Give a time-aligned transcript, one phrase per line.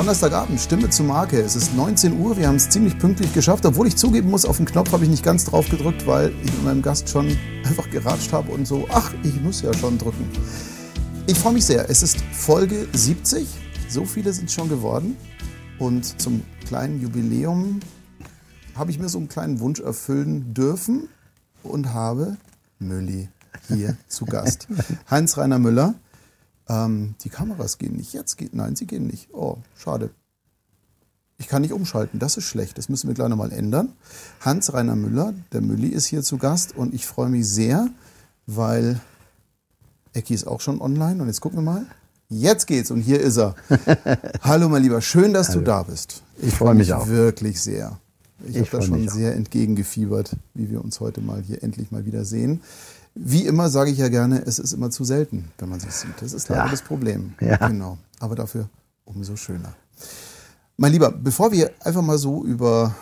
[0.00, 1.42] Donnerstagabend, Stimme zur Marke.
[1.42, 4.56] Es ist 19 Uhr, wir haben es ziemlich pünktlich geschafft, obwohl ich zugeben muss, auf
[4.56, 7.36] den Knopf habe ich nicht ganz drauf gedrückt, weil ich mit meinem Gast schon
[7.66, 10.26] einfach geratscht habe und so, ach, ich muss ja schon drücken.
[11.26, 13.46] Ich freue mich sehr, es ist Folge 70,
[13.90, 15.18] so viele sind schon geworden
[15.78, 17.80] und zum kleinen Jubiläum
[18.74, 21.10] habe ich mir so einen kleinen Wunsch erfüllen dürfen
[21.62, 22.38] und habe
[22.78, 23.28] Mülli
[23.68, 24.66] hier zu Gast.
[25.10, 25.92] Heinz-Rainer Müller
[26.70, 28.12] ähm, die Kameras gehen nicht.
[28.12, 29.28] Jetzt geht, nein, sie gehen nicht.
[29.32, 30.10] Oh, schade.
[31.36, 32.78] Ich kann nicht umschalten, das ist schlecht.
[32.78, 33.92] Das müssen wir gleich nochmal ändern.
[34.40, 37.88] Hans-Rainer Müller, der Mülli, ist hier zu Gast und ich freue mich sehr,
[38.46, 39.00] weil
[40.12, 41.86] Ecki ist auch schon online und jetzt gucken wir mal.
[42.28, 43.56] Jetzt geht's und hier ist er.
[44.42, 45.60] Hallo mein Lieber, schön, dass Hallo.
[45.60, 46.22] du da bist.
[46.40, 47.08] Ich freue mich auch.
[47.08, 47.98] Wirklich sehr.
[48.46, 52.06] Ich, ich habe da schon sehr entgegengefiebert, wie wir uns heute mal hier endlich mal
[52.06, 52.60] wieder sehen.
[53.14, 56.20] Wie immer sage ich ja gerne, es ist immer zu selten, wenn man sich sieht.
[56.20, 56.70] Das ist leider ja.
[56.70, 57.34] das Problem.
[57.40, 57.68] Ja.
[57.68, 57.98] Genau.
[58.20, 58.68] Aber dafür
[59.04, 59.74] umso schöner.
[60.76, 62.94] Mein Lieber, bevor wir einfach mal so über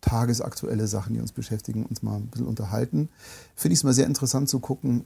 [0.00, 3.08] tagesaktuelle Sachen, die uns beschäftigen, uns mal ein bisschen unterhalten,
[3.54, 5.04] finde ich es mal sehr interessant zu gucken,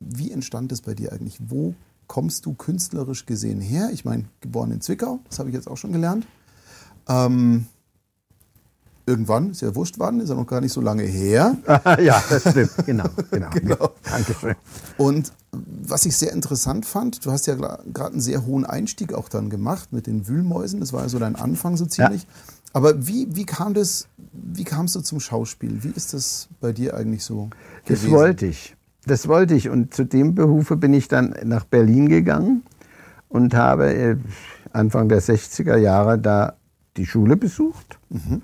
[0.00, 1.38] wie entstand es bei dir eigentlich?
[1.40, 1.74] Wo
[2.06, 3.90] kommst du künstlerisch gesehen her?
[3.92, 6.26] Ich meine, geboren in Zwickau, das habe ich jetzt auch schon gelernt.
[7.08, 7.66] Ähm,
[9.06, 11.56] irgendwann, ist ja wurscht wann, ist ja noch gar nicht so lange her.
[12.00, 13.50] ja, das stimmt, genau, genau.
[13.50, 13.90] genau.
[14.02, 14.56] Dankeschön.
[14.98, 19.28] Und was ich sehr interessant fand, du hast ja gerade einen sehr hohen Einstieg auch
[19.28, 22.22] dann gemacht mit den Wühlmäusen, das war ja so dein Anfang so ziemlich.
[22.22, 22.28] Ja.
[22.72, 25.82] Aber wie, wie kam das, wie kamst du zum Schauspiel?
[25.82, 27.48] Wie ist das bei dir eigentlich so?
[27.84, 28.04] Gewesen?
[28.04, 28.76] Das wollte ich.
[29.06, 29.70] Das wollte ich.
[29.70, 32.64] Und zu dem Behufe bin ich dann nach Berlin gegangen
[33.28, 34.16] und habe äh,
[34.72, 36.56] Anfang der 60er Jahre da
[36.96, 37.98] die Schule besucht.
[38.10, 38.42] Mhm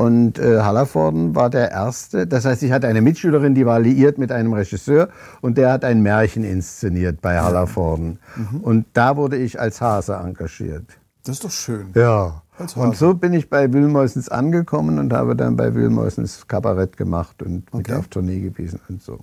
[0.00, 2.26] und äh, Hallervorden war der Erste.
[2.26, 5.10] Das heißt, ich hatte eine Mitschülerin, die war liiert mit einem Regisseur
[5.42, 8.18] und der hat ein Märchen inszeniert bei Hallervorden.
[8.34, 8.60] Mhm.
[8.62, 10.86] Und da wurde ich als Hase engagiert.
[11.24, 11.90] Das ist doch schön.
[11.94, 12.40] Ja.
[12.76, 17.64] Und so bin ich bei Wühlmäusens angekommen und habe dann bei Wühlmäusens Kabarett gemacht und
[17.70, 17.92] okay.
[17.92, 19.18] mit auf Tournee gewesen und so.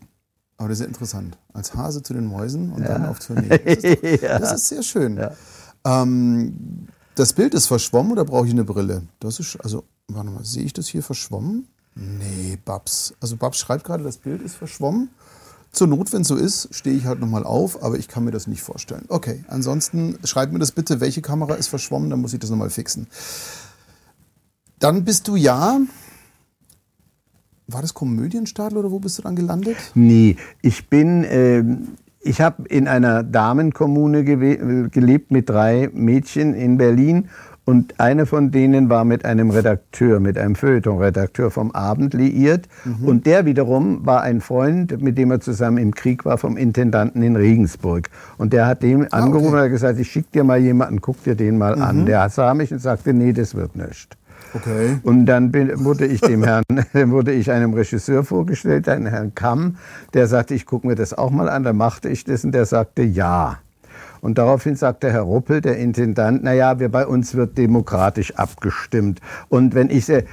[0.58, 1.40] Aber das ist ja interessant.
[1.54, 2.90] Als Hase zu den Mäusen und ja.
[2.90, 3.50] dann auf Tournee.
[3.50, 4.38] Das ist, doch, ja.
[4.38, 5.20] das ist sehr schön.
[5.86, 9.02] Ähm, das Bild ist verschwommen oder brauche ich eine Brille?
[9.20, 11.68] Das ist also Warte mal, sehe ich das hier verschwommen?
[11.96, 13.14] Nee, Babs.
[13.20, 15.10] Also Babs schreibt gerade, das Bild ist verschwommen.
[15.72, 18.32] Zur Not, wenn es so ist, stehe ich halt nochmal auf, aber ich kann mir
[18.32, 19.06] das nicht vorstellen.
[19.10, 22.70] Okay, ansonsten schreibt mir das bitte, welche Kamera ist verschwommen, dann muss ich das nochmal
[22.70, 23.08] fixen.
[24.80, 25.80] Dann bist du ja.
[27.68, 29.78] War das Komödienstadel oder wo bist du dann gelandet?
[29.94, 31.24] Nee, ich bin.
[31.26, 31.64] Äh,
[32.22, 37.30] ich habe in einer Damenkommune gelebt mit drei Mädchen in Berlin
[37.68, 42.70] und eine von denen war mit einem Redakteur, mit einem Feuilleton-Redakteur vom Abend liiert.
[42.86, 43.06] Mhm.
[43.06, 47.22] Und der wiederum war ein Freund, mit dem er zusammen im Krieg war, vom Intendanten
[47.24, 48.10] in Regensburg.
[48.38, 49.56] Und der hat dem ah, angerufen okay.
[49.58, 51.82] und hat gesagt, ich schicke dir mal jemanden, guck dir den mal mhm.
[51.82, 52.06] an.
[52.06, 54.16] Der sah mich und sagte, nee, das wird nicht.
[54.54, 55.00] Okay.
[55.04, 56.64] Und dann bin, wurde ich dem Herrn,
[56.94, 59.76] wurde ich einem Regisseur vorgestellt, einem Herrn Kamm,
[60.14, 61.64] der sagte, ich gucke mir das auch mal an.
[61.64, 63.60] Dann machte ich das und der sagte ja.
[64.28, 69.22] Und daraufhin sagte Herr Ruppel, der Intendant, na ja, wir, bei uns wird demokratisch abgestimmt.
[69.48, 70.26] Und wenn ich sehe,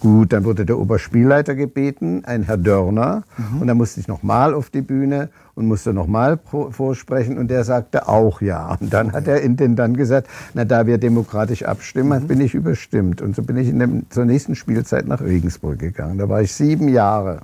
[0.00, 3.22] Gut, dann wurde der Oberspielleiter gebeten, ein Herr Dörner.
[3.36, 3.60] Mhm.
[3.60, 6.38] Und dann musste ich nochmal auf die Bühne und musste nochmal
[6.70, 7.36] vorsprechen.
[7.38, 8.76] Und der sagte auch ja.
[8.80, 9.16] Und dann okay.
[9.16, 12.26] hat der Intendant gesagt, na, da wir demokratisch abstimmen, mhm.
[12.26, 13.20] bin ich überstimmt.
[13.20, 16.16] Und so bin ich in dem, zur nächsten Spielzeit nach Regensburg gegangen.
[16.16, 17.40] Da war ich sieben Jahre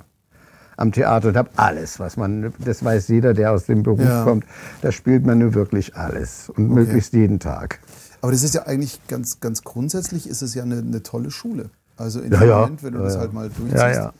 [0.80, 4.24] am Theater und habe alles, was man, das weiß jeder, der aus dem Beruf ja.
[4.24, 4.44] kommt,
[4.82, 6.74] da spielt man nur wirklich alles und okay.
[6.74, 7.80] möglichst jeden Tag.
[8.22, 11.70] Aber das ist ja eigentlich ganz, ganz grundsätzlich ist es ja eine, eine tolle Schule.
[11.96, 12.60] Also in ja, dem ja.
[12.60, 14.10] Moment, wenn du das halt mal durchziehst,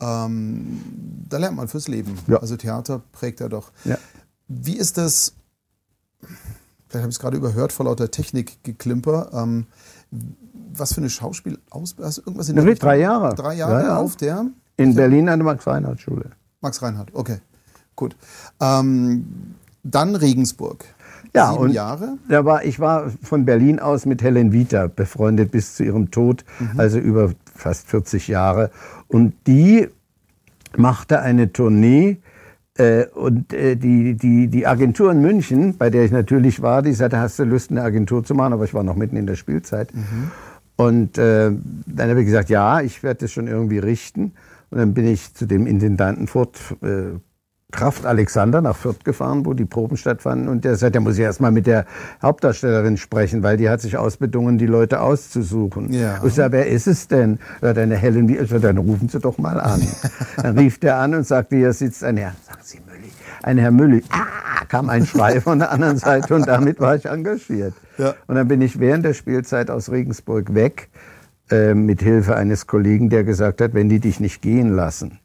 [0.00, 0.80] ähm,
[1.28, 2.16] da lernt man fürs Leben.
[2.40, 3.72] Also Theater prägt ja doch.
[4.48, 5.34] Wie ist das,
[6.88, 9.66] vielleicht habe ich es gerade überhört vor lauter Technikgeklimper, ähm,
[10.76, 13.34] was für eine Schauspielausbildung, hast du irgendwas in der Drei Jahre.
[13.34, 14.46] Drei Jahre auf der?
[14.76, 16.30] In Berlin an der Max-Reinhardt-Schule.
[16.60, 17.38] Max-Reinhardt, okay.
[17.94, 18.16] Gut.
[18.60, 20.84] Ähm, dann Regensburg.
[21.34, 22.18] Ja, Sieben und Jahre?
[22.28, 26.44] Da war, ich war von Berlin aus mit Helen Vita befreundet bis zu ihrem Tod,
[26.58, 26.78] mhm.
[26.78, 28.70] also über fast 40 Jahre.
[29.08, 29.88] Und die
[30.76, 32.18] machte eine Tournee
[32.76, 36.92] äh, und äh, die, die, die Agentur in München, bei der ich natürlich war, die
[36.92, 38.52] sagte, hast du Lust, eine Agentur zu machen?
[38.52, 39.94] Aber ich war noch mitten in der Spielzeit.
[39.94, 40.30] Mhm.
[40.76, 41.52] Und äh,
[41.86, 44.32] dann habe ich gesagt, ja, ich werde das schon irgendwie richten.
[44.70, 47.18] Und dann bin ich zu dem Intendanten Furt äh,
[47.74, 50.48] Kraft Alexander nach Fürth gefahren, wo die Proben stattfanden.
[50.48, 51.86] Und der sagt, der muss ja erstmal mit der
[52.22, 55.92] Hauptdarstellerin sprechen, weil die hat sich ausbedungen, die Leute auszusuchen.
[55.92, 56.22] Ja.
[56.24, 57.40] Ich sage, wer ist es denn?
[57.62, 58.36] Ja, deine Helen, wie?
[58.36, 59.82] Ich sag, dann rufen Sie doch mal an.
[60.36, 62.34] dann rief der an und sagte, hier sitzt ein Herr.
[62.46, 63.10] Sagen Sie Mülli.
[63.42, 64.04] Ein Herr Mülli.
[64.10, 67.74] Ah, kam ein Schrei von der anderen Seite und damit war ich engagiert.
[67.98, 68.14] Ja.
[68.28, 70.90] Und dann bin ich während der Spielzeit aus Regensburg weg,
[71.50, 75.18] äh, mit Hilfe eines Kollegen, der gesagt hat, wenn die dich nicht gehen lassen,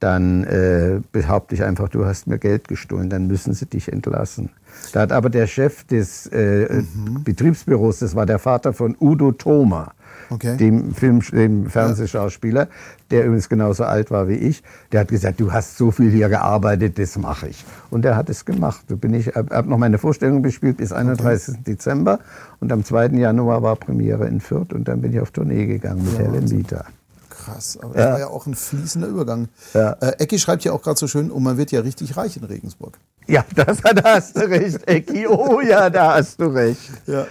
[0.00, 4.50] dann äh, behaupte ich einfach, du hast mir Geld gestohlen, dann müssen sie dich entlassen.
[4.92, 6.82] Da hat aber der Chef des äh,
[7.24, 9.92] Betriebsbüros, das war der Vater von Udo Thoma,
[10.30, 10.56] Okay.
[10.56, 12.68] dem, Film, dem Fernsehschauspieler,
[13.10, 16.28] der übrigens genauso alt war wie ich, der hat gesagt, du hast so viel hier
[16.28, 17.64] gearbeitet, das mache ich.
[17.90, 18.84] Und er hat es gemacht.
[18.88, 21.64] Da bin ich, habe hab noch meine Vorstellung gespielt bis 31.
[21.64, 22.18] Dezember
[22.60, 23.08] und am 2.
[23.08, 26.84] Januar war Premiere in Fürth und dann bin ich auf Tournee gegangen mit Helen Vita.
[27.30, 29.48] Krass, aber das war ja auch ein fließender Übergang.
[29.72, 29.92] Ja.
[30.00, 32.44] Äh, Ecki schreibt ja auch gerade so schön, und man wird ja richtig reich in
[32.44, 32.98] Regensburg.
[33.26, 35.26] Ja, das, da hast du recht, Ecki.
[35.26, 36.90] Oh ja, da hast du recht.
[37.06, 37.26] Ja.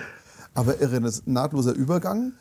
[0.53, 2.33] Aber irre, das ist ein nahtloser Übergang.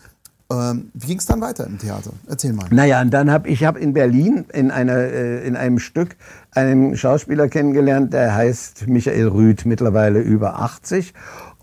[0.50, 2.12] Ähm, wie ging es dann weiter im Theater?
[2.28, 2.66] Erzähl mal.
[2.70, 6.16] Naja, und dann habe ich hab in Berlin in, einer, äh, in einem Stück
[6.56, 11.12] einen Schauspieler kennengelernt, der heißt Michael Rüth, mittlerweile über 80.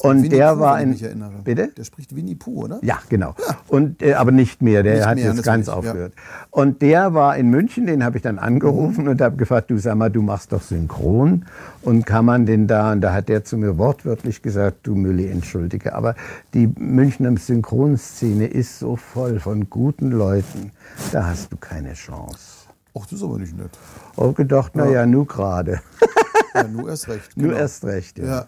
[0.04, 1.00] Und Winnie der Pooh, war ein.
[1.46, 1.70] Bitte?
[1.78, 2.80] Der spricht Winnie Pooh, oder?
[2.82, 3.36] Ja, genau.
[3.70, 5.74] Und, äh, aber nicht mehr, der Nicht hat mehr, jetzt ganz ja.
[5.74, 6.14] aufgehört.
[6.52, 9.96] Und der war in München, den habe ich dann angerufen und habe gefragt, du sag
[9.96, 11.46] mal, du machst doch Synchron
[11.84, 15.30] und kann man denn da, und da hat der zu mir wortwörtlich gesagt, du Mülli,
[15.30, 16.16] entschuldige, aber
[16.54, 20.72] die Münchner Synchronszene ist so voll von guten Leuten,
[21.14, 22.63] da hast du keine Chance.
[22.96, 23.72] Ach, das ist aber nicht nett.
[24.16, 25.82] Auch gedacht, na ja, nur gerade.
[26.56, 27.36] Ja, nur erst recht.
[27.36, 27.60] Nur genau.
[27.62, 28.26] erst recht, ja.
[28.26, 28.48] Ja.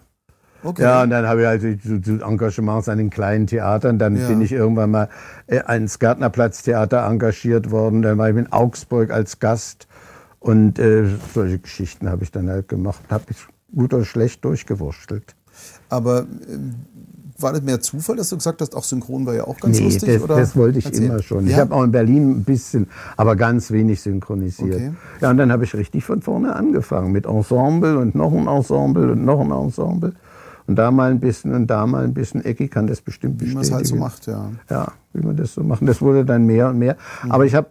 [0.62, 0.84] Okay.
[0.84, 3.98] Ja, und dann habe ich also so, so Engagements an den kleinen Theatern.
[3.98, 4.28] Dann Ja.
[4.28, 5.10] bin ich irgendwann mal
[5.48, 8.04] äh, ans Gärtnerplatztheater engagiert worden.
[8.04, 9.88] Dann war ich in Augsburg als Gast.
[10.40, 13.02] Und äh, solche Geschichten habe ich dann halt gemacht.
[13.10, 13.38] Habe ich
[13.76, 15.36] gut oder schlecht durchgewurschtelt.
[15.90, 16.76] Aber ähm,
[17.38, 19.86] war das mehr Zufall, dass du gesagt hast, auch Synchron war ja auch ganz Nee,
[19.86, 20.14] lustig?
[20.14, 20.36] das, oder?
[20.38, 21.06] das wollte ich Erzähl.
[21.06, 21.46] immer schon.
[21.46, 21.58] Ich Ja?
[21.60, 22.88] habe auch in Berlin ein bisschen,
[23.18, 24.74] aber ganz wenig synchronisiert.
[24.76, 24.92] Okay.
[25.22, 29.12] Ja, und dann habe ich richtig von vorne angefangen mit Ensemble und noch ein Ensemble
[29.12, 30.14] und noch ein Ensemble.
[30.68, 32.44] Und da mal ein bisschen und da mal ein bisschen.
[32.44, 33.54] Ecki kann das bestimmt Wie bestätigen.
[33.56, 34.50] man es halt so macht, ja.
[34.70, 35.86] Ja, wie man das so machen.
[35.86, 36.96] Das wurde dann mehr und mehr.
[37.30, 37.68] Aber ich habe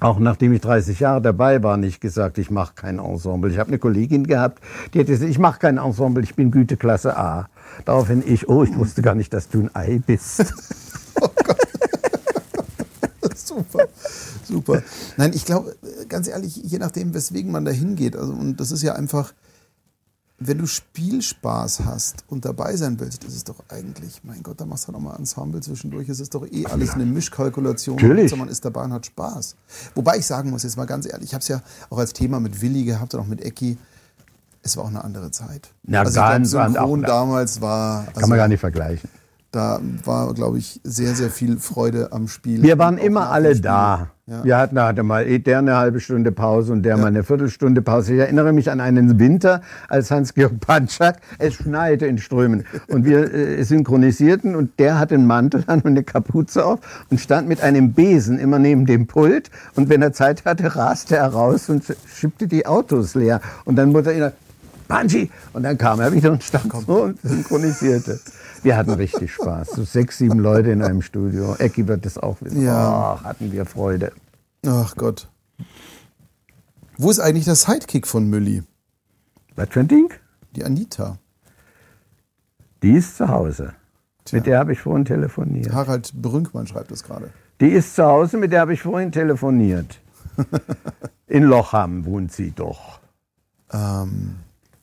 [0.00, 3.50] auch nachdem ich 30 Jahre dabei war, nicht gesagt, ich mache kein Ensemble.
[3.50, 4.58] Ich habe eine Kollegin gehabt,
[4.94, 7.48] die hat gesagt, ich mache kein Ensemble, ich bin Güteklasse A.
[7.84, 10.44] Daraufhin ich, oh, ich wusste gar nicht, dass du ein Ei bist.
[13.50, 13.88] super,
[14.44, 14.82] super.
[15.16, 15.76] Nein, ich glaube,
[16.08, 19.34] ganz ehrlich, je nachdem, weswegen man da hingeht, also, und das ist ja einfach,
[20.38, 24.64] wenn du Spielspaß hast und dabei sein willst, ist es doch eigentlich, mein Gott, da
[24.64, 26.08] machst du auch mal Ensemble zwischendurch.
[26.08, 27.96] Es ist doch eh alles eine Mischkalkulation.
[27.96, 28.34] Natürlich.
[28.34, 29.56] Man ist dabei und hat Spaß.
[29.94, 32.40] Wobei ich sagen muss, jetzt mal ganz ehrlich, ich habe es ja auch als Thema
[32.40, 33.76] mit Willi gehabt und auch mit Ecki.
[34.62, 35.70] Es war auch eine andere Zeit.
[35.86, 38.04] Ja, also ganz glaub, Synchron auch- damals war.
[38.04, 39.08] Kann also man gar nicht vergleichen.
[39.52, 42.62] Da war, glaube ich, sehr, sehr viel Freude am Spiel.
[42.62, 43.62] Wir waren immer alle Spiel.
[43.62, 44.06] da.
[44.26, 44.44] Ja.
[44.44, 47.82] Wir hatten hatte mal eh der eine halbe Stunde Pause und der mal eine Viertelstunde
[47.82, 48.14] Pause.
[48.14, 52.64] Ich erinnere mich an einen Winter, als Hans-Georg Panschak, es schneite in Strömen.
[52.86, 56.78] Und wir äh, synchronisierten und der hatte einen Mantel an und eine Kapuze auf
[57.10, 59.50] und stand mit einem Besen immer neben dem Pult.
[59.74, 63.40] Und wenn er Zeit hatte, raste er raus und schippte die Autos leer.
[63.64, 64.32] Und dann wurde er
[64.90, 65.30] Banji!
[65.52, 68.20] Und dann kam er wieder und stand so und synchronisierte.
[68.62, 69.70] Wir hatten richtig Spaß.
[69.70, 71.54] So sechs, sieben Leute in einem Studio.
[71.54, 72.62] Ecki wird das auch wissen.
[72.62, 73.14] Ja.
[73.14, 74.12] Oh, hatten wir Freude.
[74.66, 75.28] Ach Gott.
[76.98, 78.62] Wo ist eigentlich der Sidekick von Mülli?
[79.56, 80.12] Was für ein Ding?
[80.56, 81.18] Die Anita.
[82.82, 83.74] Die ist zu Hause.
[84.32, 85.72] Mit der habe ich vorhin telefoniert.
[85.72, 87.30] Harald Brünkmann schreibt das gerade.
[87.60, 90.00] Die ist zu Hause, mit der habe ich vorhin telefoniert.
[91.26, 93.00] In Lochham wohnt sie doch.
[93.72, 94.36] Ähm,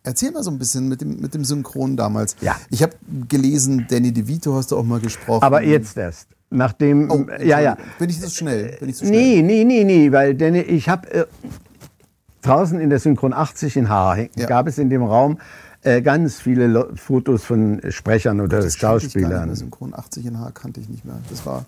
[0.08, 2.36] erzähl mal so ein bisschen mit dem, mit dem Synchron damals.
[2.42, 2.56] Ja.
[2.70, 2.94] Ich habe
[3.30, 5.44] gelesen, Danny DeVito hast du auch mal gesprochen.
[5.44, 6.28] Aber jetzt erst.
[6.50, 7.78] Nachdem, Oh, ja, ja.
[8.00, 8.78] Bin ich zu schnell?
[8.80, 9.20] Bin ich zu schnell?
[9.20, 11.26] Nee, nee, nee, nee, weil denn ich habe äh,
[12.42, 14.46] draußen in der Synchron 80 in Haar Ja.
[14.48, 15.40] gab es in dem Raum
[15.84, 19.46] äh, ganz viele Lo Fotos von Sprechern oder Das kannte ich gar nicht Schauspielern.
[19.48, 19.56] mehr.
[19.56, 21.18] Synchron 80 in Haar kannte ich nicht mehr.
[21.30, 21.66] Das war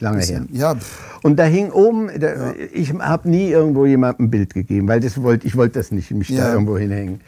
[0.00, 0.58] Lange bisschen- her.
[0.58, 0.76] Ja,
[1.22, 5.22] Und da hing oben, da, ich habe nie irgendwo jemandem ein Bild gegeben, weil das
[5.22, 6.44] wollte, ich wollte das nicht, mich Ja.
[6.46, 7.20] da irgendwo hinhängen.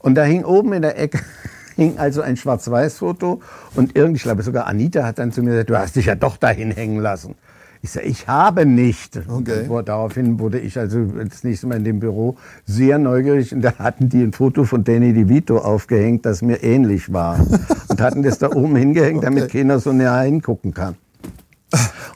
[0.00, 1.18] Und da hing oben in der Ecke
[1.76, 3.40] hing also ein Schwarz-Weiß-Foto
[3.76, 6.14] und irgendwie, ich glaube sogar Anita hat dann zu mir gesagt, du hast dich ja
[6.14, 7.34] doch dahin hängen lassen.
[7.80, 9.20] Ich sage, ich habe nicht.
[9.28, 9.68] Okay.
[9.68, 12.36] Und daraufhin wurde ich also das nächste Mal in dem Büro
[12.66, 17.12] sehr neugierig und da hatten die ein Foto von Danny DeVito aufgehängt, das mir ähnlich
[17.12, 17.38] war.
[17.88, 19.58] und hatten das da oben hingehängt, damit Okay.
[19.58, 20.96] keiner so näher hingucken kann.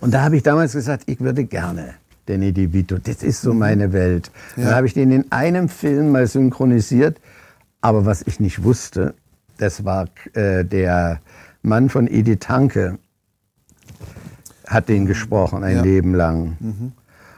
[0.01, 1.95] Und da habe ich damals gesagt, ich würde gerne
[2.27, 2.99] Danny DeVito.
[2.99, 4.33] Das ist so meine Welt.
[4.57, 4.65] Ja.
[4.65, 7.19] Dann habe ich den in einem Film mal synchronisiert.
[7.83, 9.15] Aber was ich nicht wusste,
[9.59, 11.21] das war äh, der
[11.63, 12.99] Mann von Edith Hanke,
[14.67, 15.83] hat den gesprochen ein Ja.
[15.83, 16.57] Leben lang.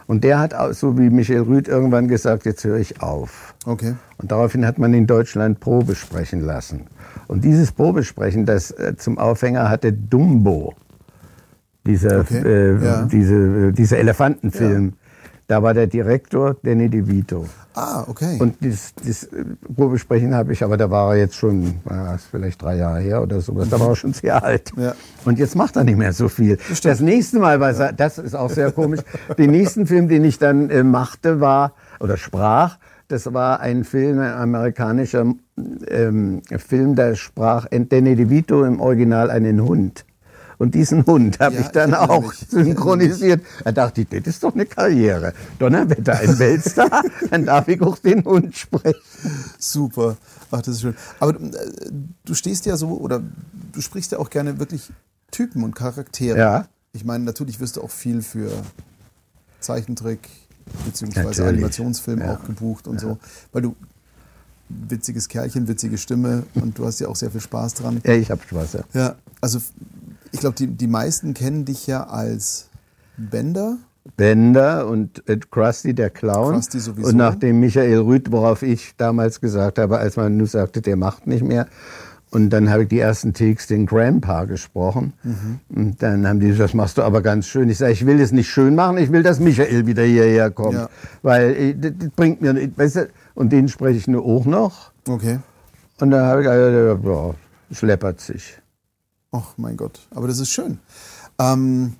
[0.07, 3.55] Und der hat, auch, so wie Michael Rüth, irgendwann gesagt, jetzt höre ich auf.
[3.65, 3.95] Okay.
[4.19, 6.83] Und daraufhin hat man in Deutschland Probe sprechen lassen.
[7.27, 10.75] Und dieses Probesprechen, das äh, zum Aufhänger hatte Dumbo,
[11.87, 13.03] dieser, Okay, äh, ja.
[13.07, 14.93] diese, äh, dieser Elefantenfilm.
[15.47, 17.47] Da war der Direktor Danny DeVito.
[17.75, 18.39] Ah, okay.
[18.41, 22.27] Und das, das äh, Probesprechen habe ich, aber da war er jetzt schon, äh, ist
[22.31, 24.73] vielleicht drei Jahre her oder sowas, da war er schon sehr alt.
[24.77, 24.95] Ja.
[25.25, 26.57] Und jetzt macht er nicht mehr so viel.
[26.83, 27.91] Das, nächste Mal, war ja.
[27.91, 29.01] das ist auch sehr komisch,
[29.39, 34.21] den nächsten Film, den ich dann äh, machte, war, oder sprach, das war ein Film,
[34.21, 35.35] ein amerikanischer
[35.89, 40.05] ähm, Film, da sprach Danny DeVito im Original einen Hund.
[40.59, 42.33] Und diesen Hund habe Ja, ich dann ich auch.
[42.33, 43.45] Ich synchronisiert.
[43.65, 45.33] Da dachte ich, das ist doch eine Karriere.
[45.59, 49.01] Donnerwetter, ein Weltstar, dann darf ich auch den Hund sprechen.
[49.59, 50.17] Super.
[50.51, 50.95] Ach, das ist schön.
[51.21, 51.51] Aber äh,
[52.25, 53.21] du stehst ja so, oder
[53.73, 54.91] du sprichst ja auch gerne wirklich
[55.31, 56.39] Typen und Charaktere.
[56.39, 56.69] Ja.
[56.93, 58.51] Ich meine, natürlich wirst du auch viel für
[59.61, 60.29] Zeichentrick
[60.87, 61.49] beziehungsweise Natürlich.
[61.49, 62.35] Animationsfilm Ja.
[62.35, 63.19] auch gebucht und so.
[63.53, 63.77] Weil du
[64.69, 68.01] witziges Kerlchen, witzige Stimme und du hast ja auch sehr viel Spaß dran.
[68.05, 68.81] Ja, ich habe Spaß, ja.
[68.95, 69.61] Ja, also
[70.35, 72.69] ich glaube, die, die meisten kennen dich ja als
[73.17, 73.79] Bender.
[74.17, 76.55] Bender und äh, Krusty der Clown.
[76.55, 77.09] Krusty sowieso.
[77.09, 81.29] Und nachdem Michael Rüth, worauf ich damals gesagt habe, als man nur sagte, der macht
[81.29, 81.69] nicht mehr.
[82.31, 85.13] Und dann habe ich die ersten Takes den Grandpa gesprochen.
[85.23, 85.61] Mhm.
[85.69, 87.71] Und dann haben die gesagt, das machst du aber ganz schön.
[87.71, 90.75] Ich sage, ich will das nicht schön machen, ich will, dass Michael wieder hierher kommt.
[90.75, 90.89] Ja.
[91.23, 94.47] Weil äh, das, das bringt mir nicht, weißt du, und den spreche ich nur auch
[94.47, 94.91] noch.
[95.09, 95.39] Okay.
[96.01, 97.35] Und dann habe ich gesagt, ja,
[97.71, 98.59] es läppert sich.
[99.37, 100.79] Ach mein Gott, aber das ist schön.
[101.41, 101.97] Ähm,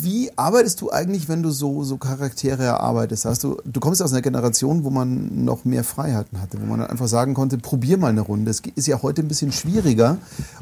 [0.00, 3.24] wie arbeitest du eigentlich, wenn du so, so Charaktere erarbeitest?
[3.24, 6.80] Hast du, du kommst aus einer Generation, wo man noch mehr Freiheiten hatte, wo man
[6.82, 8.50] einfach sagen konnte, probier mal eine Runde.
[8.50, 10.18] Es ist ja heute ein bisschen schwieriger.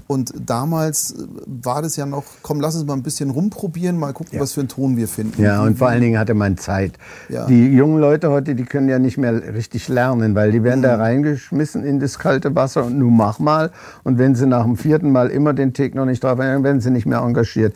[0.07, 1.14] Und damals
[1.45, 4.61] war das ja noch, komm, lass uns mal ein bisschen rumprobieren, mal gucken, was für
[4.61, 5.43] einen Ton wir finden.
[5.43, 6.93] Ja, und vor allen Dingen hatte man Zeit.
[7.28, 7.47] Ja.
[7.47, 10.85] Die jungen Leute heute, die können ja nicht mehr richtig lernen, weil die werden Mhm.
[10.85, 13.71] da reingeschmissen in das kalte Wasser und nun mach mal.
[14.02, 16.81] Und wenn sie nach dem vierten Mal immer den Tick noch nicht drauf haben, werden
[16.81, 17.75] sie nicht mehr engagiert.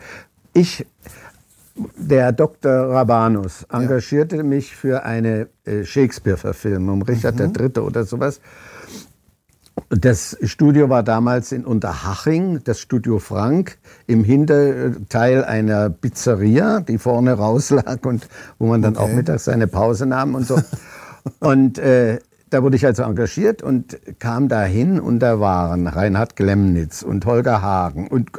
[0.53, 0.85] Ich,
[1.97, 2.71] der Dr.
[2.71, 7.53] Rabanus, engagierte mich für eine äh, Shakespeare-Verfilmung, Richard Mhm.
[7.59, 7.79] III.
[7.81, 8.39] oder sowas.
[9.89, 17.33] Das Studio war damals in Unterhaching, das Studio Frank, im Hinterteil einer Pizzeria, die vorne
[17.33, 18.27] rauslag und
[18.59, 19.03] wo man dann Okay.
[19.11, 20.59] auch mittags seine Pause nahm und so.
[21.39, 22.19] und äh,
[22.49, 27.61] da wurde ich also engagiert und kam dahin und da waren Reinhard Glemnitz und Holger
[27.61, 28.29] Hagen und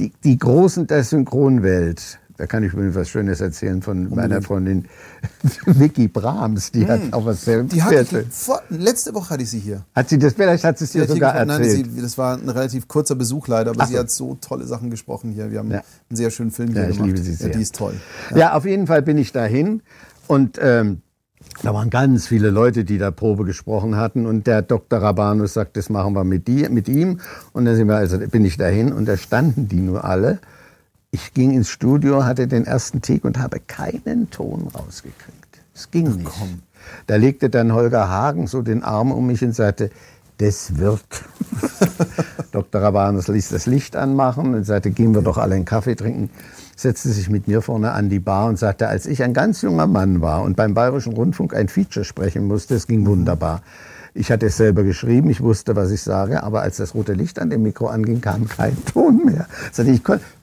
[0.00, 2.18] die, die Großen der Synchronwelt.
[2.42, 4.86] Da kann ich übrigens was Schönes erzählen von meiner Freundin
[5.66, 6.72] Vicky Brahms.
[6.72, 7.68] Die hat auch was sehr, Hm.
[7.68, 9.84] Die hatte ich, vor, letzte Woche hatte ich sie hier.
[9.94, 11.34] Hat sie das, vielleicht hat sie es dir sogar.
[11.44, 11.86] Nein, erzählt.
[11.94, 14.90] sie, das war ein relativ kurzer Besuch leider, aber Ach sie hat so tolle Sachen
[14.90, 15.52] gesprochen hier.
[15.52, 15.84] Wir haben Ja.
[16.10, 17.06] einen sehr schönen Film hier Ja, ich gemacht.
[17.12, 17.46] liebe sie sehr.
[17.50, 17.94] Ja, die ist toll.
[18.34, 18.54] Ja.
[18.54, 19.80] auf jeden Fall bin ich dahin
[20.26, 21.02] und ähm,
[21.62, 24.98] da waren ganz viele Leute, die da Probe gesprochen hatten und der Dr.
[25.00, 27.20] Rabanus sagt, das machen wir mit, die, mit ihm
[27.52, 30.40] und dann sind wir also bin ich dahin und da standen die nur alle.
[31.14, 35.60] Ich ging ins Studio, hatte den ersten Tick und habe keinen Ton rausgekriegt.
[35.74, 36.30] Es ging nicht.
[37.06, 39.90] Da legte dann Holger Hagen so den Arm um mich und sagte,
[40.38, 41.04] das wird.
[42.52, 42.80] Dr.
[42.80, 46.30] Rabanus ließ das Licht anmachen und sagte, gehen wir doch alle einen Kaffee trinken.
[46.76, 49.86] Setzte sich mit mir vorne an die Bar und sagte, als ich ein ganz junger
[49.86, 53.60] Mann war und beim Bayerischen Rundfunk ein Feature sprechen musste, es ging wunderbar.
[54.14, 57.38] Ich hatte es selber geschrieben, ich wusste, was ich sage, aber als das rote Licht
[57.38, 59.46] an dem Mikro anging, kam kein Ton mehr.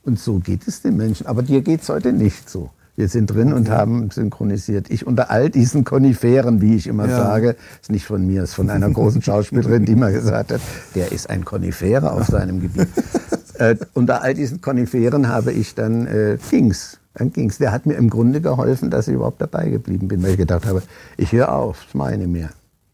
[0.04, 1.28] Und so geht es den Menschen.
[1.28, 2.72] Aber dir geht es heute nicht so.
[2.96, 4.90] Wir sind drin und haben synchronisiert.
[4.90, 7.16] Ich unter all diesen Koniferen, wie ich immer Ja.
[7.16, 10.60] sage, ist nicht von mir, ist von einer großen Schauspielerin, die mal gesagt hat,
[10.96, 12.90] der ist ein Konifere auf seinem Gebiet.
[13.54, 17.00] äh, unter all diesen Koniferen habe ich dann äh, ging's.
[17.14, 17.58] Dann ging's.
[17.58, 20.66] Der hat mir im Grunde geholfen, dass ich überhaupt dabei geblieben bin, weil ich gedacht
[20.66, 20.82] habe,
[21.16, 22.50] ich höre auf, das meine mir.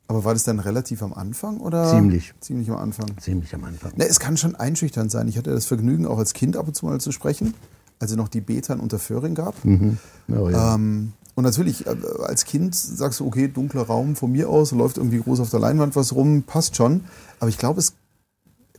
[0.08, 1.90] Aber war das dann relativ am Anfang oder?
[1.90, 2.34] Ziemlich.
[2.40, 3.08] Ziemlich am Anfang.
[3.20, 3.94] Ziemlich am Anfang.
[3.96, 5.28] Ne, es kann schon einschüchternd sein.
[5.28, 7.56] Ich hatte das Vergnügen, auch als Kind ab und zu mal zu sprechen,
[8.00, 9.56] als es noch die Betan unter Föhring gab.
[9.66, 10.76] Oh, ja.
[10.76, 14.98] Ähm, und natürlich, äh, als Kind sagst du, okay, dunkler Raum von mir aus, läuft
[14.98, 17.04] irgendwie groß auf der Leinwand was rum, passt schon.
[17.40, 17.94] Aber ich glaube, es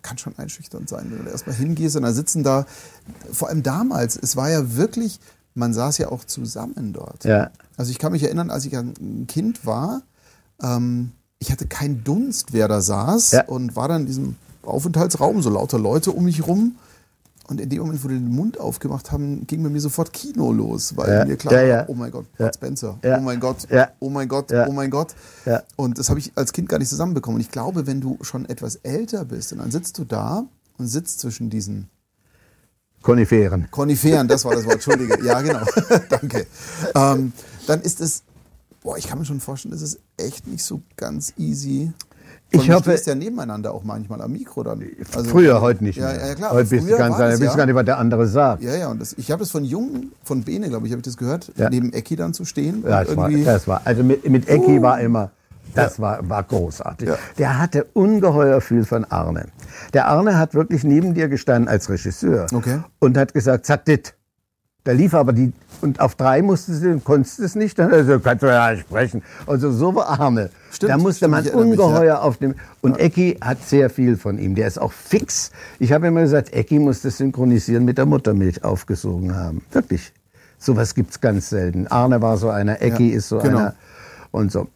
[0.03, 2.65] kann schon einschüchternd sein, wenn du da erstmal hingehst und da sitzen da,
[3.33, 5.19] vor allem damals, es war ja wirklich,
[5.55, 7.25] man saß ja auch zusammen dort.
[7.25, 7.51] ja.
[7.77, 10.03] Also ich kann mich erinnern, als ich ein Kind war,
[10.63, 13.45] ähm, ich hatte keinen Dunst, wer da saß Ja.
[13.47, 16.77] und war dann in diesem Aufenthaltsraum, so lauter Leute um mich rum.
[17.49, 20.51] Und in dem Moment, wo die den Mund aufgemacht haben, ging bei mir sofort Kino
[20.53, 21.85] los, weil Ja, mir klar ja, war, ja.
[21.87, 22.47] oh mein Gott, Ja.
[22.47, 23.19] Bud Spencer, Ja.
[23.19, 23.89] oh mein Gott, Ja.
[24.01, 24.67] oh mein Gott, Ja.
[24.67, 25.15] oh mein Gott.
[25.45, 25.63] Ja.
[25.77, 27.37] Und das habe ich als Kind gar nicht zusammenbekommen.
[27.37, 30.45] Und ich glaube, wenn du schon etwas älter bist, und dann sitzt du da
[30.79, 31.89] und sitzt zwischen diesen
[33.03, 33.69] Koniferen.
[33.71, 35.25] Koniferen, das war das Wort, Entschuldige.
[35.25, 35.65] Ja, genau.
[36.09, 36.47] Danke.
[36.97, 37.33] Ähm,
[37.69, 38.25] dann ist es,
[38.87, 41.93] boah, ich kann mir schon vorstellen, das ist echt nicht so ganz easy.
[42.51, 44.81] Ich Und du hoffe- stehst ja nebeneinander auch manchmal am Mikro dann.
[45.13, 46.25] Also- Früher, heute nicht Ja, mehr.
[46.29, 46.53] ja, klar.
[46.53, 47.57] Heute bist du ganz bist ja.
[47.57, 48.63] gar nicht, was der andere sagt.
[48.63, 51.05] Ja, ja, und das, ich habe das von Jungen, von Bene, glaube ich, habe ich
[51.05, 51.69] das gehört, Ja.
[51.69, 52.85] neben Ecki dann zu stehen.
[52.87, 55.33] Ja, das war, das war, also mit, mit Ecki war immer,
[55.75, 57.09] das war, war großartig.
[57.09, 57.19] Ja.
[57.39, 59.47] Der hatte ungeheuer viel von Arne.
[59.95, 62.79] Der Arne hat wirklich neben dir gestanden als Regisseur Okay.
[63.01, 64.15] und hat gesagt, sag dit.
[64.87, 68.45] Da lief aber die, und auf drei musstest du, konntest es nicht, dann also, kannst
[68.45, 69.21] du ja nicht sprechen.
[69.45, 70.51] Also so war Arne.
[70.71, 72.21] Stimmt, da musste man erinnere mich, ungeheuer ja.
[72.21, 74.55] auf dem, und Ecki hat sehr viel von ihm.
[74.55, 75.51] Der ist auch fix.
[75.81, 79.61] Ich habe immer gesagt, Ecki muss das Synchronisieren mit der Muttermilch aufgesogen haben.
[79.73, 80.13] Wirklich.
[80.57, 81.89] Sowas gibt's ganz selten.
[81.89, 83.59] Arne war so einer, Ecki Ja, ist so genau.
[83.59, 83.75] einer
[84.31, 84.69] und so.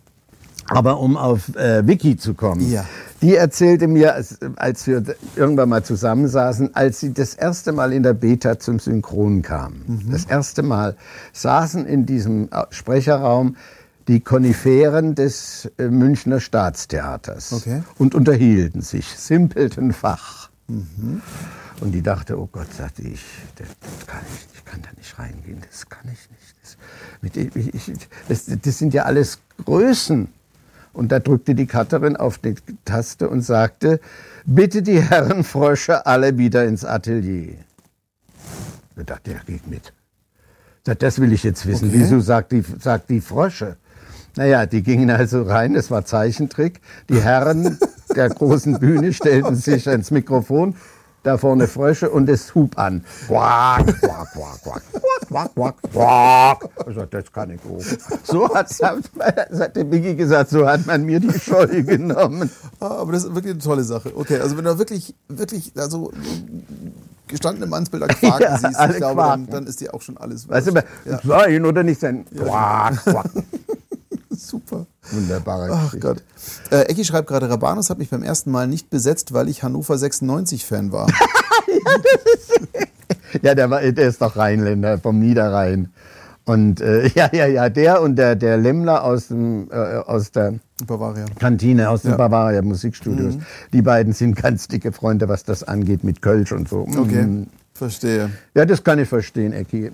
[0.69, 2.85] Aber um auf äh, Vicky zu kommen, Ja.
[3.23, 5.03] die erzählte mir, als, als wir
[5.37, 9.83] irgendwann mal zusammensaßen, als sie das erste Mal in der Beta zum Synchron kam.
[9.87, 10.11] Mhm.
[10.13, 10.97] Das erste Mal
[11.33, 13.57] saßen in diesem äh, Sprecherraum
[14.09, 17.83] die Koniferen des äh, Münchner Staatstheaters Okay.
[17.99, 20.51] und unterhielten sich, simpelten Fach.
[20.69, 21.21] Mhm.
[21.81, 23.25] Und die dachte, oh Gott, sagte ich,
[23.57, 26.55] das, das kann ich, ich kann da nicht reingehen, das kann ich nicht.
[26.63, 26.77] Das,
[27.23, 27.93] mit, ich,
[28.29, 30.29] das, das sind ja alles Größen.
[30.93, 32.55] Und da drückte die Cutterin auf die
[32.85, 34.01] Taste und sagte,
[34.45, 37.55] bitte die Herren Frösche alle wieder ins Atelier.
[38.97, 39.93] Da dachte er, geht mit.
[40.85, 41.89] Das will ich jetzt wissen.
[41.89, 42.01] Okay.
[42.01, 43.77] Wieso sagt die, sagt die Frösche?
[44.37, 46.81] Naja, die gingen also rein, das war Zeichentrick.
[47.09, 47.79] Die Herren
[48.15, 50.77] der großen Bühne stellten sich ans Mikrofon,
[51.23, 53.05] da vorne Frösche und es hub an.
[53.27, 54.83] Quack, quack, quack, quack,
[55.29, 56.71] quack, quack, quack.
[56.89, 58.25] Ich das kann ich auch.
[58.25, 62.51] So hat, hat der Biggie gesagt, so hat man mir die Scheu genommen.
[62.81, 64.17] Ah, aber das ist wirklich eine tolle Sache.
[64.17, 66.13] Okay, also wenn du wirklich, wirklich, also
[67.29, 70.69] gestandene Mannsbilder quaken Ja, siehst, ich glaube, dann, dann ist dir auch schon alles Weißt
[70.69, 70.75] du,
[71.05, 72.25] ja, sein oder nicht sein?
[72.35, 73.31] Quack, quack.
[74.49, 74.87] super.
[75.11, 75.99] Wunderbare Ach Geschichte.
[76.07, 76.23] Gott.
[76.71, 79.95] Äh, Ecki schreibt gerade, Rabanus hat mich beim ersten Mal nicht besetzt, weil ich Hannover
[79.95, 81.07] 96-Fan war.
[83.43, 85.91] Ja, der, war, der ist doch Rheinländer vom Niederrhein.
[86.45, 90.55] Und äh, ja, ja, ja, der und der, der Lemmler aus, dem, äh, aus der
[90.85, 91.27] Bavaria.
[91.39, 92.17] Kantine, aus den Ja.
[92.17, 93.35] Bavaria Musikstudios.
[93.73, 96.81] Die beiden sind ganz dicke Freunde, was das angeht, mit Kölsch und so.
[96.97, 97.47] Okay, Mm.
[97.73, 98.31] verstehe.
[98.55, 99.93] Ja, das kann ich verstehen, Ecki.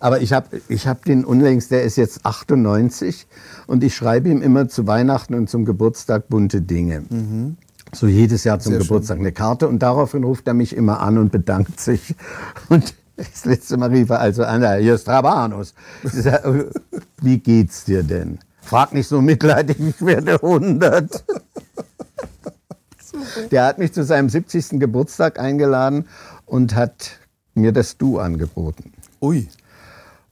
[0.00, 3.26] Aber ich habe ich hab den unlängst, der ist jetzt 98
[3.66, 7.04] und ich schreibe ihm immer zu Weihnachten und zum Geburtstag bunte Dinge.
[7.92, 8.88] So jedes Jahr zum Sehr schön.
[8.88, 12.14] Geburtstag eine Karte und daraufhin ruft er mich immer an und bedankt sich.
[12.68, 15.74] Und das letzte Mal rief er also an, hier ist Trabanus.
[17.20, 18.38] Wie geht's dir denn?
[18.62, 21.22] Frag nicht so mitleidig, ich werde 100.
[23.50, 24.80] Der hat mich zu seinem 70.
[24.80, 26.06] Geburtstag eingeladen
[26.46, 27.18] und hat
[27.54, 28.92] mir das Du angeboten.
[29.20, 29.48] Ui,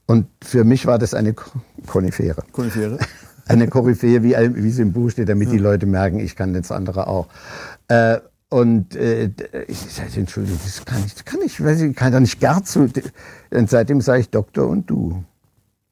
[0.09, 1.51] Und für mich war das eine Ko-
[1.85, 2.43] Konifere.
[2.51, 2.97] Konifere.
[3.47, 6.71] Eine Koryphäe, wie, wie es im Buch steht, damit die Leute merken, ich kann das
[6.71, 7.27] andere auch.
[7.87, 8.17] Äh,
[8.49, 9.31] und äh,
[9.67, 12.63] ich sage, Entschuldigung, das kann ich, das kann ich, weiß ich, kann doch nicht gar
[12.63, 12.89] zu.
[13.51, 15.23] Und seitdem sage ich Doktor und du.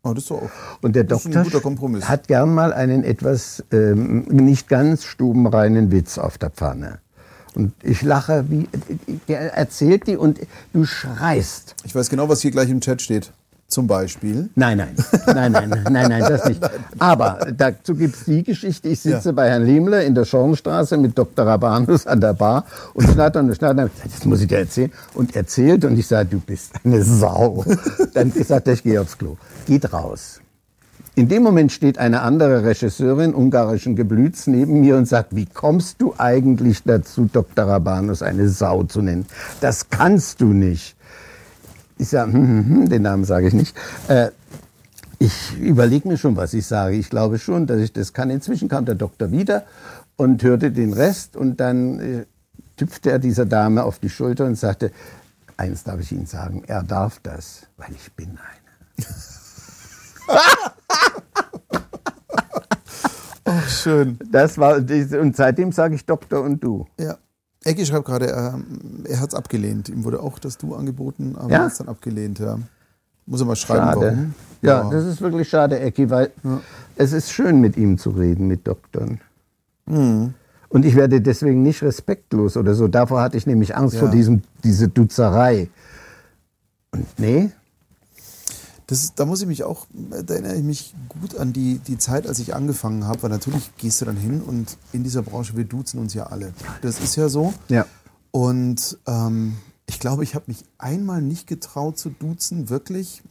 [0.04, 0.50] Oh, das ist auch.
[0.82, 2.08] Und der Doktor guter Kompromiss.
[2.08, 7.00] hat gern mal einen etwas ähm, nicht ganz stubenreinen Witz auf der Pfanne.
[7.56, 8.68] Und ich lache, wie
[9.28, 10.40] der erzählt die und
[10.74, 11.76] du schreist.
[11.86, 13.32] Ich weiß genau, was hier gleich im Chat steht.
[13.70, 14.50] Zum Beispiel.
[14.56, 16.62] Nein, nein, nein, nein, nein, nein, das nicht.
[17.00, 19.32] Aber dazu gibt es die Geschichte, ich sitze Ja.
[19.34, 21.46] bei Herrn Lehmler in der Schornstraße mit Dr.
[21.46, 23.90] Rabanus an der Bar und schnattern und schnattern.
[24.04, 24.92] Das muss ich dir erzählen.
[25.16, 27.66] Und erzählt und ich sage, du bist eine Sau.
[28.14, 29.36] Dann gesagt er, ich gehe aufs Klo.
[29.66, 30.40] Geht raus.
[31.16, 36.00] In dem Moment steht eine andere Regisseurin ungarischen Geblüts neben mir und sagt, wie kommst
[36.02, 37.66] du eigentlich dazu, Dr.
[37.66, 39.26] Rabanus eine Sau zu nennen?
[39.60, 40.96] Das kannst du nicht.
[41.98, 43.76] Ich sage, hm, hm, hm, den Namen sage ich nicht.
[44.08, 44.30] Äh,
[45.20, 46.96] ich überlege mir schon, was ich sage.
[46.96, 48.30] Ich glaube schon, dass ich das kann.
[48.30, 49.64] Inzwischen kam der Doktor wieder
[50.16, 52.26] und hörte den Rest und dann äh,
[52.76, 54.92] tüpfte er dieser Dame auf die Schulter und sagte,
[55.58, 59.08] eins darf ich Ihnen sagen, er darf das, weil ich bin eine.
[63.46, 64.20] Ach, schön.
[64.32, 66.86] Das war, und seitdem sage ich Doktor und du.
[67.00, 67.18] Ja.
[67.64, 69.90] Ecki schreibt gerade, ähm, er hat es abgelehnt.
[69.90, 71.58] Ihm wurde auch das Du angeboten, aber Ja?
[71.58, 72.40] er hat es dann abgelehnt.
[72.40, 72.60] Ja.
[73.26, 74.00] Muss er mal schreiben, Schade.
[74.02, 74.34] warum.
[74.62, 76.32] Ja, das ist wirklich schade, Ecki, weil
[76.96, 79.20] es ist schön, mit ihm zu reden, mit Doktoren.
[79.86, 80.34] Mhm.
[80.70, 82.88] Und ich werde deswegen nicht respektlos oder so.
[82.88, 84.02] Davor hatte ich nämlich Angst Ja.
[84.02, 85.70] vor diesem, diese Duzerei.
[86.92, 87.52] Und nee,
[88.88, 92.26] Das, da muss ich mich auch, da erinnere ich mich gut an die, die Zeit,
[92.26, 95.66] als ich angefangen habe, weil natürlich gehst du dann hin und in dieser Branche, wir
[95.66, 96.54] duzen uns ja alle.
[96.82, 97.54] Das ist ja so.
[97.68, 97.86] ja.
[98.32, 103.24] Und ähm, ich glaube, ich habe mich einmal nicht getraut zu duzen, wirklich,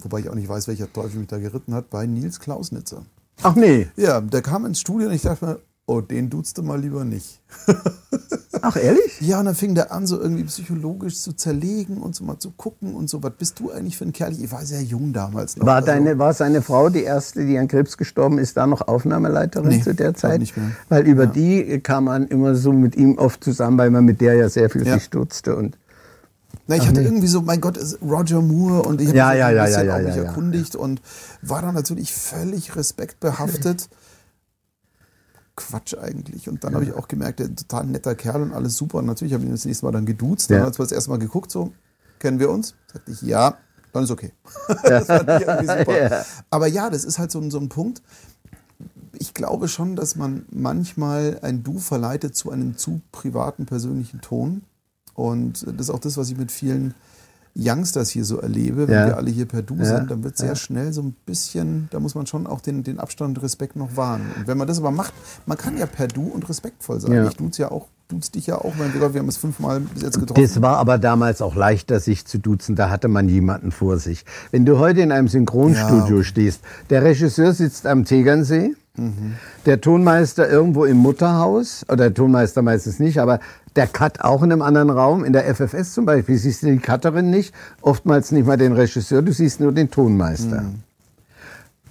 [0.00, 3.04] wobei ich auch nicht weiß, welcher Teufel mich da geritten hat, bei Nils Klausnitzer.
[3.42, 3.88] Ach nee.
[3.96, 5.58] Ja, der kam ins Studio und ich dachte mir,
[5.92, 7.40] oh, den duzt du mal lieber nicht.
[8.62, 9.20] Ach ehrlich?
[9.20, 12.50] Ja, und dann fing der an, so irgendwie psychologisch zu zerlegen und so mal zu
[12.52, 13.22] gucken und so.
[13.22, 14.32] Was bist du eigentlich für ein Kerl?
[14.32, 15.66] Ich war sehr jung damals noch.
[15.66, 18.82] War, Also- deine, war seine Frau die erste, die an Krebs gestorben ist, da noch
[18.86, 20.40] Aufnahmeleiterin Nee, zu der Zeit?
[20.40, 20.70] nicht mehr.
[20.88, 24.34] Weil über die kam man immer so mit ihm oft zusammen, weil man mit der
[24.34, 24.94] ja sehr viel Ja.
[24.94, 25.56] sich stutzte.
[25.56, 25.76] Und
[26.68, 29.46] Na, ich hatte irgendwie so, mein Gott, Roger Moore und ich habe Ja, mich ja,
[29.48, 31.02] ein ja, bisschen ja, auch ja, mich ja, erkundigt und
[31.42, 33.88] war dann natürlich völlig respektbehaftet.
[35.56, 36.48] Quatsch eigentlich.
[36.48, 38.98] Und dann habe ich auch gemerkt, der ist ein total netter Kerl und alles super.
[38.98, 40.50] Und natürlich habe ich ihn das nächste Mal dann geduzt.
[40.50, 40.66] Dann Ja.
[40.66, 41.72] hat wir das erste Mal geguckt, so,
[42.18, 42.74] kennen wir uns?
[42.92, 43.56] Sagte ich, ja,
[43.92, 44.32] dann ist okay.
[44.82, 46.10] das fand ich irgendwie super.
[46.10, 46.24] Ja.
[46.50, 48.02] Aber ja, das ist halt so, ein- so ein Punkt.
[49.18, 54.62] Ich glaube schon, dass man manchmal ein Du verleitet zu einem zu privaten, persönlichen Ton.
[55.14, 56.94] Und das ist auch das, was ich mit vielen
[57.54, 59.06] Youngsters hier so erlebe, wenn Ja.
[59.08, 59.84] wir alle hier per Du Ja.
[59.84, 62.98] sind, dann wird sehr schnell so ein bisschen, da muss man schon auch den, den
[62.98, 64.22] Abstand und Respekt noch wahren.
[64.38, 65.12] Und wenn man das aber macht,
[65.46, 67.12] man kann ja per Du und respektvoll sein.
[67.12, 67.28] Ja.
[67.28, 70.02] Ich duze ja auch, duze dich ja auch, mein Gott, wir haben es fünfmal bis
[70.02, 70.42] jetzt getroffen.
[70.42, 72.76] das war aber damals auch leichter, sich zu duzen.
[72.76, 74.24] Da hatte man jemanden vor sich.
[74.50, 76.24] Wenn du heute in einem Synchronstudio Ja.
[76.24, 78.74] stehst, der Regisseur sitzt am Tegernsee,
[79.64, 83.40] der Tonmeister irgendwo im Mutterhaus, oder der Tonmeister meistens nicht, aber
[83.74, 85.24] der Cut auch in einem anderen Raum.
[85.24, 89.22] In der FFS zum Beispiel siehst du die Cutterin nicht, oftmals nicht mal den Regisseur,
[89.22, 90.64] du siehst nur den Tonmeister.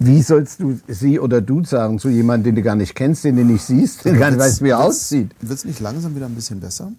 [0.04, 3.36] Wie sollst du sie oder du sagen zu jemandem, den du gar nicht kennst, den
[3.36, 5.30] du nicht siehst, den du gar nicht weißt, wie er aussieht?
[5.40, 6.92] Wird es nicht langsam wieder ein bisschen besser?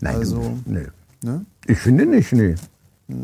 [0.00, 0.86] Nein, Also, nö.
[1.22, 1.44] ne?
[1.66, 2.54] Ich finde nicht, nee.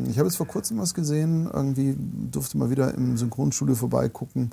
[0.08, 1.96] Ich habe jetzt vor kurzem was gesehen, irgendwie
[2.30, 4.50] durfte mal wieder im Synchronstudio vorbeigucken.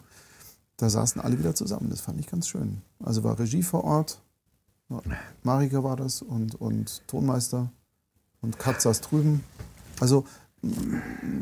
[0.78, 1.90] Da saßen alle wieder zusammen.
[1.90, 2.82] Das fand ich ganz schön.
[3.04, 4.22] Also war Regie vor Ort,
[5.44, 7.70] Marika war das und, und Tonmeister
[8.42, 9.44] und Kat saß drüben.
[10.00, 10.26] Also,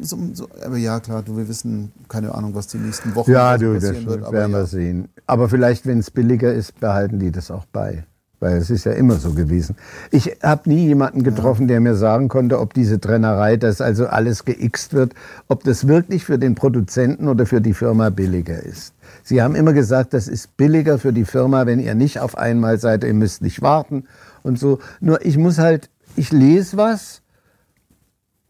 [0.01, 3.57] so, so, aber ja, klar, du, wir wissen, keine Ahnung, was die nächsten Wochen Ja,
[3.57, 4.23] du, das passieren wird.
[4.23, 4.65] Aber werden wir ja.
[4.65, 5.09] sehen.
[5.25, 8.05] Aber vielleicht, wenn es billiger ist, behalten die das auch bei.
[8.39, 9.75] Weil es ist ja immer so gewesen.
[10.11, 14.45] Ich habe nie jemanden getroffen, der mir sagen konnte, ob diese Trennerei, dass also alles
[14.45, 15.13] geixt wird,
[15.47, 18.93] ob das wirklich für den Produzenten oder für die Firma billiger ist.
[19.23, 22.77] Sie haben immer gesagt, das ist billiger für die Firma, wenn ihr nicht auf einmal
[22.77, 24.03] seid, ihr müsst nicht warten
[24.43, 24.77] und so.
[24.99, 27.23] Nur ich muss halt, ich lese was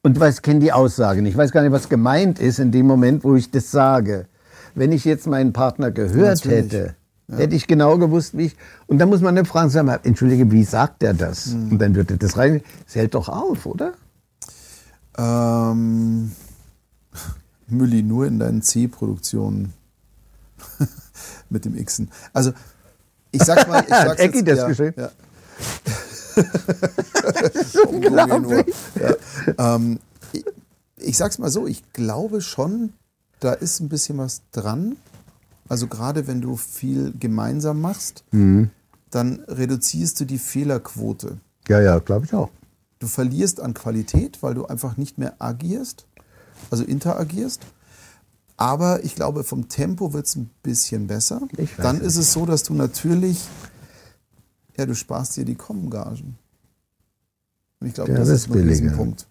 [0.08, 1.34] und weiß, kenne die Aussage nicht.
[1.34, 4.28] Ich weiß gar nicht, was gemeint ist in dem Moment, wo ich das sage.
[4.74, 6.72] Wenn ich jetzt meinen Partner gehört Natürlich.
[6.72, 6.96] hätte,
[7.30, 8.56] hätte ich genau gewusst, wie ich.
[8.86, 11.48] Und dann muss man nicht fragen, sag mal, entschuldige, wie sagt er das?
[11.48, 11.74] Hm.
[11.74, 12.62] Und dann würde das rein.
[12.86, 13.96] Das hält doch auf, oder?
[15.18, 16.32] Ähm,
[17.68, 19.74] Mülli, nur in deinen C-Produktionen
[21.50, 22.10] mit dem Xen.
[22.32, 22.54] Also,
[23.32, 24.94] ich sag's mal, ich Hat sag's Ecki jetzt, das ja, geschrieben?
[24.96, 25.12] Ja.
[27.88, 28.76] Unglaublich.
[29.00, 29.76] Ja.
[29.76, 30.00] Ähm,
[30.34, 30.46] ich,
[30.98, 32.94] ich sag's mal so, ich glaube schon,
[33.40, 34.96] da ist ein bisschen was dran.
[35.70, 38.70] Also gerade wenn du viel gemeinsam machst, Mhm.
[39.12, 41.38] dann reduzierst du die Fehlerquote.
[41.68, 42.50] Ja, ja, glaube ich auch.
[43.00, 46.06] Du verlierst an Qualität, weil du einfach nicht mehr agierst,
[46.72, 47.62] also interagierst.
[48.60, 51.42] Aber ich glaube, vom Tempo wird es ein bisschen besser.
[51.58, 52.06] Ich weiß Dann nicht.
[52.08, 53.40] ist es so, dass du natürlich,
[54.78, 56.38] ja, du sparst dir die Kommengagen.
[57.80, 58.72] Und ich glaube, Ja, das, das ist ein billiger.
[58.72, 59.28] Riesenpunkt.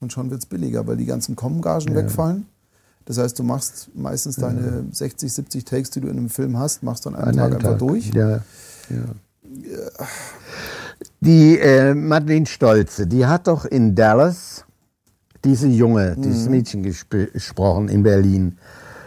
[0.00, 2.46] Und schon wird es billiger, weil die ganzen Kommengagen wegfallen.
[3.06, 6.82] Das heißt, du machst meistens deine 60, 70 Takes, die du in einem Film hast,
[6.82, 7.78] machst du an einem An Tag einem einfach Tag.
[7.78, 8.10] durch.
[8.14, 8.30] Ja,
[8.90, 9.04] ja.
[11.20, 14.64] Die äh, Madeleine Stolze, die hat doch in Dallas
[15.44, 18.58] diese Junge, dieses Mädchen gesp gesprochen in Berlin.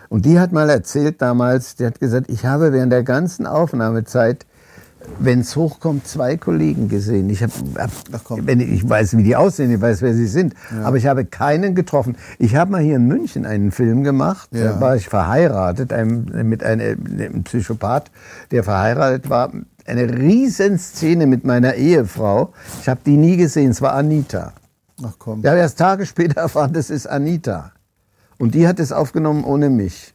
[0.09, 4.45] Und die hat mal erzählt damals, die hat gesagt, ich habe während der ganzen Aufnahmezeit,
[5.19, 7.29] wenn es hochkommt, zwei Kollegen gesehen.
[7.29, 7.51] Ich, hab,
[8.29, 11.25] wenn ich, ich weiß, wie die aussehen, ich weiß, wer sie sind, aber ich habe
[11.25, 12.15] keinen getroffen.
[12.39, 14.73] Ich habe mal hier in München einen Film gemacht, Ja.
[14.73, 18.11] da war ich verheiratet einem, mit einem, einem Psychopath,
[18.51, 19.51] der verheiratet war.
[19.85, 22.51] Eine Riesenszene mit meiner Ehefrau.
[22.81, 24.53] Ich habe die nie gesehen, es war Anita.
[25.03, 25.39] Ach komm.
[25.41, 27.71] Ich habe erst Tage später erfahren, das ist Anita.
[28.37, 30.13] Und die hat es aufgenommen ohne mich.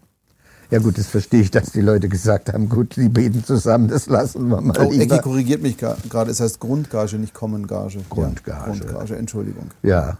[0.72, 4.06] Ja gut, das verstehe ich, dass die Leute gesagt haben, gut, die beten zusammen, das
[4.06, 6.30] lassen wir mal Oh, Ecki korrigiert mich gerade.
[6.30, 7.98] Es heißt Grundgage, nicht Kommengage.
[8.08, 8.50] Grundgage.
[8.50, 9.66] Ja, Grundgage, Entschuldigung.
[9.82, 10.16] Ja,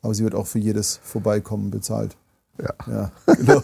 [0.00, 2.16] Aber sie wird auch für jedes Vorbeikommen bezahlt.
[2.60, 2.74] Ja.
[2.92, 3.62] Ja, genau.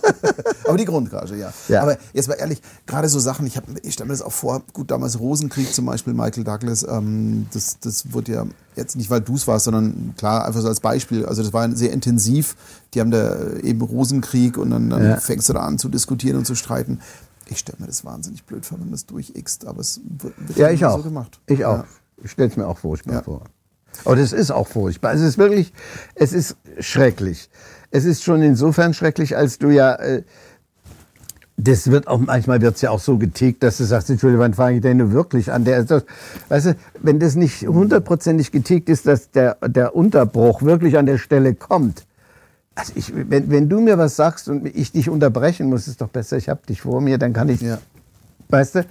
[0.69, 1.53] Aber die Grundgage, ja.
[1.69, 1.83] Ja.
[1.83, 4.63] Aber jetzt mal ehrlich, gerade so Sachen, ich, hab- ich stelle mir das auch vor,
[4.73, 9.21] gut, damals Rosenkrieg zum Beispiel, Michael Douglas, ähm, das, das wurde ja jetzt nicht, weil
[9.21, 11.27] du es warst, sondern klar, einfach so als Beispiel.
[11.27, 12.55] Also das war sehr intensiv.
[12.95, 15.17] Die haben da eben Rosenkrieg und dann, dann Ja.
[15.17, 17.01] fängst du da an zu diskutieren und zu streiten.
[17.47, 20.59] Ich stelle mir das wahnsinnig blöd vor, wenn man das durchixt, aber es wird, wird
[20.59, 20.97] Ja, ich immer auch.
[20.99, 21.41] so gemacht.
[21.47, 21.85] Ich auch.
[22.23, 23.43] Ich stelle es mir auch furchtbar vor.
[24.05, 25.13] Aber das ist auch furchtbar.
[25.15, 25.73] Es ist wirklich,
[26.15, 27.49] es ist schrecklich.
[27.95, 30.25] Es ist schon insofern schrecklich, als du ja, äh,
[31.57, 34.55] das wird auch, manchmal wird es ja auch so getickt, dass du sagst, Entschuldigung, wann
[34.55, 35.65] fange ich denn nur wirklich an?
[35.65, 36.05] Der das,
[36.49, 41.19] weißt du, wenn das nicht hundertprozentig getickt ist, dass der, der Unterbruch wirklich an der
[41.19, 42.05] Stelle kommt.
[42.75, 46.09] Also ich, wenn, wenn du mir was sagst und ich dich unterbrechen muss, ist doch
[46.09, 47.79] besser, ich habe dich vor mir, dann kann ich Ja.
[48.49, 48.87] Weißt du?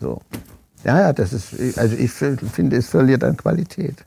[0.00, 0.20] So.
[0.82, 4.04] Ja, ja, das ist, also ich finde, es verliert an Qualität.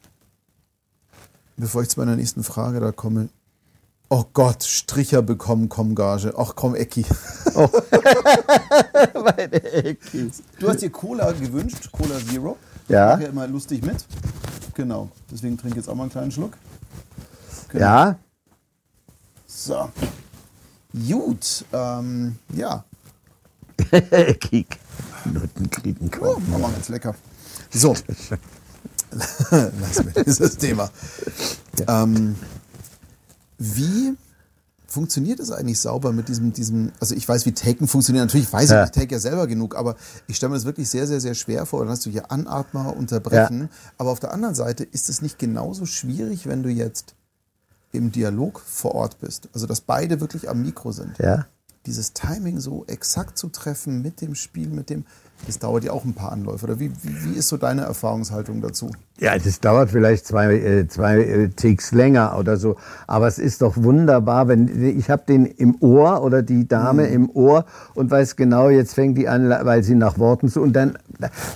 [1.56, 3.30] Bevor ich zu meiner nächsten Frage da komme.
[4.10, 6.34] Oh Gott, Stricher bekommen Kommgage.
[6.38, 7.06] Ach komm, Ecki.
[10.60, 12.58] Du hast dir Cola gewünscht, Cola Zero.
[12.88, 13.08] Ja.
[13.08, 14.06] Ich mache ja immer lustig mit.
[14.76, 15.10] Genau.
[15.32, 16.58] Deswegen trinke ich jetzt auch mal einen kleinen Schluck.
[17.70, 17.84] Genau.
[17.86, 18.20] Ja,
[19.48, 19.90] So.
[20.94, 21.66] Gut.
[21.74, 22.84] Ähm, ja.
[24.40, 24.78] Kick.
[25.26, 26.52] Nuttenkriegen Oh, kommen.
[26.52, 27.16] Mama, ganz lecker.
[27.72, 27.96] So.
[29.52, 30.90] Lass mir dieses Thema.
[31.88, 32.36] Ähm,
[33.64, 34.16] wie
[34.88, 38.70] funktioniert es eigentlich sauber mit diesem, diesem, also ich weiß, wie Taken funktioniert, natürlich weiß
[38.70, 38.84] Ja.
[38.84, 39.96] ich, ich take ja selber genug, aber
[40.28, 41.80] ich stelle mir das wirklich sehr, sehr, sehr schwer vor.
[41.80, 45.86] Dann hast du hier Anatmer, Unterbrechen, aber auf der anderen Seite ist es nicht genauso
[45.86, 47.16] schwierig, wenn du jetzt
[47.92, 49.50] im Dialog vor Ort bist.
[49.54, 51.48] Also, dass beide wirklich am Mikro sind Ja.
[51.86, 55.06] Dieses Timing so exakt zu treffen mit dem Spiel, mit dem,
[55.46, 56.66] das dauert ja auch ein paar Anläufe.
[56.66, 58.90] Oder wie, wie, wie ist so deine Erfahrungshaltung dazu?
[59.20, 62.78] Ja, das dauert vielleicht zwei, äh, zwei äh, Ticks länger oder so.
[63.08, 67.30] Aber es ist doch wunderbar, wenn ich habe den im Ohr oder die Dame im
[67.30, 70.62] Ohr und weiß genau, jetzt fängt die an, weil sie nach Worten zu.
[70.62, 70.98] Und dann,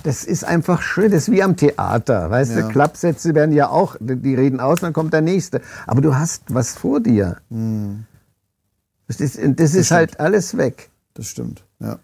[0.02, 1.10] das ist einfach schön.
[1.10, 2.30] Das ist wie am Theater.
[2.30, 2.62] Weißt Ja.
[2.62, 5.62] du, Klappsätze werden ja auch, die reden aus, dann kommt der nächste.
[5.86, 7.38] Aber du hast was vor dir.
[9.08, 10.90] Das ist, das ist halt alles weg.
[11.14, 11.98] Das stimmt, ja.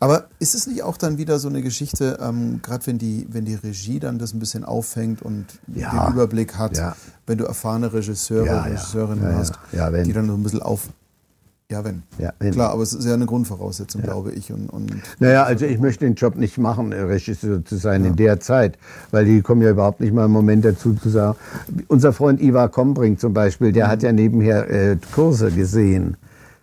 [0.00, 3.44] Aber ist es nicht auch dann wieder so eine Geschichte, ähm, gerade wenn die, wenn
[3.44, 6.06] die Regie dann das ein bisschen auffängt und Ja.
[6.06, 6.96] den Überblick hat, Ja.
[7.26, 8.62] wenn du erfahrene Regisseure, Ja.
[8.62, 10.88] Regisseurinnen hast, die dann so ein bisschen auf.
[11.70, 12.04] Ja, wenn.
[12.18, 12.52] Ja, wenn.
[12.52, 14.52] Klar, aber es ist ja eine Grundvoraussetzung, glaube ich.
[14.52, 18.14] Und, und Naja, also ich möchte den Job nicht machen, äh, Regisseur zu sein in
[18.14, 18.78] der Zeit,
[19.10, 21.36] weil die kommen ja überhaupt nicht mal im Moment dazu zu sagen.
[21.88, 26.16] Unser Freund Ivar Kombring zum Beispiel, der hat ja nebenher äh, Kurse gesehen.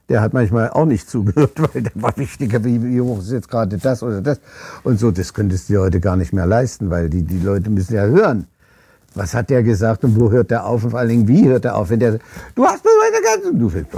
[0.09, 3.49] Der hat manchmal auch nicht zugehört, weil der war wichtiger, wie, wie hoch ist jetzt
[3.49, 4.39] gerade das oder das.
[4.83, 7.69] Und so, das könntest du dir heute gar nicht mehr leisten, weil die, die Leute
[7.69, 8.47] müssen ja hören.
[9.15, 11.65] Was hat der gesagt und wo hört der auf und vor allen Dingen, wie hört
[11.65, 11.89] er auf?
[11.91, 12.19] Wenn der,
[12.55, 13.93] du hast mir weiter du willst,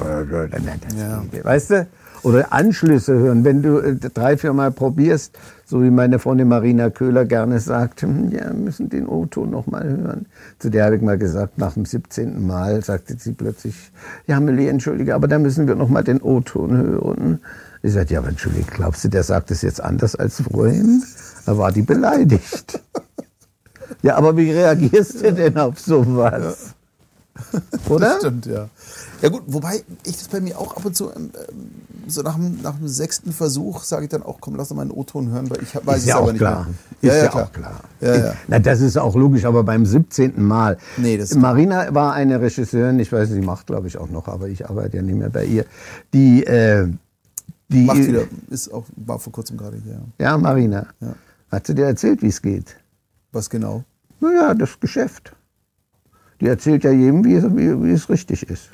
[0.98, 1.24] Ja.
[1.44, 1.88] weißt du?
[2.24, 6.92] Oder Anschlüsse hören, wenn du äh, drei, vier Mal probierst, so wie meine Freundin Marina
[6.92, 10.28] Köhler gerne sagt, hm, ja, wir müssen den O-Ton noch mal hören.
[10.60, 12.46] Zu der habe ich mal gesagt, nach dem 17.
[12.46, 13.92] Mal sagte sie plötzlich,
[14.28, 17.40] ja, Millie, entschuldige, aber da müssen wir noch mal den O-Ton hören.
[17.82, 21.04] Ich sagte, ja, aber entschuldige, glaubst du, der sagt es jetzt anders als vorhin?
[21.46, 22.80] Da war die beleidigt.
[24.02, 26.74] Ja, aber wie reagierst du denn auf sowas?
[27.90, 28.10] Oder?
[28.10, 28.70] Das stimmt, ja.
[29.22, 31.72] Ja gut, wobei ich das bei mir auch ab und zu, ähm, ähm,
[32.08, 34.84] so nach dem, nach dem sechsten Versuch sage ich dann auch, komm, lass doch mal
[34.84, 36.66] einen O-Ton hören, weil ich weiß Ist es ja aber nicht klar.
[36.66, 36.74] mehr.
[37.02, 37.44] Ist Ja, ja, ja, klar.
[37.46, 37.80] auch klar.
[38.02, 38.34] Ja, ja.
[38.48, 40.42] Na, das ist auch logisch, aber beim 17.
[40.42, 40.78] Mal.
[40.98, 44.48] Nee, das- Marina war eine Regisseurin, ich weiß, sie macht, glaube ich, auch noch, aber
[44.50, 45.66] ich arbeite ja nicht mehr bei ihr.
[46.14, 46.88] Die, äh,
[47.70, 50.00] die Macht wieder, ist auch, war vor kurzem gerade hier.
[50.20, 50.86] Ja, Marina.
[51.52, 52.76] Hat sie dir erzählt, wie es geht?
[53.32, 53.84] Was genau?
[54.20, 55.34] Naja, das Geschäft.
[56.42, 58.70] Die erzählt ja jedem, wie es, wie, wie es richtig ist.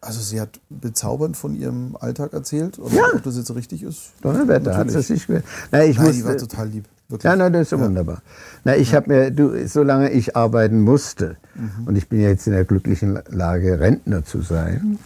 [0.00, 2.78] Also sie hat bezaubernd von ihrem Alltag erzählt.
[2.78, 3.02] Und Ja.
[3.14, 4.12] ob das jetzt richtig ist?
[4.22, 5.26] Donnerwetter, hat sie sich.
[5.26, 6.84] ge- Na, ich Nein, muss, die war total lieb.
[7.08, 7.24] Wirklich.
[7.24, 8.22] Ja, na, das ist ja wunderbar.
[8.64, 11.88] Na, ich habe mir, du, solange ich arbeiten musste, Mhm.
[11.88, 14.98] und ich bin ja jetzt in der glücklichen Lage, Rentner zu sein,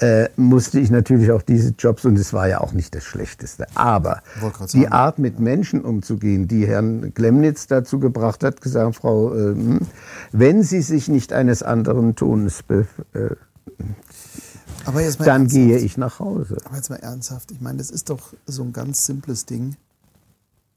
[0.00, 3.66] äh, musste ich natürlich auch diese Jobs, und es war ja auch nicht das Schlechteste.
[3.76, 4.22] Aber
[4.72, 4.92] die sagen.
[4.92, 9.80] Art, mit Menschen umzugehen, die Herrn Klemnitz dazu gebracht hat, gesagt, Frau, äh, hm,
[10.32, 13.30] wenn Sie sich nicht eines anderen Tones, be, äh,
[14.84, 15.66] Aber jetzt mal dann ernsthaft.
[15.66, 16.56] gehe ich nach Hause.
[16.64, 17.50] Aber jetzt mal ernsthaft.
[17.50, 19.76] Ich meine, das ist doch so ein ganz simples Ding.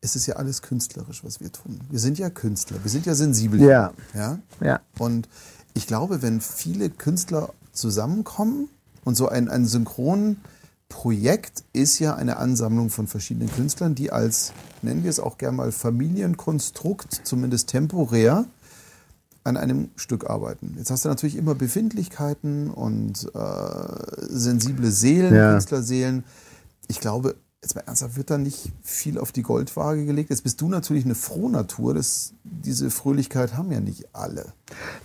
[0.02, 1.80] Es ist ja alles künstlerisch, was wir tun.
[1.90, 2.78] Wir sind ja Künstler.
[2.84, 3.62] Wir sind ja sensibel.
[3.62, 3.94] Ja.
[4.14, 4.40] ja.
[4.62, 4.82] Ja.
[5.00, 5.30] Und
[5.74, 8.70] ich glaube, wenn viele Künstler zusammenkommen
[9.06, 15.04] und so ein, ein Synchronprojekt ist ja eine Ansammlung von verschiedenen Künstlern, die als, nennen
[15.04, 18.46] wir es auch gerne mal, Familienkonstrukt, zumindest temporär,
[19.44, 20.76] an einem Stück arbeiten.
[20.78, 25.52] Jetzt hast du natürlich immer Befindlichkeiten und äh, sensible Seelen, Ja.
[25.52, 26.24] Künstlerseelen.
[26.88, 30.30] Ich glaube, jetzt mal ernsthaft, wird da nicht viel auf die Goldwaage gelegt.
[30.30, 31.94] Jetzt bist du natürlich eine Frohnatur.
[31.94, 34.54] Das, diese Fröhlichkeit haben ja nicht alle.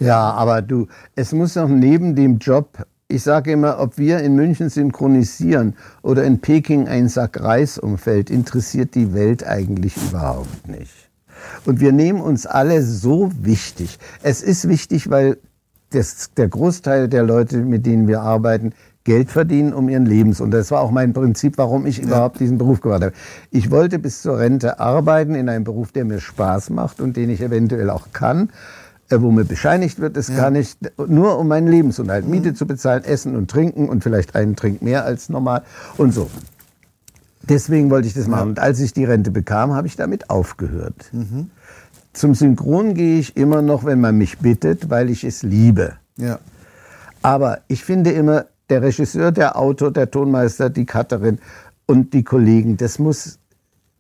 [0.01, 4.35] Ja, aber du, es muss auch neben dem Job, ich sage immer, ob wir in
[4.35, 11.08] München synchronisieren oder in Peking ein Sack Reis umfällt, interessiert die Welt eigentlich überhaupt nicht.
[11.65, 13.99] Und wir nehmen uns alle so wichtig.
[14.23, 15.39] Es ist wichtig, weil
[15.91, 18.73] das, der Großteil der Leute, mit denen wir arbeiten,
[19.05, 20.65] Geld verdienen um ihren Lebensunterhalt.
[20.65, 23.15] Das war auch mein Prinzip, warum ich überhaupt diesen Beruf gewählt habe.
[23.51, 27.31] Ich wollte bis zur Rente arbeiten in einem Beruf, der mir Spaß macht und den
[27.31, 28.51] ich eventuell auch kann,
[29.09, 33.03] äh, wo mir bescheinigt wird, das kann ich nur um meinen Lebensunterhalt, Miete zu bezahlen,
[33.05, 35.63] Essen und Trinken und vielleicht einen Trink mehr als normal
[35.97, 36.29] und so.
[37.49, 38.51] Deswegen wollte ich das machen.
[38.51, 41.11] Und als ich die Rente bekam, habe ich damit aufgehört.
[42.13, 45.95] Zum Synchron gehe ich immer noch, wenn man mich bittet, weil ich es liebe.
[46.17, 46.39] Ja.
[47.23, 51.39] Aber ich finde immer, der Regisseur, der Autor, der Tonmeister, die Cutterin
[51.87, 53.39] und die Kollegen, das muss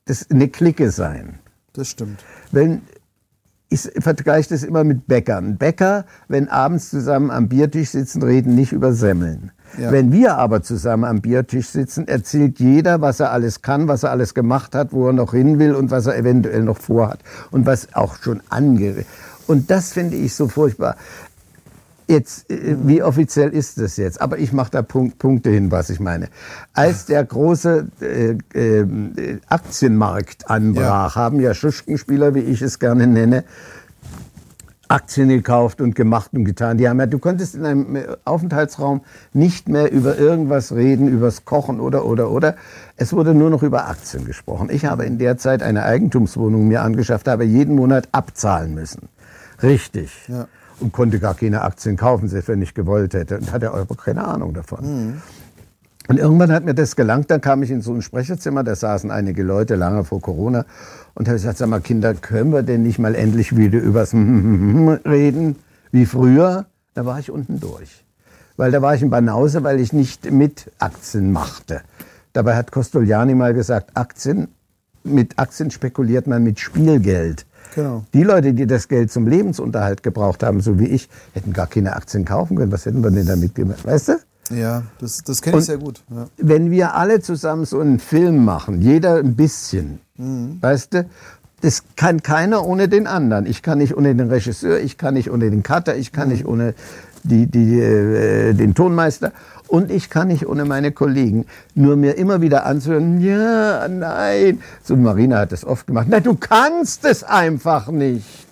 [0.04, 1.38] das eine Clique sein.
[1.72, 2.22] Das stimmt.
[2.50, 2.82] Wenn
[3.70, 5.56] ich vergleiche das immer mit Bäckern.
[5.58, 9.52] Bäcker, wenn abends zusammen am Biertisch sitzen, reden nicht über Semmeln.
[9.76, 9.92] Ja.
[9.92, 14.10] Wenn wir aber zusammen am Biertisch sitzen, erzählt jeder, was er alles kann, was er
[14.10, 17.66] alles gemacht hat, wo er noch hin will und was er eventuell noch vorhat und
[17.66, 19.04] was auch schon ange.
[19.46, 20.96] Und das finde ich so furchtbar.
[22.06, 24.20] Jetzt, äh, wie offiziell ist das jetzt?
[24.20, 26.28] Aber ich mache da Punkt, Punkte hin, was ich meine.
[26.72, 33.44] Als der große äh, äh, Aktienmarkt anbrach, haben ja Schuschkenspieler, wie ich es gerne nenne,
[34.88, 36.78] Aktien gekauft und gemacht und getan.
[36.78, 41.44] Die haben ja, du konntest in einem äh, Aufenthaltsraum nicht mehr über irgendwas reden, übers
[41.44, 42.56] Kochen oder oder oder.
[42.96, 44.68] Es wurde nur noch über Aktien gesprochen.
[44.70, 49.08] Ich habe in der Zeit eine Eigentumswohnung mir angeschafft, habe jeden Monat abzahlen müssen.
[49.62, 50.10] Richtig.
[50.28, 50.48] Ja.
[50.80, 53.38] Und konnte gar keine Aktien kaufen, selbst wenn ich gewollt hätte.
[53.38, 55.20] Und hatte aber keine Ahnung davon.
[56.08, 59.10] Und irgendwann hat mir das gelangt, dann kam ich in so ein Sprecherzimmer, da saßen
[59.10, 60.64] einige Leute lange vor Corona
[61.14, 65.56] und habe gesagt, sag mal Kinder, können wir denn nicht mal endlich wieder übers reden,
[65.92, 66.64] wie früher?
[66.94, 68.04] Da war ich unten durch.
[68.56, 71.82] Weil da war ich in Banause, weil ich nicht mit Aktien machte.
[72.32, 74.48] Dabei hat Costoliani mal gesagt, Aktien,
[75.04, 77.44] mit Aktien spekuliert man mit Spielgeld.
[77.74, 78.04] Genau.
[78.14, 81.94] Die Leute, die das Geld zum Lebensunterhalt gebraucht haben, so wie ich, hätten gar keine
[81.94, 82.72] Aktien kaufen können.
[82.72, 83.84] Was hätten wir denn damit gemacht?
[83.84, 84.12] Weißt du?
[84.50, 86.02] Ja, das, das kenne ich sehr gut.
[86.10, 86.26] Ja.
[86.36, 90.00] wenn wir alle zusammen so einen Film machen, jeder ein bisschen,
[90.60, 91.06] weißt du,
[91.60, 93.46] das kann keiner ohne den anderen.
[93.46, 96.46] Ich kann nicht ohne den Regisseur, ich kann nicht ohne den Cutter, ich kann nicht
[96.46, 96.74] ohne
[97.24, 99.32] die, die, äh, den Tonmeister
[99.66, 101.46] und ich kann nicht ohne meine Kollegen.
[101.74, 104.60] Nur mir immer wieder anzuhören, ja, nein.
[104.82, 106.06] So Marina hat das oft gemacht.
[106.08, 108.47] Nein, du kannst es einfach nicht.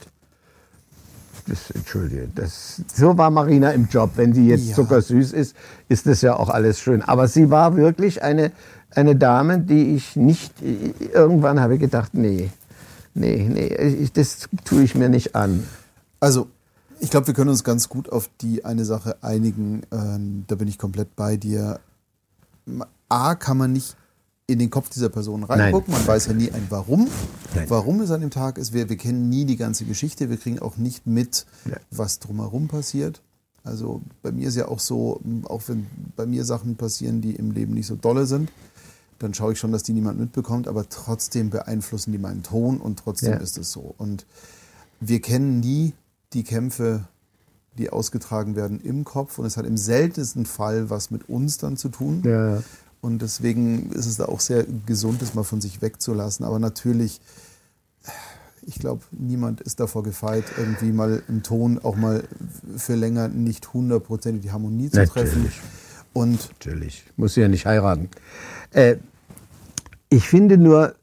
[1.48, 4.12] Das, entschuldige, das, so war Marina im Job.
[4.16, 4.74] Wenn sie jetzt Ja.
[4.74, 5.54] zuckersüß ist,
[5.88, 7.02] ist das ja auch alles schön.
[7.02, 8.50] Aber sie war wirklich eine,
[8.90, 10.52] eine Dame, die ich nicht,
[11.12, 12.50] irgendwann habe ich gedacht, nee,
[13.14, 15.62] nee, nee, das tue ich mir nicht an.
[16.18, 16.48] Also,
[16.98, 19.82] ich glaube, wir können uns ganz gut auf die eine Sache einigen.
[19.92, 21.78] Ähm, da bin ich komplett bei dir.
[23.09, 23.96] A, kann man nicht
[24.48, 25.92] in den Kopf dieser Person reingucken.
[25.92, 27.09] Man weiß ja nie ein Warum.
[27.54, 27.68] Nein.
[27.68, 28.72] Warum es an dem Tag ist.
[28.72, 30.30] Wir, wir kennen nie die ganze Geschichte.
[30.30, 31.76] Wir kriegen auch nicht mit, Ja.
[31.90, 33.22] was drumherum passiert.
[33.64, 37.50] Also bei mir ist ja auch so, auch wenn bei mir Sachen passieren, die im
[37.50, 38.52] Leben nicht so dolle sind,
[39.18, 43.00] dann schaue ich schon, dass die niemand mitbekommt, aber trotzdem beeinflussen die meinen Ton und
[43.00, 43.38] trotzdem Ja.
[43.38, 43.94] ist es so.
[43.98, 44.26] Und
[45.00, 45.94] wir kennen nie
[46.35, 47.09] die Kämpfe,
[47.78, 51.76] die ausgetragen werden im Kopf und es hat im seltensten Fall was mit uns dann
[51.76, 52.22] zu tun.
[52.24, 52.62] Ja.
[53.07, 56.45] Und deswegen ist es da auch sehr gesund, das mal von sich wegzulassen.
[56.45, 57.21] Aber natürlich,
[58.62, 62.25] ich glaube, niemand ist davor gefeit, irgendwie mal im Ton auch mal
[62.77, 65.45] für länger nicht hundertprozentig die Harmonie zu treffen.
[65.45, 65.61] Natürlich.
[66.14, 67.05] Und Natürlich.
[67.16, 68.11] Muss ja nicht heiraten.
[68.73, 68.97] Äh,
[70.09, 70.97] ich finde nur,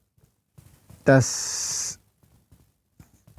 [1.05, 1.99] dass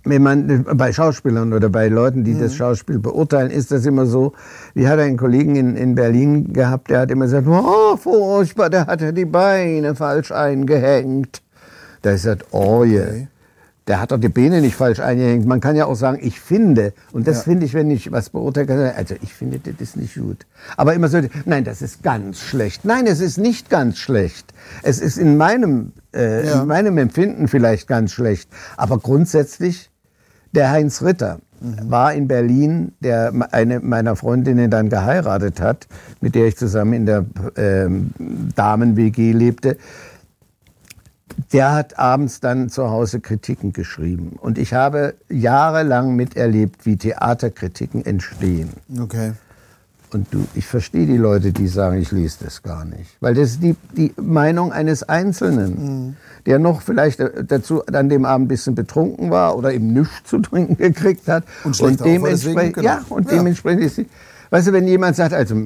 [0.05, 4.33] wenn man bei Schauspielern oder bei Leuten, die das Schauspiel beurteilen, ist das immer so.
[4.75, 8.87] Wir hatten einen Kollegen in, in Berlin gehabt, der hat immer gesagt, oh, furchtbar, der
[8.87, 11.43] hat ja die Beine falsch eingehängt.
[12.03, 13.01] Da ist gesagt, oh je.
[13.01, 13.29] Okay.
[13.87, 15.45] Der hat doch die Beine nicht falsch eingehängt.
[15.47, 16.95] Man kann ja auch sagen, ich finde.
[17.13, 17.43] Und das Ja.
[17.43, 20.47] finde ich, wenn ich was beurteile, kann ich also ich finde, das ist nicht gut.
[20.79, 22.87] Aber immer so, nein, das ist ganz schlecht.
[22.87, 24.55] Nein, es ist nicht ganz schlecht.
[24.83, 26.63] Es ist in meinem, äh, Ja.
[26.63, 28.49] in meinem Empfinden vielleicht ganz schlecht.
[28.79, 29.91] Aber grundsätzlich,
[30.55, 35.87] der Heinz Ritter war in Berlin, der eine meiner Freundinnen dann geheiratet hat,
[36.21, 37.25] mit der ich zusammen in der
[37.57, 38.11] ähm,
[38.55, 39.79] Damen-WG lebte.
[41.53, 44.37] der hat abends dann zu Hause Kritiken geschrieben.
[44.41, 48.71] Und ich habe jahrelang miterlebt, wie Theaterkritiken entstehen.
[49.01, 49.33] Okay.
[50.15, 53.17] Und du, ich verstehe die Leute, die sagen, ich lese das gar nicht.
[53.21, 56.17] Weil das ist die, die Meinung eines Einzelnen, mhm.
[56.47, 60.39] der noch vielleicht dazu an dem Abend ein bisschen betrunken war oder eben nichts zu
[60.39, 61.45] trinken gekriegt hat.
[61.65, 62.87] Und, und dementsprechend, genau.
[62.87, 63.39] ja, und ja.
[63.39, 64.07] dementsprechend ist sie,
[64.51, 65.57] weißt du, wenn jemand sagt, also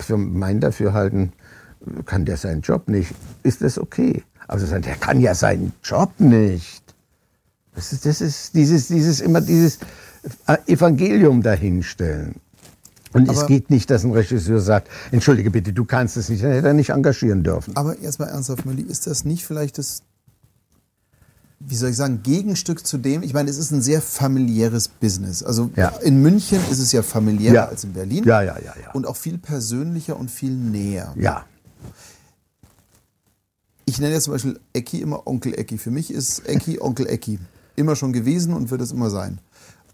[0.00, 1.32] für mein Dafürhalten
[2.04, 4.24] kann der seinen Job nicht, ist das okay.
[4.48, 6.82] Aber also, der kann ja seinen Job nicht.
[7.74, 9.78] Das ist, das ist dieses, dieses, immer dieses
[10.66, 12.34] Evangelium dahinstellen.
[13.12, 16.42] Und aber es geht nicht, dass ein Regisseur sagt, entschuldige bitte, du kannst es nicht,
[16.42, 17.76] dann hätte er nicht engagieren dürfen.
[17.76, 20.02] Aber erstmal ernsthaft, Mölli, ist das nicht vielleicht das,
[21.60, 25.42] wie soll ich sagen, Gegenstück zu dem, ich meine, es ist ein sehr familiäres Business.
[25.42, 25.88] Also ja.
[26.02, 27.68] in München ist es ja familiärer ja.
[27.68, 28.24] als in Berlin.
[28.24, 28.92] Ja, ja, ja, ja.
[28.92, 31.14] Und auch viel persönlicher und viel näher.
[31.16, 31.44] Ja.
[33.84, 35.76] Ich nenne jetzt zum Beispiel Ecki immer Onkel Ecki.
[35.76, 37.38] Für mich ist Ecki Onkel Ecki.
[37.76, 39.38] Immer schon gewesen und wird es immer sein.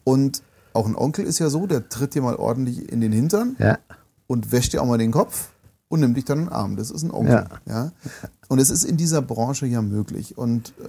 [0.05, 0.43] Und
[0.79, 3.79] auch ein Onkel ist ja so, der tritt dir mal ordentlich in den Hintern ja.
[4.29, 5.51] und wäscht dir auch mal den Kopf
[5.89, 6.77] und nimmt dich dann in den Arm.
[6.77, 7.47] Das ist ein Onkel.
[7.67, 7.75] Ja.
[7.75, 7.93] ja?
[8.49, 10.39] Und es ist in dieser Branche ja möglich.
[10.39, 10.85] Und äh,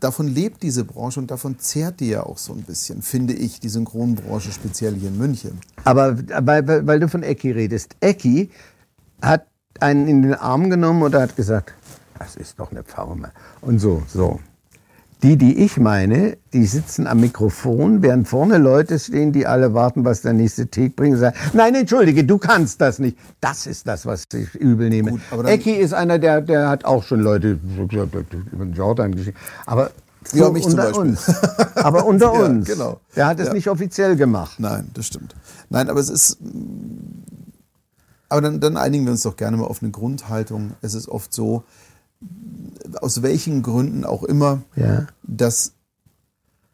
[0.00, 3.58] davon lebt diese Branche und davon zehrt die ja auch so ein bisschen, finde ich,
[3.58, 5.58] die Synchronbranche, speziell hier in München.
[5.82, 6.16] Aber
[6.46, 7.96] weil, weil du von Ecki redest.
[8.00, 8.50] Ecki
[9.20, 9.46] hat
[9.80, 11.74] einen in den Arm genommen oder hat gesagt,
[12.18, 13.32] das ist doch eine Pfaume.
[13.60, 14.38] Und so, so.
[15.24, 20.04] Die, die ich meine, die sitzen am Mikrofon, während vorne Leute stehen, die alle warten,
[20.04, 23.16] was der nächste Take bringt sagen, nein, entschuldige, du kannst das nicht.
[23.40, 25.12] Das ist das, was ich übel nehme.
[25.12, 27.58] Gut, Ecki ist einer, der, der hat auch schon Leute
[28.52, 29.38] über den Jordan geschickt.
[29.64, 29.92] Aber
[30.34, 31.26] ja, mich unter uns.
[31.74, 32.66] Aber unter ja, uns.
[32.66, 33.00] Genau.
[33.16, 33.54] Der hat es ja.
[33.54, 34.60] nicht offiziell gemacht.
[34.60, 35.34] Nein, das stimmt.
[35.70, 36.36] Nein, aber es ist.
[38.28, 40.72] Aber dann, dann einigen wir uns doch gerne mal auf eine Grundhaltung.
[40.82, 41.64] Es ist oft so,
[43.00, 45.06] aus welchen Gründen auch immer, ja.
[45.22, 45.72] dass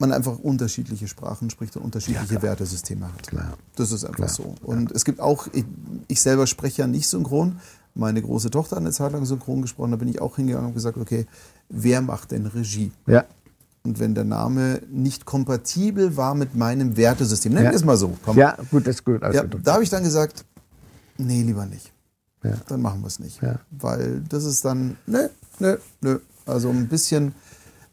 [0.01, 3.29] man einfach unterschiedliche Sprachen spricht und unterschiedliche ja, Wertesysteme hat.
[3.29, 3.59] Klar.
[3.77, 4.29] Das ist einfach klar.
[4.29, 4.55] so.
[4.63, 4.97] Und ja.
[4.97, 5.65] es gibt auch, ich,
[6.09, 7.61] ich, selber spreche ja nicht synchron.
[7.95, 9.91] Meine große Tochter hat eine Zeit lang synchron gesprochen.
[9.91, 11.27] Da bin ich auch hingegangen und gesagt, okay,
[11.69, 12.93] wer macht denn Regie?
[13.07, 13.25] Ja.
[13.83, 18.17] Und wenn der Name nicht kompatibel war mit meinem Wertesystem, nennen wir es mal so.
[18.25, 18.37] Komm.
[18.37, 19.23] Ja, gut, das ist gut.
[19.23, 20.45] Ja, da habe ich dann gesagt,
[21.19, 21.93] nee, lieber nicht.
[22.43, 22.53] Ja.
[22.69, 23.41] Dann machen wir es nicht.
[23.71, 26.21] Weil das ist dann, ne, nö, nö.
[26.47, 27.35] Also ein bisschen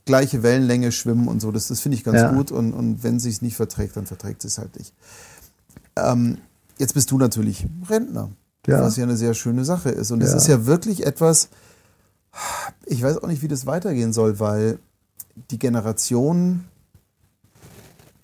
[0.06, 2.32] gleiche Wellenlänge schwimmen und so, das, das finde ich ganz ja.
[2.32, 2.52] gut.
[2.52, 4.94] Und, und wenn es sich nicht verträgt, dann verträgt es halt nicht.
[5.96, 6.38] Ähm,
[6.78, 8.32] jetzt bist du natürlich Rentner,
[8.66, 8.82] ja.
[8.82, 10.12] was ja eine sehr schöne Sache ist.
[10.12, 10.38] Und es ja.
[10.38, 11.50] ist ja wirklich etwas,
[12.86, 14.80] ich weiß auch nicht, wie das weitergehen soll, weil
[15.52, 16.66] die Generation,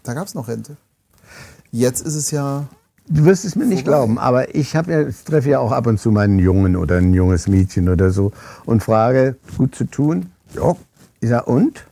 [0.03, 0.77] da gab es noch Rente.
[1.71, 2.67] Jetzt ist es ja
[3.07, 5.99] Du wirst es mir nicht glauben, aber ich habe ja, treffe ja auch ab und
[5.99, 8.31] zu meinen Jungen oder ein junges Mädchen oder so
[8.65, 10.31] und frage, gut zu tun?
[10.55, 10.75] Ja.
[11.19, 11.85] Ich sage, und?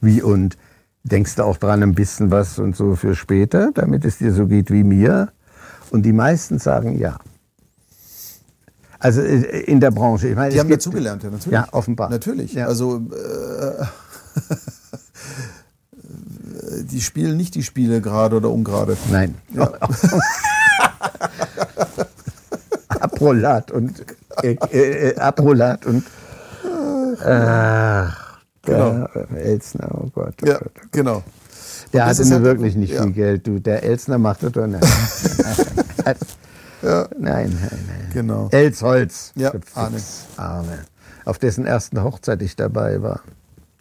[0.00, 0.58] Wie und?
[1.02, 4.46] Denkst du auch dran ein bisschen was und so für später, damit es dir so
[4.46, 5.32] geht wie mir?
[5.90, 7.16] Und die meisten sagen ja.
[8.98, 10.28] Also äh, in der Branche.
[10.28, 11.52] Ich meine, die haben dazugelernt, ja, natürlich.
[11.52, 12.10] Ja, offenbar.
[12.10, 12.52] Natürlich.
[12.52, 12.66] Ja.
[12.66, 13.84] Also äh,
[16.70, 18.96] die spielen nicht die Spiele gerade oder ungerade.
[19.10, 19.34] Nein.
[19.52, 19.72] Ja.
[22.88, 24.04] Aprolat und
[24.42, 26.04] äh, äh, Aprolat und
[27.24, 28.06] äh,
[28.62, 29.06] genau.
[29.34, 30.34] Elsner, oh Gott.
[30.42, 31.22] Oh ja, Gott, oh genau.
[31.92, 33.02] Der hatte nur halt, wirklich nicht ja.
[33.02, 33.58] viel Geld, du.
[33.58, 34.82] Der Elsner macht das doch nicht.
[36.82, 38.10] Nein, nein, nein.
[38.14, 38.48] Genau.
[38.52, 39.32] Elsholz.
[39.34, 40.00] Ja, Arne.
[40.38, 40.78] Arne.
[41.26, 43.20] Auf dessen ersten Hochzeit ich dabei war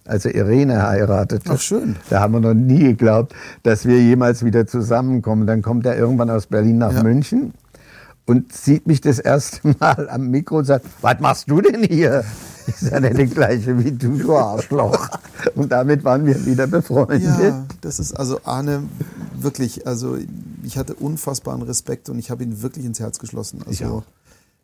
[0.10, 1.52] als er Irene heiratete.
[1.54, 1.96] Ach schön.
[2.10, 3.34] Da haben wir noch nie geglaubt,
[3.64, 5.48] dass wir jemals wieder zusammenkommen.
[5.48, 7.04] Dann kommt er irgendwann aus Berlin nach ja.
[7.04, 7.54] München
[8.26, 12.24] und sieht mich das erste Mal am Mikro und sagt, was machst du denn hier?
[12.68, 15.10] Ich sage, der gleiche wie du, du Arschloch.
[15.56, 17.24] Und damit waren wir wieder befreundet.
[17.24, 18.84] Ja, das ist also Arne
[19.36, 20.18] wirklich, also
[20.64, 23.62] ich hatte unfassbaren Respekt und ich habe ihn wirklich ins Herz geschlossen.
[23.66, 24.04] Also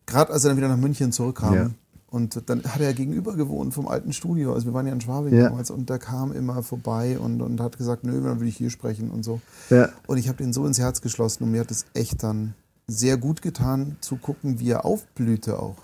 [0.06, 1.70] gerade als er dann wieder nach München zurückkam, ja.
[2.08, 4.54] Und dann hat er gegenüber gewohnt vom alten Studio.
[4.54, 5.50] Also wir waren ja in Schwabing ja.
[5.50, 8.70] damals und der kam immer vorbei und, und hat gesagt, nö, dann will ich hier
[8.70, 9.42] sprechen und so.
[9.70, 9.90] Ja.
[10.08, 12.54] Und ich habe den so ins Herz geschlossen und mir hat es echt dann
[12.88, 15.76] sehr gut getan, zu gucken, wie er aufblühte auch.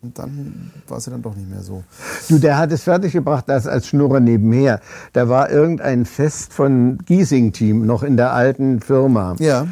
[0.00, 1.82] Und dann war es ja dann doch nicht mehr so.
[2.28, 4.80] Du, der hat es fertiggebracht, das als Schnurrer nebenher.
[5.12, 9.34] Da war irgendein Fest von Giesing-Team noch in der alten Firma.
[9.40, 9.66] Ja.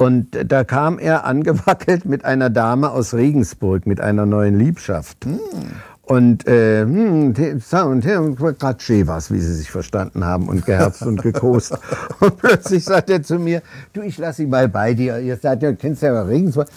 [0.00, 5.24] Und da kam er angewackelt mit einer Dame aus Regensburg, mit einer neuen Liebschaft.
[5.24, 5.40] Hm.
[6.02, 8.06] Und äh, hm, und
[8.80, 11.76] Chevas, wie sie sich verstanden haben und geherzt und gekost.
[12.20, 13.60] Und plötzlich sagt er zu mir,
[13.92, 15.18] du, ich lass sie mal bei dir.
[15.18, 16.68] Ihr seid ja, kennst ja Regensburg.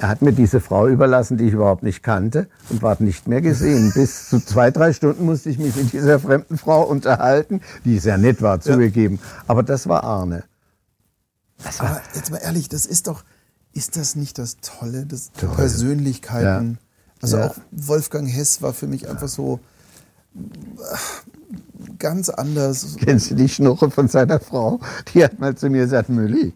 [0.00, 3.42] er hat mir diese Frau überlassen, die ich überhaupt nicht kannte und war nicht mehr
[3.42, 3.92] gesehen.
[3.94, 8.16] Bis zu zwei, drei Stunden musste ich mich mit dieser fremden Frau unterhalten, die sehr
[8.16, 9.18] nett war, zugegeben.
[9.46, 10.44] Aber das war Arne.
[11.78, 13.24] Aber jetzt mal ehrlich, das ist doch,
[13.72, 15.50] ist das nicht das Tolle, das Toll.
[15.50, 16.72] Persönlichkeiten?
[16.72, 16.78] Ja.
[17.22, 17.46] Also Ja.
[17.48, 19.60] auch Wolfgang Hess war für mich einfach so
[21.98, 22.96] ganz anders.
[22.98, 24.80] Kennst du die Schnurre von seiner Frau?
[25.12, 26.52] Die hat mal zu mir gesagt, Mülli,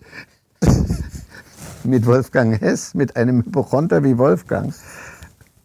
[1.84, 4.74] mit Wolfgang Hess, mit einem Hypochonder wie Wolfgang,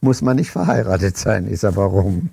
[0.02, 1.52] muss man nicht verheiratet sein.
[1.52, 2.30] Ich sag, warum?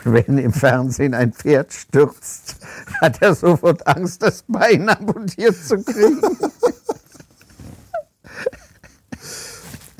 [0.04, 2.56] Wenn im Fernsehen ein Pferd stürzt,
[3.00, 6.20] hat er sofort Angst, das Bein amputiert zu kriegen.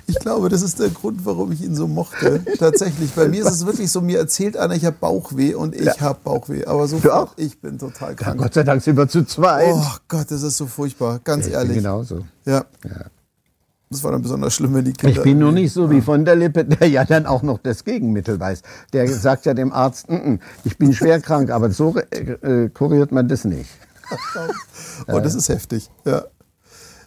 [0.06, 2.42] Ich glaube, das ist der Grund, warum ich ihn so mochte.
[2.58, 3.12] Tatsächlich.
[3.12, 6.00] Bei mir ist es wirklich so, mir erzählt einer, ich habe Bauchweh und ich Ja.
[6.00, 6.64] habe Bauchweh.
[6.64, 7.00] Aber so
[7.36, 8.40] ich bin total Ja, krank.
[8.40, 9.72] Gott sei Dank sind wir zu zweit.
[9.72, 11.20] Oh Gott, das ist so furchtbar.
[11.22, 11.76] Ganz ich bin ehrlich.
[11.76, 12.24] genauso.
[12.44, 12.64] Ja.
[13.92, 15.16] Das war dann besonders schlimm, wenn die Kinder.
[15.16, 17.82] Ich bin nur nicht so wie von der Lippe, der ja dann auch noch das
[17.84, 18.62] Gegenmittel weiß.
[18.92, 23.10] Der sagt ja dem Arzt, "Mm, mm, ich bin schwer krank, aber so äh, kuriert
[23.10, 23.68] man das nicht.
[25.08, 25.90] Oh, das ist heftig.
[26.04, 26.24] Ja.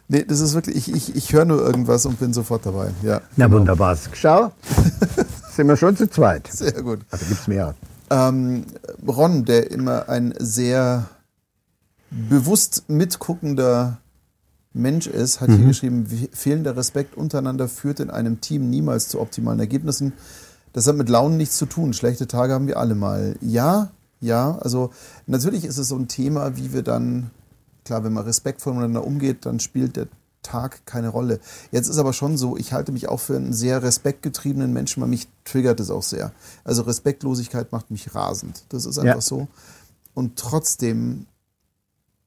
[0.08, 2.90] Nee, das ist wirklich, ich, ich, ich höre nur irgendwas und bin sofort dabei.
[3.02, 3.96] Ja, Na wunderbar.
[4.12, 4.52] Schau,
[5.52, 6.48] sind wir schon zu zweit.
[6.48, 7.00] sehr gut.
[7.10, 7.74] Also gibt's mehr.
[8.10, 8.64] Ähm,
[9.06, 11.08] Ron, der immer ein sehr
[12.10, 13.98] bewusst mitguckender
[14.74, 19.20] Mensch ist, hat hier geschrieben, "Wie- fehlender Respekt untereinander führt in einem Team niemals zu
[19.20, 20.12] optimalen Ergebnissen.
[20.72, 21.92] Das hat mit Launen nichts zu tun.
[21.92, 23.36] Schlechte Tage haben wir alle mal.
[23.40, 24.90] Ja, ja, also
[25.26, 27.30] natürlich ist es so ein Thema, wie wir dann,
[27.84, 30.08] klar, wenn man respektvoll miteinander umgeht, dann spielt der
[30.42, 31.38] Tag keine Rolle.
[31.70, 35.08] Jetzt ist aber schon so, ich halte mich auch für einen sehr respektgetriebenen Menschen, weil
[35.08, 36.32] mich triggert es auch sehr.
[36.64, 38.64] Also Respektlosigkeit macht mich rasend.
[38.70, 39.20] Das ist einfach Ja.
[39.20, 39.46] so.
[40.14, 41.26] Und trotzdem,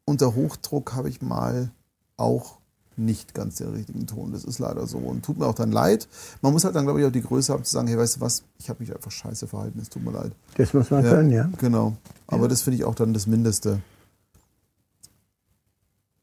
[0.06, 1.70] unter Hochdruck habe ich mal
[2.18, 2.58] auch
[2.98, 4.32] nicht ganz den richtigen Ton.
[4.32, 4.98] Das ist leider so.
[4.98, 6.08] Und tut mir auch dann leid.
[6.42, 8.22] Man muss halt dann, glaube ich, auch die Größe haben zu sagen, hey, weißt du
[8.22, 10.32] was, ich habe mich einfach scheiße verhalten, es tut mir leid.
[10.56, 11.50] Das muss man können, ja.
[11.60, 11.96] Genau.
[12.26, 13.82] Aber das finde ich auch dann das Mindeste.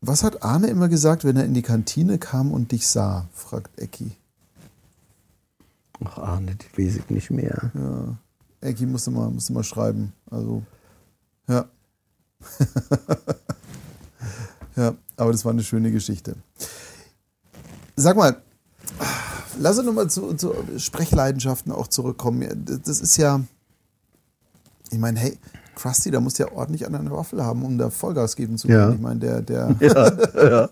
[0.01, 3.27] Was hat Arne immer gesagt, wenn er in die Kantine kam und dich sah?
[3.33, 4.13] fragt Ecki.
[6.05, 7.71] Ach, Arne, das weiß ich nicht mehr.
[7.73, 8.19] Ja.
[8.61, 10.13] Ecki musste mal, musste mal schreiben.
[10.31, 10.63] Also,
[11.49, 11.65] ja.
[14.77, 16.37] ja, aber das war eine schöne Geschichte.
[17.97, 18.37] Sag mal,
[19.59, 22.43] lass uns nochmal zu, zu Sprechleidenschaften auch zurückkommen.
[22.43, 23.41] Ja, Das ist ja,
[24.91, 25.39] ich meine, hey,
[25.75, 28.69] Krusty, da musst du ja ordentlich an einer Waffel haben, um da Vollgas geben zu
[28.69, 28.81] können.
[28.81, 28.95] Ja.
[28.95, 30.69] Ich meine, der, der, Ja,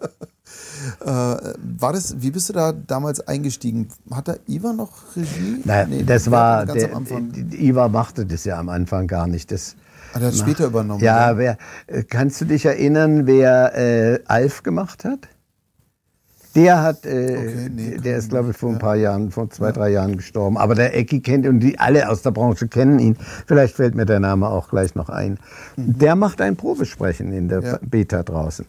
[1.36, 3.88] äh, war das, wie bist du da damals eingestiegen?
[4.10, 5.60] Hat da Iva noch Regie?
[5.64, 7.32] Nein, Nee, das war, ganz der, am Anfang.
[7.52, 9.50] Iva machte das ja am Anfang gar nicht.
[9.50, 9.76] Das,
[10.14, 11.02] Ah, der hat später übernommen.
[11.02, 11.38] ja, oder?
[11.38, 11.56] wer,
[11.86, 15.28] äh, kannst du dich erinnern, wer äh, Alf gemacht hat?
[16.54, 18.78] Der hat, äh, Okay, nee, der ist, glaube ich, vor ein Ja.
[18.80, 20.58] paar Jahren, vor zwei, drei Jahren gestorben.
[20.58, 23.16] Aber der Ecki kennt ihn und die alle aus der Branche kennen ihn.
[23.46, 25.38] Vielleicht fällt mir der Name auch gleich noch ein.
[25.76, 27.66] Der macht ein Probesprechen in der Mhm.
[27.66, 27.78] Ja.
[27.80, 27.88] Mhm.
[27.88, 28.66] Beta draußen.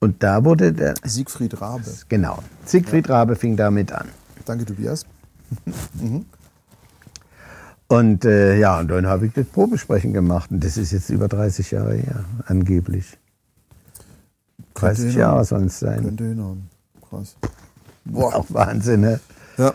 [0.00, 1.84] Und da wurde der, Siegfried Rabe.
[2.08, 4.08] genau, Siegfried Rabe fing damit an.
[4.46, 5.04] Danke, Tobias.
[7.92, 10.50] Und äh, ja, und dann habe ich das Probesprechen gemacht.
[10.50, 13.18] Und das ist jetzt über 30 Jahre her, angeblich.
[14.72, 15.20] 30 hinhauen.
[15.20, 16.02] Jahre sollen es sein.
[16.02, 16.70] Könnte hinhauen.
[17.10, 17.36] Krass.
[18.06, 18.34] Boah.
[18.34, 19.20] Auch Wahnsinn, ne?
[19.58, 19.74] Ja.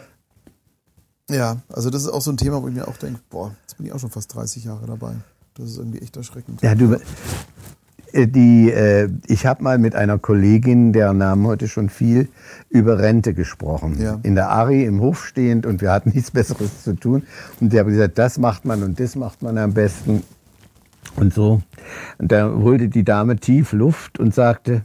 [1.30, 3.78] Ja, also das ist auch so ein Thema, wo ich mir auch denke, boah, jetzt
[3.78, 5.14] bin ich auch schon fast 30 Jahre dabei.
[5.54, 6.64] Das ist irgendwie echt erschreckend.
[6.64, 6.98] Ja, du,
[8.26, 12.30] die, äh, ich habe mal mit einer Kollegin, deren Namen heute schon viel,
[12.70, 14.02] über Rente gesprochen.
[14.02, 14.20] Ja.
[14.24, 17.24] In der Ari im Hof stehend und wir hatten nichts Besseres zu tun.
[17.60, 20.24] Und die haben gesagt, das macht man und das macht man am besten.
[21.16, 21.62] Und so.
[22.18, 24.82] Und da holte die Dame tief Luft und sagte,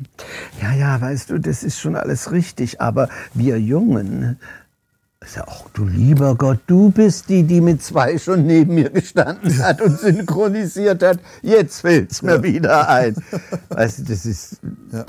[0.63, 4.39] ja, ja, weißt du, das ist schon alles richtig, aber wir Jungen,
[5.25, 8.91] ich sag, ach du lieber Gott, du bist die, die mit zwei schon neben mir
[8.91, 11.19] gestanden hat und synchronisiert hat.
[11.43, 13.15] Jetzt fällt's mir wieder ein.
[13.69, 14.57] Weißt du, das ist,
[14.93, 15.05] Ja.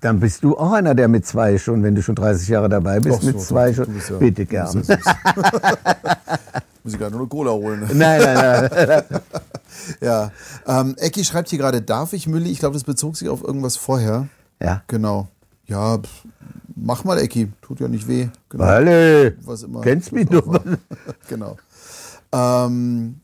[0.00, 2.98] dann bist du auch einer, der mit zwei schon, wenn du schon 30 Jahre dabei
[3.00, 3.86] bist, Doch, mit so, zwei schon.
[4.08, 4.82] ja- Bitte gern.
[4.86, 4.96] ja.
[6.84, 7.88] Muss ich gerade nur eine Cola holen.
[7.94, 9.02] Nein, nein, nein.
[10.00, 10.30] Ja.
[10.66, 12.50] Ähm, Ecki schreibt hier gerade, darf ich Mülli?
[12.50, 14.26] Ich glaube, das bezog sich auf irgendwas vorher.
[14.60, 14.82] Ja.
[14.86, 15.28] Genau.
[15.66, 16.24] Ja, pff,
[16.76, 17.50] mach mal, Ecki.
[17.60, 18.28] Tut ja nicht weh.
[18.48, 18.64] Genau.
[18.64, 19.80] Walle, Was immer.
[19.80, 20.60] kennst mich doch.
[21.28, 21.56] genau.
[22.32, 23.20] Ähm,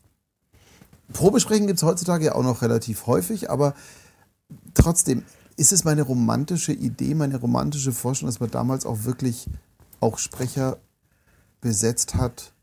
[1.13, 3.73] Probesprechen gibt es heutzutage ja auch noch relativ häufig, aber
[4.73, 5.23] trotzdem
[5.57, 9.49] ist es meine romantische Idee, meine romantische Vorstellung, dass man damals auch wirklich
[9.99, 10.77] auch Sprecher
[11.61, 12.53] besetzt hat,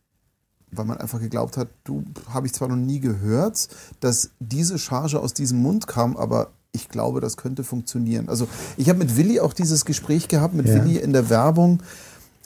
[0.71, 3.69] weil man einfach geglaubt hat, du habe ich zwar noch nie gehört,
[4.01, 8.29] dass diese Charge aus diesem Mund kam, aber ich glaube, das könnte funktionieren.
[8.29, 8.47] Also
[8.77, 10.75] ich habe mit Willi auch dieses Gespräch gehabt, mit Ja.
[10.77, 11.83] Willi in der Werbung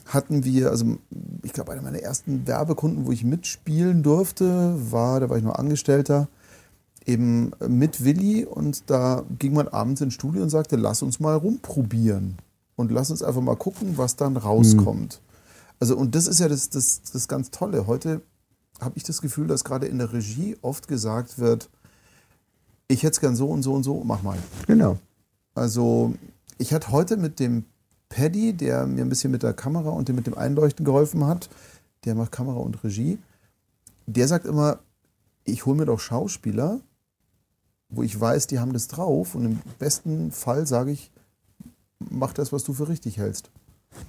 [0.07, 0.97] hatten wir, also
[1.43, 5.55] ich glaube, einer meiner ersten Werbekunden, wo ich mitspielen durfte, war, da war ich noch
[5.55, 6.27] Angestellter,
[7.05, 11.35] eben mit Willi und da ging man abends ins Studio und sagte, lass uns mal
[11.35, 12.37] rumprobieren
[12.75, 15.21] und lass uns einfach mal gucken, was dann rauskommt.
[15.79, 17.87] Also und das ist ja das, das, das ganz Tolle.
[17.87, 18.21] Heute
[18.79, 21.69] habe ich das Gefühl, dass gerade in der Regie oft gesagt wird,
[22.91, 24.37] ich hätte es gern so und so und so, mach mal.
[24.67, 24.97] Genau.
[25.55, 26.13] Also
[26.57, 27.65] ich hatte heute mit dem
[28.09, 31.49] Paddy, der mir ein bisschen mit der Kamera und dem mit dem Einleuchten geholfen hat,
[32.05, 33.17] der macht Kamera und Regie,
[34.05, 34.79] der sagt immer,
[35.43, 36.79] ich hole mir doch Schauspieler,
[37.89, 41.11] wo ich weiß, die haben das drauf und im besten Fall sage ich,
[41.99, 43.49] mach das, was du für richtig hältst.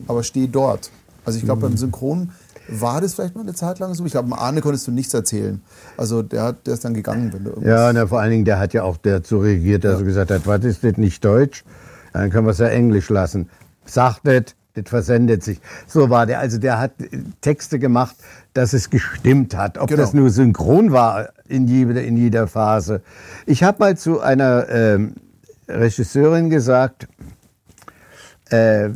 [0.06, 0.90] Aber steh dort.
[1.24, 2.30] Also ich glaube, beim Synchron
[2.68, 4.04] war das vielleicht mal eine Zeit lang so.
[4.04, 5.60] Ich glaube, Arne konntest du nichts erzählen.
[5.96, 7.70] Also der, hat, der ist dann gegangen, wenn du irgendwas...
[7.70, 10.46] Ja, na, vor allen Dingen, der hat ja auch dazu reagiert, dass er gesagt hat,
[10.46, 11.64] was ist das nicht Deutsch?
[12.12, 13.48] Dann können wir es ja Englisch lassen.
[13.84, 15.60] Sagt das, das versendet sich.
[15.86, 16.38] So war der.
[16.40, 17.08] Also der hat äh,
[17.40, 18.16] Texte gemacht,
[18.54, 19.76] dass es gestimmt hat.
[19.78, 20.00] Ob Genau.
[20.02, 23.02] das nur synchron war in jeder, in jeder Phase.
[23.46, 25.14] Ich habe mal zu einer ähm,
[25.68, 27.08] Regisseurin gesagt,
[28.50, 28.90] äh,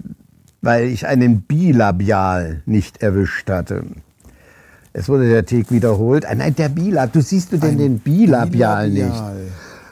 [0.67, 3.85] weil ich einen Bilabial nicht erwischt hatte.
[4.93, 6.27] Es wurde der Take wiederholt.
[6.27, 7.13] Ah, nein, der Bilab.
[7.13, 9.23] Du siehst du denn Ein den Bilabial nicht?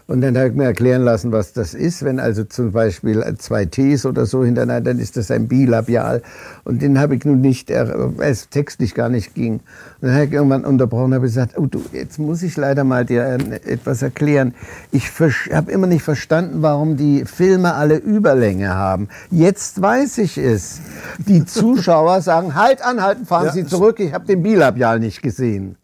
[0.07, 2.05] Und dann habe ich mir erklären lassen, was das ist.
[2.05, 6.21] Wenn also zum Beispiel zwei Ts oder so hintereinander, dann ist das ein Bilabial.
[6.65, 9.55] Und den habe ich nun nicht, weil es textlich gar nicht ging.
[9.55, 12.85] Und dann habe ich irgendwann unterbrochen und habe gesagt, oh du, jetzt muss ich leider
[12.85, 14.55] mal dir äh, etwas erklären.
[14.93, 15.11] Ich
[15.53, 19.09] habe immer nicht verstanden, warum die Filme alle Überlänge haben.
[19.31, 20.81] Jetzt weiß ich es.
[21.19, 25.23] Die Zuschauer sagen, halt an, halten, fahren Ja, Sie zurück, ich habe den Bilabial nicht
[25.23, 25.77] gesehen.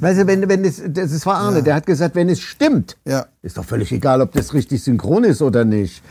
[0.00, 1.62] Weißt du, wenn, wenn es, das war Arne, Ja.
[1.62, 3.26] der hat gesagt, wenn es stimmt, Ja.
[3.42, 6.02] ist doch völlig egal, ob das richtig synchron ist oder nicht.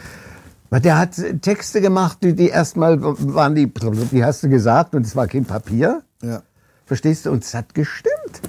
[0.69, 1.11] Weil der hat
[1.41, 3.67] Texte gemacht, die, die erstmal waren die,
[4.11, 6.01] die hast du gesagt, und es war kein Papier.
[6.23, 6.41] Ja.
[6.85, 7.31] Verstehst du?
[7.31, 8.41] Und es hat gestimmt.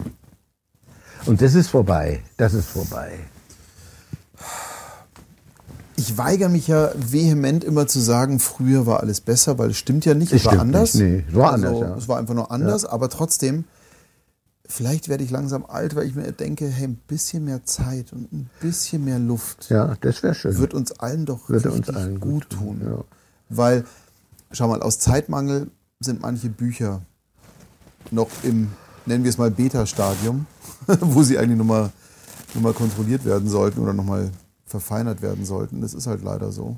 [1.26, 2.20] Und das ist vorbei.
[2.36, 3.12] Das ist vorbei.
[5.96, 10.04] Ich weigere mich ja vehement immer zu sagen, früher war alles besser, weil es stimmt
[10.04, 10.94] ja nicht, es Es war anders.
[10.94, 11.96] nicht, nee, es war also, anders, ja.
[11.96, 13.64] Es war einfach nur anders, aber trotzdem,
[14.66, 18.32] vielleicht werde ich langsam alt, weil ich mir denke, hey, ein bisschen mehr Zeit und
[18.32, 20.56] ein bisschen mehr Luft Ja, das wäre schön.
[20.58, 23.04] wird uns allen doch Würde richtig uns allen gut tun, ja.
[23.48, 23.84] Weil,
[24.50, 27.02] schau mal, aus Zeitmangel sind manche Bücher
[28.10, 28.70] noch im,
[29.06, 30.46] nennen wir es mal, Beta-Stadium,
[31.00, 31.90] wo sie eigentlich nochmal
[32.54, 34.30] noch mal kontrolliert werden sollten oder nochmal
[34.66, 35.80] verfeinert werden sollten.
[35.80, 36.76] Das ist halt leider so.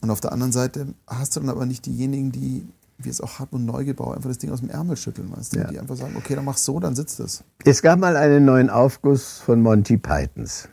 [0.00, 2.66] Und auf der anderen Seite hast du dann aber nicht diejenigen, die,
[3.04, 5.60] wie es auch Hartmut Neugebau, einfach das Ding aus dem Ärmel schütteln, weißt du?
[5.60, 5.68] Ja.
[5.68, 7.44] Die einfach sagen, okay, dann mach's so, dann sitzt es.
[7.64, 10.68] Es gab mal einen neuen Aufguss von Monty Pythons.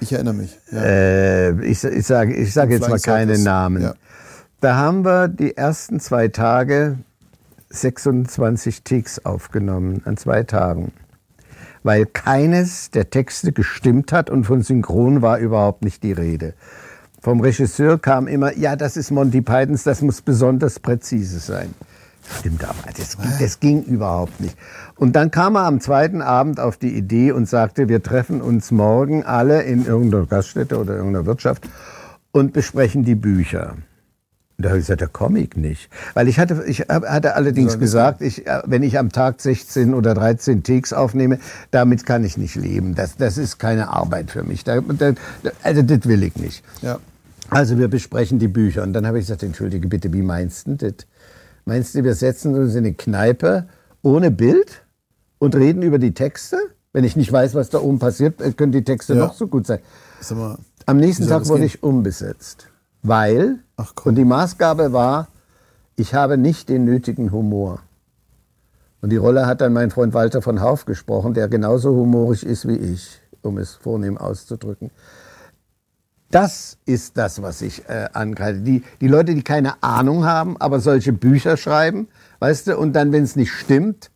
[0.00, 0.58] Ich erinnere mich.
[0.70, 0.82] Ja.
[0.82, 3.38] Äh, ich, ich sage ich sag jetzt mal keine.
[3.38, 3.82] Namen.
[3.82, 3.94] Ja.
[4.60, 6.98] Da haben wir die ersten zwei Tage
[7.70, 10.92] 26 Ticks aufgenommen, an zwei Tagen.
[11.82, 16.54] Weil keines der Texte gestimmt hat und von Synchron war überhaupt nicht die Rede.
[17.24, 21.74] Vom Regisseur kam immer, ja, das ist Monty Pythons, das muss besonders präzise sein.
[22.38, 24.58] Stimmt aber, das ging, das ging überhaupt nicht.
[24.96, 28.70] Und dann kam er am zweiten Abend auf die Idee und sagte, wir treffen uns
[28.70, 31.66] morgen alle in irgendeiner Gaststätte oder irgendeiner Wirtschaft
[32.30, 33.70] und besprechen die Bücher.
[34.58, 35.88] Und da habe ich gesagt, der Comic nicht.
[36.12, 40.12] Weil ich hatte, ich hatte allerdings gesagt, ich, äh, wenn ich am Tag 16 oder
[40.12, 41.38] 13 Takes aufnehme,
[41.70, 42.94] damit kann ich nicht leben.
[42.94, 44.62] Das, das ist keine Arbeit für mich.
[44.62, 45.12] Da, da,
[45.62, 46.62] also das will ich nicht.
[46.82, 46.98] ja.
[47.54, 48.82] Also wir besprechen die Bücher.
[48.82, 51.06] Und dann habe ich gesagt, entschuldige bitte, wie meinst du das?
[51.64, 53.66] Meinst du, wir setzen uns in eine Kneipe
[54.02, 54.82] ohne Bild
[55.38, 56.58] und reden über die Texte?
[56.92, 59.20] Wenn ich nicht weiß, was da oben passiert, äh, können die Texte Ja.
[59.26, 59.78] noch so gut sein.
[60.30, 61.66] Mal, Am nächsten Tag wurde gehen?
[61.66, 62.66] ich umbesetzt.
[63.02, 63.60] Weil,
[64.04, 65.28] und die Maßgabe war,
[65.94, 67.80] ich habe nicht den nötigen Humor.
[69.00, 72.66] Und die Rolle hat dann mein Freund Walter von Hauf gesprochen, der genauso humorig ist
[72.66, 74.90] wie ich, um es vornehm auszudrücken.
[76.34, 78.58] Das ist das, was ich äh, angreife.
[78.58, 82.08] Die, die Leute, die keine Ahnung haben, aber solche Bücher schreiben,
[82.40, 84.10] weißt du, und dann, wenn es nicht stimmt,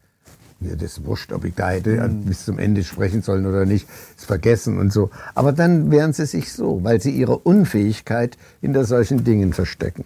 [0.58, 2.24] mir das ist wurscht, ob ich da hätte Mhm.
[2.24, 5.10] bis zum Ende sprechen sollen oder nicht, ist vergessen und so.
[5.36, 10.04] Aber dann wehren sie sich so, weil sie ihre Unfähigkeit hinter solchen Dingen verstecken.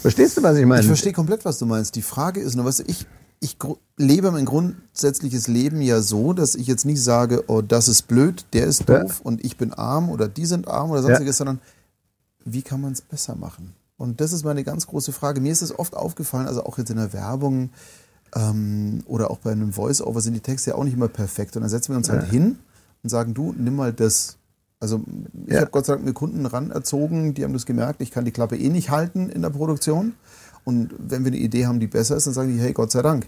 [0.00, 0.80] Verstehst du, was ich meine?
[0.80, 1.94] Ich verstehe komplett, was du meinst.
[1.94, 3.06] Die Frage ist nur, du, ich,
[3.40, 3.56] ich
[3.96, 8.44] lebe mein grundsätzliches Leben ja so, dass ich jetzt nicht sage, oh, das ist blöd,
[8.52, 8.98] der ist Ja.
[9.00, 11.58] doof und ich bin arm oder die sind arm oder sonstiges, sondern
[12.44, 13.74] wie kann man es besser machen?
[13.96, 15.40] Und das ist meine ganz große Frage.
[15.40, 17.70] Mir ist es oft aufgefallen, also auch jetzt in der Werbung
[18.34, 21.56] ähm, oder auch bei einem Voice-Over sind die Texte ja auch nicht immer perfekt.
[21.56, 22.58] Und dann setzen wir uns halt hin
[23.02, 24.36] und sagen, du, nimm mal das.
[24.80, 25.02] Also
[25.46, 25.60] ich Ja.
[25.60, 28.30] habe Gott sei Dank mir Kunden ran erzogen, die haben das gemerkt, ich kann die
[28.30, 30.14] Klappe eh nicht halten in der Produktion.
[30.64, 33.02] Und wenn wir eine Idee haben, die besser ist, dann sagen die, hey, Gott sei
[33.02, 33.26] Dank.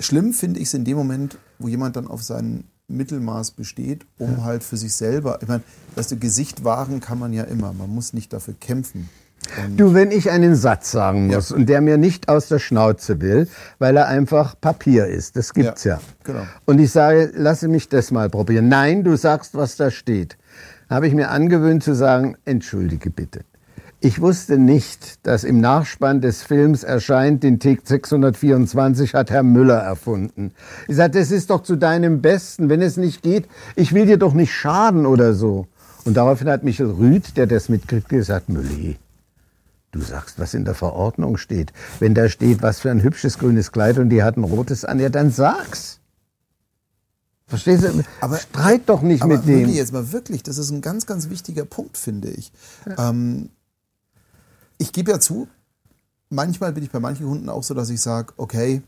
[0.00, 4.44] Schlimm finde ich es in dem Moment, wo jemand dann auf sein Mittelmaß besteht, um
[4.44, 5.62] halt für sich selber, ich meine,
[5.96, 9.08] weißt du, Gesicht wahren kann man ja immer, man muss nicht dafür kämpfen.
[9.64, 11.36] Und Du, wenn ich einen Satz sagen Ja.
[11.36, 13.46] muss und der mir nicht aus der Schnauze will,
[13.78, 15.96] weil er einfach Papier ist, das gibt's ja.
[15.96, 16.42] Ja, genau.
[16.64, 18.68] Und ich sage, lasse mich das mal probieren.
[18.68, 20.36] Nein, du sagst, was da steht.
[20.88, 23.40] Habe ich mir angewöhnt zu sagen, entschuldige bitte.
[24.00, 29.78] Ich wusste nicht, dass im Nachspann des Films erscheint, den Take 624 hat Herr Müller
[29.78, 30.52] erfunden.
[30.86, 32.68] Ich sagte, das ist doch zu deinem Besten.
[32.68, 35.66] Wenn es nicht geht, ich will dir doch nicht schaden oder so.
[36.04, 38.96] Und daraufhin hat Michel Rüth, der das mitkriegt, gesagt, Mülli,
[39.90, 41.72] Du sagst, was in der Verordnung steht.
[41.98, 45.00] Wenn da steht, was für ein hübsches grünes Kleid und die hat ein rotes an,
[45.00, 45.98] ja, dann sag's.
[47.46, 48.02] Verstehst du?
[48.20, 49.62] Aber- Streit doch nicht Aber mit dem.
[49.62, 52.52] Mülli, jetzt mal wirklich, das ist ein ganz, ganz wichtiger Punkt, finde ich.
[52.98, 53.48] Ähm,
[54.78, 55.48] ich gebe ja zu,
[56.30, 58.82] manchmal bin ich bei manchen Kunden auch so, dass ich sage, okay,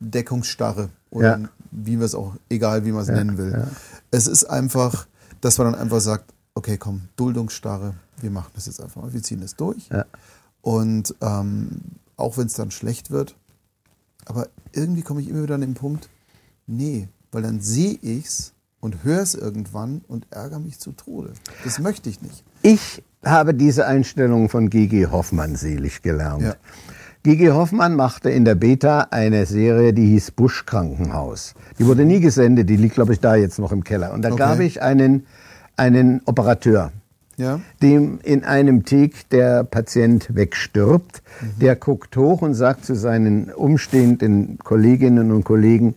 [0.00, 1.48] Deckungsstarre oder Ja.
[1.70, 3.66] wie wir es auch, egal wie man es nennen will.
[4.10, 5.06] Es ist einfach,
[5.40, 9.22] dass man dann einfach sagt, okay, komm, Duldungsstarre, wir machen das jetzt einfach mal, wir
[9.22, 9.88] ziehen das durch.
[9.88, 10.04] Ja.
[10.60, 11.80] Und ähm,
[12.16, 13.36] auch wenn es dann schlecht wird,
[14.24, 16.08] aber irgendwie komme ich immer wieder an den Punkt,
[16.66, 21.32] nee, weil dann sehe ich's und höre es irgendwann und ärgere mich zu Tode.
[21.64, 22.44] Das möchte ich nicht.
[22.70, 25.06] Ich habe diese Einstellung von G.G.
[25.06, 26.42] Hoffmann selig gelernt.
[26.42, 26.54] Ja.
[27.22, 27.50] G.G.
[27.52, 31.54] Hoffmann machte in der Beta eine Serie, die hieß Busch Krankenhaus.
[31.78, 34.12] Die wurde nie gesendet, die liegt, glaube ich, da jetzt noch im Keller.
[34.12, 34.36] Und da Okay.
[34.38, 35.24] gab ich einen,
[35.78, 36.92] einen Operateur,
[37.38, 37.58] Ja?
[37.80, 41.22] dem in einem Tick der Patient wegstirbt.
[41.40, 41.58] Mhm.
[41.60, 45.94] Der guckt hoch und sagt zu seinen umstehenden Kolleginnen und Kollegen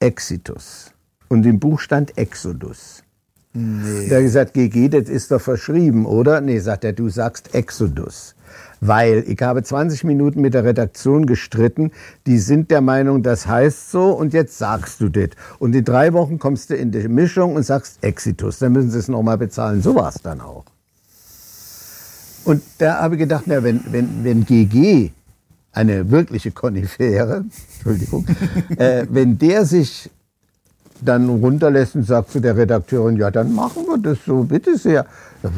[0.00, 0.90] Exitus.
[1.28, 3.04] Und im Buch stand Exodus.
[3.52, 4.08] Nee.
[4.08, 6.40] Der hat gesagt, GG, das ist doch verschrieben, oder?
[6.40, 8.34] Nee, sagt er, du sagst Exodus.
[8.80, 11.90] Weil ich habe 20 Minuten mit der Redaktion gestritten,
[12.26, 15.30] die sind der Meinung, das heißt so und jetzt sagst du das.
[15.58, 18.98] Und in drei Wochen kommst du in die Mischung und sagst Exitus, dann müssen sie
[18.98, 19.82] es nochmal bezahlen.
[19.82, 20.64] So war es dann auch.
[22.44, 25.10] Und da habe ich gedacht, na, wenn, wenn, wenn GG
[25.72, 27.44] eine wirkliche Konifere,
[27.74, 28.26] Entschuldigung,
[28.76, 30.10] äh, wenn der sich
[31.00, 35.06] dann runterlässt und sagt zu der Redakteurin, ja, dann machen wir das so, bitte sehr.
[35.42, 35.50] Ja,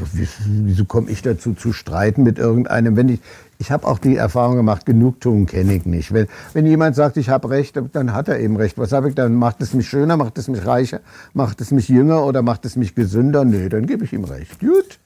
[0.45, 2.97] Wieso, komme ich dazu zu streiten mit irgendeinem?
[2.97, 3.21] Wenn ich,
[3.59, 6.13] ich habe auch die Erfahrung gemacht, Genugtuung kenne ich nicht.
[6.13, 8.77] Wenn, wenn jemand sagt, ich habe Recht, dann hat er eben Recht.
[8.79, 9.35] Was habe ich dann?
[9.35, 11.01] Macht es mich schöner, macht es mich reicher,
[11.33, 13.45] macht es mich jünger oder macht es mich gesünder?
[13.45, 14.61] Nee, dann gebe ich ihm Recht.
[14.61, 14.99] Gut.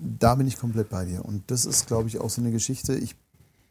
[0.00, 1.24] Da bin ich komplett bei dir.
[1.24, 2.94] Und das ist, glaube ich, auch so eine Geschichte.
[2.94, 3.16] Ich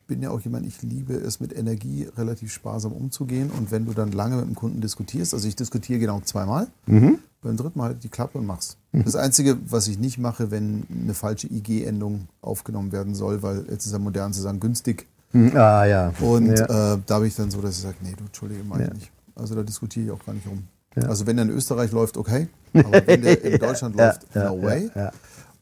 [0.08, 3.52] bin ja auch jemand, ich liebe es mit Energie relativ sparsam umzugehen.
[3.52, 7.58] Und wenn du dann lange mit dem Kunden diskutierst, also ich diskutiere genau zweimal, beim
[7.58, 8.78] dritten Mal halt die Klappe und mach's.
[8.94, 13.86] Das Einzige, was ich nicht mache, wenn eine falsche IG-Endung aufgenommen werden soll, weil jetzt
[13.86, 15.06] ist ja modern zu sagen, günstig.
[15.32, 16.14] Hm, Ah ja.
[16.22, 16.94] Und ja.
[16.96, 18.88] äh, da bin ich dann so, dass ich sage, nee, du, Entschuldige, mach Ja.
[18.88, 19.12] ich nicht.
[19.36, 20.64] Also da diskutiere ich auch gar nicht rum.
[20.96, 21.04] Ja.
[21.10, 22.48] Also wenn der in Österreich läuft, okay.
[22.74, 24.90] Aber wenn der in Deutschland läuft, no way.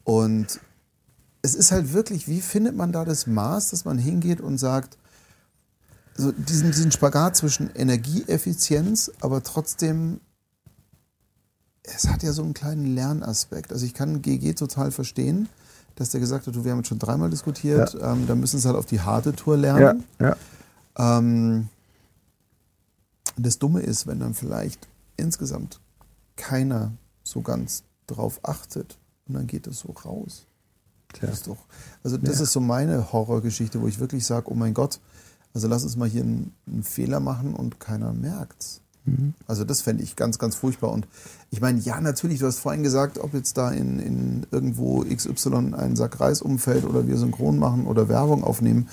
[0.04, 0.60] Und
[1.46, 4.98] es ist halt wirklich, wie findet man da das Maß, dass man hingeht und sagt,
[6.16, 10.20] so diesen, diesen Spagat zwischen Energieeffizienz, aber trotzdem,
[11.84, 13.72] es hat ja so einen kleinen Lernaspekt.
[13.72, 15.48] Also ich kann GG total verstehen,
[15.94, 18.66] dass der gesagt hat, du, wir haben jetzt schon dreimal diskutiert, ähm, da müssen sie
[18.66, 20.04] halt auf die harte Tour Ja, lernen.
[20.18, 20.36] ja.
[20.98, 21.68] Ähm,
[23.36, 25.80] das Dumme ist, wenn dann vielleicht insgesamt
[26.36, 26.92] keiner
[27.22, 30.46] so ganz drauf achtet und dann geht es so raus.
[31.18, 31.28] Tja.
[31.28, 31.58] Das ist doch,
[32.04, 32.42] also das Ja.
[32.44, 35.00] ist so meine Horrorgeschichte, wo ich wirklich sage, oh mein Gott,
[35.54, 38.80] also lass uns mal hier einen, einen Fehler machen und keiner merkt's.
[39.06, 39.34] Mhm.
[39.46, 40.90] Also das fände ich ganz, ganz furchtbar.
[40.92, 41.06] Und
[41.50, 45.74] ich meine, ja, natürlich, du hast vorhin gesagt, ob jetzt da in, in irgendwo XY
[45.74, 48.88] ein Sack Reis umfällt oder wir synchron machen oder Werbung aufnehmen,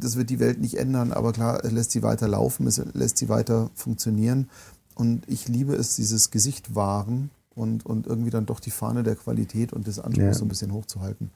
[0.00, 3.18] das wird die Welt nicht ändern, aber klar, es lässt sie weiter laufen, es lässt
[3.18, 4.50] sie weiter funktionieren.
[4.94, 9.16] Und ich liebe es, dieses Gesicht wahren und, und irgendwie dann doch die Fahne der
[9.16, 10.34] Qualität und des Anspruchs Ja.
[10.34, 11.30] so ein bisschen hochzuhalten.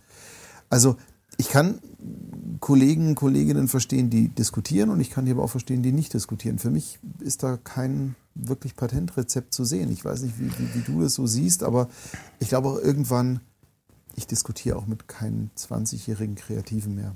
[0.71, 0.97] Also
[1.39, 1.81] ich kann
[2.61, 6.59] Kollegen, Kolleginnen verstehen, die diskutieren und ich kann die aber auch verstehen, die nicht diskutieren.
[6.59, 9.91] Für mich ist da kein wirklich Patentrezept zu sehen.
[9.93, 11.89] Ich weiß nicht, wie, wie, wie du das so siehst, aber
[12.39, 13.41] ich glaube auch irgendwann,
[14.15, 17.15] ich diskutiere auch mit keinem 20-jährigen Kreativen mehr.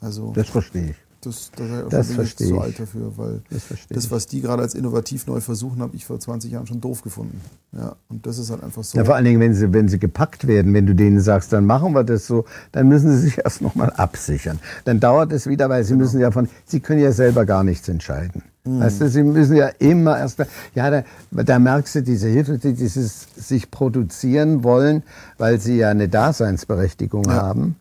[0.00, 0.96] Also Das verstehe ich.
[1.22, 2.60] Das, das, Das bin ich verstehe zu ich.
[2.60, 6.04] alt dafür, weil Das verstehe das, was die gerade als innovativ neu versuchen, habe ich
[6.04, 7.40] vor 20 Jahren schon doof gefunden.
[7.72, 8.98] Ja, und das ist halt einfach so.
[8.98, 11.66] Ja, vor allen Dingen, wenn sie, wenn sie gepackt werden, wenn du denen sagst, dann
[11.66, 14.58] machen wir das so, dann müssen sie sich erst nochmal absichern.
[14.84, 16.04] Dann dauert es wieder, weil sie Genau.
[16.04, 18.42] müssen ja von, sie können ja selber gar nichts entscheiden.
[18.64, 18.80] Mhm.
[18.80, 20.38] Weißt du, sie müssen ja immer erst,
[20.74, 25.02] ja, da, da merkst du diese Hilfe, dieses sich produzieren wollen,
[25.38, 27.32] weil sie ja eine Daseinsberechtigung ja.
[27.34, 27.76] haben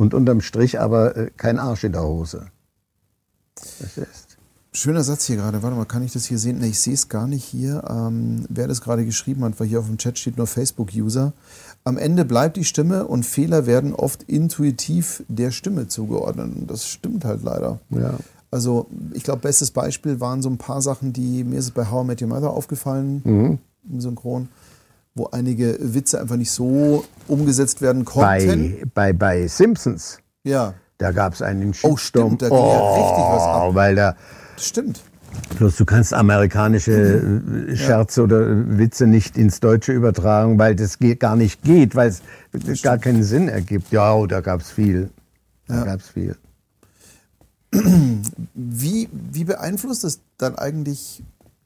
[0.00, 2.46] und unterm Strich aber äh, kein Arsch in der Hose.
[3.54, 4.38] Das ist.
[4.72, 5.62] Schöner Satz hier gerade.
[5.62, 6.58] Warte mal, kann ich das hier sehen?
[6.58, 7.82] Ne, ich sehe es gar nicht hier.
[7.86, 11.34] Ähm, wer das gerade geschrieben hat, weil hier auf dem Chat steht nur Facebook-User.
[11.84, 16.56] Am Ende bleibt die Stimme und Fehler werden oft intuitiv der Stimme zugeordnet.
[16.56, 17.80] Und das stimmt halt leider.
[17.90, 18.14] Ja.
[18.50, 22.04] Also ich glaube, bestes Beispiel waren so ein paar Sachen, die mir ist bei How
[22.04, 23.58] I Met Your Mother aufgefallen mhm.
[23.90, 24.48] im Synchron,
[25.14, 28.90] wo einige Witze einfach nicht so umgesetzt werden konnten.
[28.94, 30.18] Bei, bei, bei Simpsons.
[30.44, 30.74] Ja.
[30.98, 31.92] Da gab es einen Shitstorm.
[31.92, 33.74] Oh, stimmt, da ging oh, ja richtig was ab.
[33.74, 34.16] Weil da
[34.60, 35.02] Stimmt.
[35.58, 37.76] Bloß du kannst amerikanische mhm.
[37.76, 38.24] Scherze ja.
[38.24, 43.22] oder Witze nicht ins Deutsche übertragen, weil das gar nicht geht, weil es gar keinen
[43.22, 43.92] Sinn ergibt.
[43.92, 45.10] Ja, oh, da gab es viel.
[45.66, 45.84] Da ja.
[45.84, 46.36] gab es viel.
[48.54, 51.22] Wie, wie beeinflusst das dann eigentlich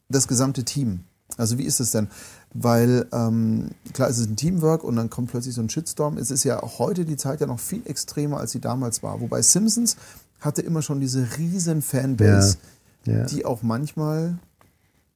[0.07, 0.99] das gesamte Team?
[1.35, 2.09] Also wie ist es denn?
[2.57, 6.17] Weil ähm, klar, es ist ein Teamwork und dann kommt plötzlich so ein Shitstorm.
[6.17, 9.19] Es ist ja heute die Zeit ja noch viel extremer, als sie damals war.
[9.19, 9.97] Wobei Simpsons
[10.39, 12.55] hatte immer schon diese riesen Fanbase,
[13.03, 13.25] ja, ja.
[13.25, 14.37] die auch manchmal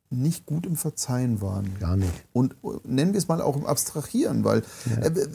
[0.10, 1.80] nicht gut im Verzeihen waren.
[1.80, 2.12] Gar nicht.
[2.34, 5.04] Und äh, nennen wir es mal auch im Abstrahieren, weil ja.
[5.04, 5.28] äh,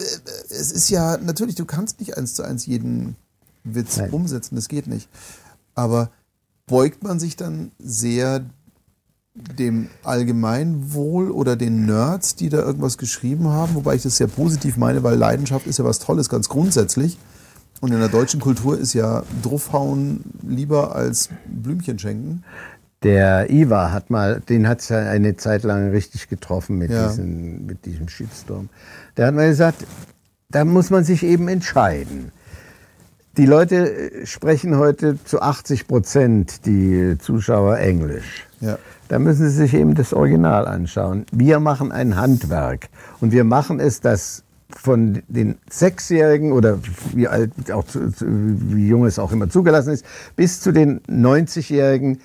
[0.50, 3.16] es ist ja natürlich, du kannst nicht eins zu eins jeden
[3.62, 4.10] Witz Nein.
[4.10, 5.08] umsetzen, das geht nicht.
[5.74, 6.10] Aber
[6.66, 8.44] beugt man sich dann sehr
[9.34, 14.76] dem Allgemeinwohl oder den Nerds, die da irgendwas geschrieben haben, wobei ich das sehr positiv
[14.76, 17.18] meine, weil Leidenschaft ist ja was Tolles, ganz grundsätzlich.
[17.80, 22.44] Und in der deutschen Kultur ist ja Druffhauen lieber als Blümchen schenken.
[23.02, 27.08] Der Iva hat mal, den hat es ja eine Zeit lang richtig getroffen mit, ja.
[27.08, 28.70] diesen, mit diesem Shitstorm.
[29.16, 29.84] Der hat mal gesagt,
[30.48, 32.30] da muss man sich eben entscheiden.
[33.36, 38.46] Die Leute äh, sprechen heute zu 80 Prozent, die Zuschauer, Englisch.
[38.60, 38.78] Ja.
[39.08, 41.26] Da müssen sie sich eben das Original anschauen.
[41.32, 42.88] Wir machen ein Handwerk
[43.20, 46.78] und wir machen es, dass von den Sechsjährigen oder
[47.12, 50.04] wie alt, auch wie jung es auch immer zugelassen ist,
[50.36, 52.18] bis zu den 90-Jährigen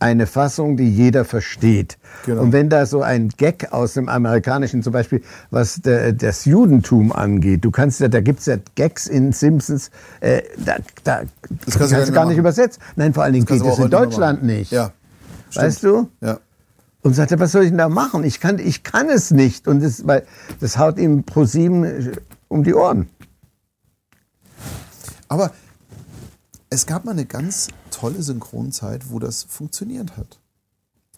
[0.00, 1.98] eine Fassung, die jeder versteht.
[2.26, 2.42] Genau.
[2.42, 7.12] Und wenn da so ein Gag aus dem Amerikanischen, zum Beispiel was der, das Judentum
[7.12, 11.22] angeht, du kannst ja, da gibt's ja Gags in Simpsons, äh, da, da
[11.64, 12.82] das kannst, kannst du gar nicht übersetzen.
[12.96, 14.72] Nein, vor allen Dingen geht es in Deutschland nicht.
[14.72, 14.92] Ja.
[15.56, 16.08] Weißt du?
[16.20, 16.40] Ja.
[17.02, 18.24] Und sagte, was soll ich denn da machen?
[18.24, 19.68] Ich kann, ich kann es nicht.
[19.68, 20.26] Und das, weil,
[20.60, 22.12] das haut ihm pro sieben
[22.48, 23.08] um die Ohren.
[25.28, 25.52] Aber
[26.70, 30.38] es gab mal eine ganz tolle Synchronzeit, wo das funktioniert hat.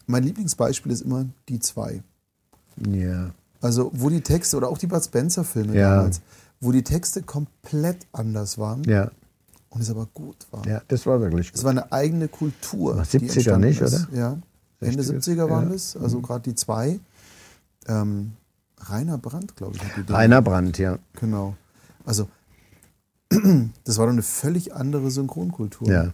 [0.06, 2.02] Mein Lieblingsbeispiel ist immer die zwei.
[2.90, 3.30] Ja.
[3.60, 5.96] Also, wo die Texte, oder auch die Bud Spencer-Filme ja.
[5.96, 6.20] damals,
[6.60, 8.84] wo die Texte komplett anders waren.
[8.84, 9.10] Ja.
[9.76, 10.66] Und es aber gut war.
[10.66, 11.58] Ja, das war wirklich gut.
[11.58, 12.96] Es war eine eigene Kultur.
[12.96, 14.08] War 70er nicht, ist.
[14.08, 14.18] oder?
[14.18, 14.38] Ja.
[14.80, 15.72] Ende 70er waren ja.
[15.74, 16.98] das, also gerade die zwei.
[17.86, 18.32] Ähm,
[18.78, 19.84] Rainer Brandt, glaube ich.
[19.84, 20.98] Hat die Rainer Brandt, ja.
[21.20, 21.56] Genau.
[22.06, 22.26] Also,
[23.84, 25.90] das war doch eine völlig andere Synchronkultur.
[25.90, 26.12] Ja.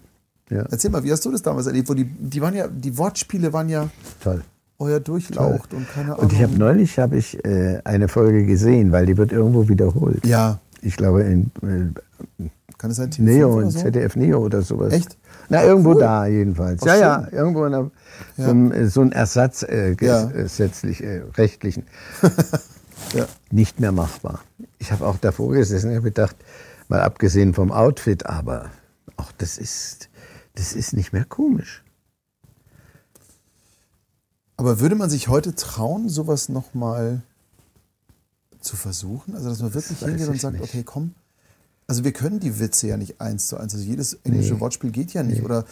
[0.50, 0.66] ja.
[0.68, 1.88] Erzähl mal, wie hast du das damals erlebt?
[1.88, 3.90] Wo die, die waren ja, die Wortspiele waren ja
[4.24, 4.42] toll.
[4.80, 5.78] Euer Durchlaucht Toll.
[5.78, 6.24] und keine Ahnung.
[6.24, 10.26] Und ich habe neulich habe ich äh, eine Folge gesehen, weil die wird irgendwo wiederholt.
[10.26, 10.58] Ja.
[10.80, 12.48] Ich glaube in äh,
[12.82, 13.78] kann es sein TV Neo, in so?
[13.78, 14.92] ZDF Neo oder sowas.
[14.92, 15.16] Echt?
[15.48, 16.00] Na, irgendwo cool.
[16.00, 16.82] da jedenfalls.
[16.84, 17.90] Ja, ja, irgendwo in der,
[18.36, 18.44] ja.
[18.44, 21.86] So, ein, so ein Ersatz äh, gesetzlich, äh, rechtlichen.
[23.14, 23.26] ja.
[23.52, 24.40] Nicht mehr machbar.
[24.80, 26.34] Ich habe auch davor gesessen und habe gedacht,
[26.88, 28.70] mal abgesehen vom Outfit, aber
[29.16, 30.08] auch das ist,
[30.56, 31.84] das ist nicht mehr komisch.
[34.56, 37.22] Aber würde man sich heute trauen, sowas nochmal
[38.60, 39.36] zu versuchen?
[39.36, 40.64] Also, dass man wirklich das hingeht und sagt, nicht.
[40.64, 41.14] okay, komm,
[41.92, 43.74] also wir können die Witze ja nicht eins zu eins.
[43.74, 44.60] Also jedes englische nee.
[44.60, 45.40] Wortspiel geht ja nicht.
[45.40, 45.44] Nee.
[45.44, 45.66] Oder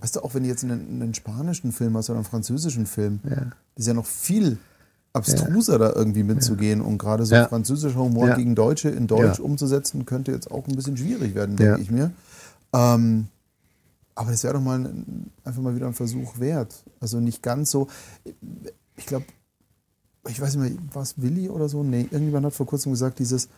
[0.00, 3.20] weißt du, auch wenn du jetzt einen, einen, spanischen Film hast oder einen französischen Film,
[3.22, 3.52] ja.
[3.76, 4.58] ist ja noch viel
[5.12, 5.78] abstruser, ja.
[5.78, 6.80] da irgendwie mitzugehen.
[6.80, 6.86] Ja.
[6.86, 10.96] Und gerade so französischer Humor gegen Deutsche in Deutsch umzusetzen, könnte jetzt auch ein bisschen
[10.96, 12.10] schwierig werden, denke ich mir.
[12.72, 13.28] Ähm,
[14.16, 16.82] aber das wäre doch mal ein, einfach mal wieder ein Versuch wert.
[16.98, 17.86] Also nicht ganz so.
[18.96, 19.26] Ich glaube,
[20.26, 21.84] ich weiß nicht mehr, war es Willi oder so?
[21.84, 23.48] Nee, irgendjemand hat vor kurzem gesagt, dieses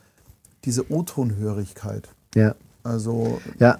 [0.64, 2.08] diese O-Tonhörigkeit.
[2.34, 2.54] Ja.
[2.84, 3.78] Also, ja.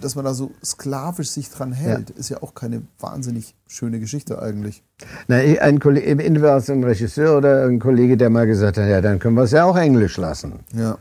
[0.00, 2.16] dass man da so sklavisch sich dran hält, ja.
[2.16, 4.82] ist ja auch keine wahnsinnig schöne Geschichte eigentlich.
[5.28, 9.00] Na, ein Kollege, entweder aus ein Regisseur oder ein Kollege, der mal gesagt hat, ja,
[9.00, 10.60] dann können wir es ja auch Englisch lassen.
[10.74, 10.98] Ja.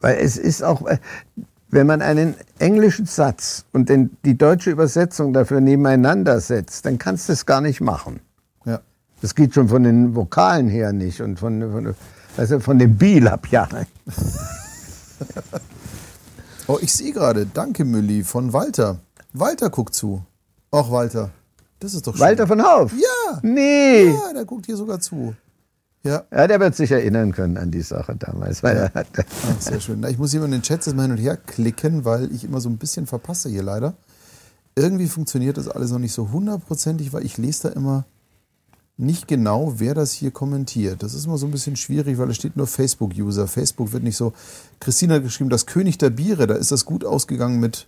[0.00, 0.98] Weil es ist auch, äh,
[1.70, 7.30] wenn man einen englischen Satz und den, die deutsche Übersetzung dafür nebeneinander setzt, dann kannst
[7.30, 8.20] du es gar nicht machen.
[8.66, 8.80] Ja.
[9.22, 11.94] Das geht schon von den Vokalen her nicht und von, von
[12.36, 13.66] also von dem Bilab, ja.
[16.66, 18.98] oh, ich sehe gerade, danke Mülli, von Walter.
[19.32, 20.22] Walter guckt zu.
[20.70, 21.30] Ach, Walter.
[21.78, 22.20] Das ist doch schön.
[22.20, 22.92] Walter von Hauf?
[22.92, 23.40] Ja.
[23.42, 24.10] Nee.
[24.10, 25.34] Ja, der guckt hier sogar zu.
[26.02, 26.24] Ja.
[26.30, 28.62] Ja, der wird sich erinnern können an die Sache damals.
[28.62, 30.02] Weil er hat, Ach, sehr schön.
[30.04, 32.60] Ich muss hier in den Chat jetzt mal hin und her klicken, weil ich immer
[32.60, 33.94] so ein bisschen verpasse hier leider.
[34.76, 38.04] Irgendwie funktioniert das alles noch nicht so hundertprozentig, weil ich lese da immer
[38.98, 41.02] nicht genau, wer das hier kommentiert.
[41.02, 43.46] Das ist immer so ein bisschen schwierig, weil es steht nur Facebook-User.
[43.46, 44.32] Facebook wird nicht so.
[44.80, 47.86] Christina hat geschrieben, das König der Biere, da ist das gut ausgegangen mit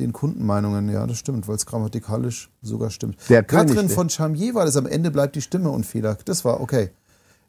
[0.00, 0.88] den Kundenmeinungen.
[0.88, 3.16] Ja, das stimmt, weil es grammatikalisch sogar stimmt.
[3.28, 4.76] Der König, Katrin der- von Charmier war das.
[4.76, 6.18] Am Ende bleibt die Stimme unfehler.
[6.24, 6.90] Das war okay.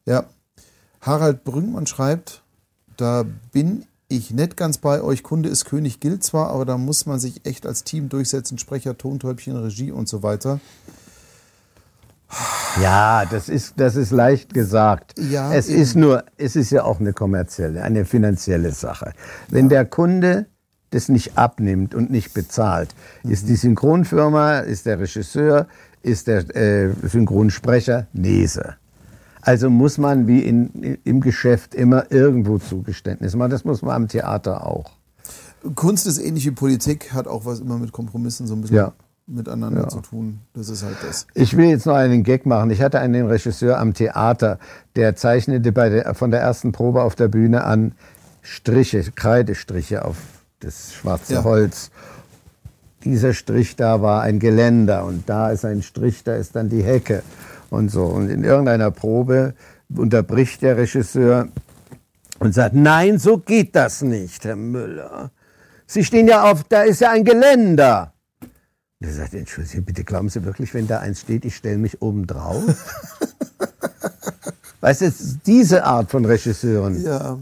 [0.06, 0.26] Ja.
[1.02, 2.44] Harald Brüngmann schreibt,
[2.98, 5.24] da bin ich nicht ganz bei euch.
[5.24, 8.58] Kunde ist König gilt zwar, aber da muss man sich echt als Team durchsetzen.
[8.58, 10.60] Sprecher, Tontäubchen, Regie und so weiter.
[12.82, 15.16] Ja, das ist, das ist leicht gesagt.
[15.20, 15.82] Ja, es eben.
[15.82, 19.14] ist nur, es ist ja auch eine kommerzielle, eine finanzielle Sache.
[19.50, 20.46] Wenn der Kunde
[20.92, 25.68] das nicht abnimmt und nicht bezahlt, ist die Synchronfirma, ist der Regisseur,
[26.02, 28.78] ist der äh, Synchronsprecher Leser.
[29.42, 33.52] Also muss man wie in, im Geschäft immer irgendwo Zugeständnis machen.
[33.52, 34.92] Das muss man am Theater auch.
[35.76, 38.94] Kunst ist ähnlich wie Politik, hat auch was immer mit Kompromissen so ein bisschen Ja.
[39.30, 39.88] Miteinander Ja.
[39.90, 40.40] zu tun.
[40.54, 41.28] Das ist halt das.
[41.34, 42.72] Ich will jetzt noch einen Gag machen.
[42.72, 44.60] Ich hatte einen Regisseur am Theater,
[44.96, 47.94] der zeichnete bei der, von der ersten Probe auf der Bühne an
[48.42, 50.18] Striche, Kreidestriche auf
[50.60, 51.44] das schwarze Ja.
[51.44, 51.92] Holz.
[53.04, 56.84] Dieser Strich da war ein Geländer und da ist ein Strich, da ist dann die
[56.84, 57.24] Hecke
[57.70, 58.04] und so.
[58.06, 59.54] Und in irgendeiner Probe
[59.96, 61.48] unterbricht der Regisseur
[62.40, 65.32] und sagt, nein, so geht das nicht, Herr Müller.
[65.88, 68.14] Sie stehen ja auf, da ist ja ein Geländer.
[69.02, 72.28] Er sagt, entschuldigen bitte glauben Sie wirklich, wenn da eins steht, ich stelle mich oben
[72.28, 72.64] drauf?
[74.82, 75.14] weißt du,
[75.46, 77.02] diese Art von Regisseuren.
[77.02, 77.38] Ja.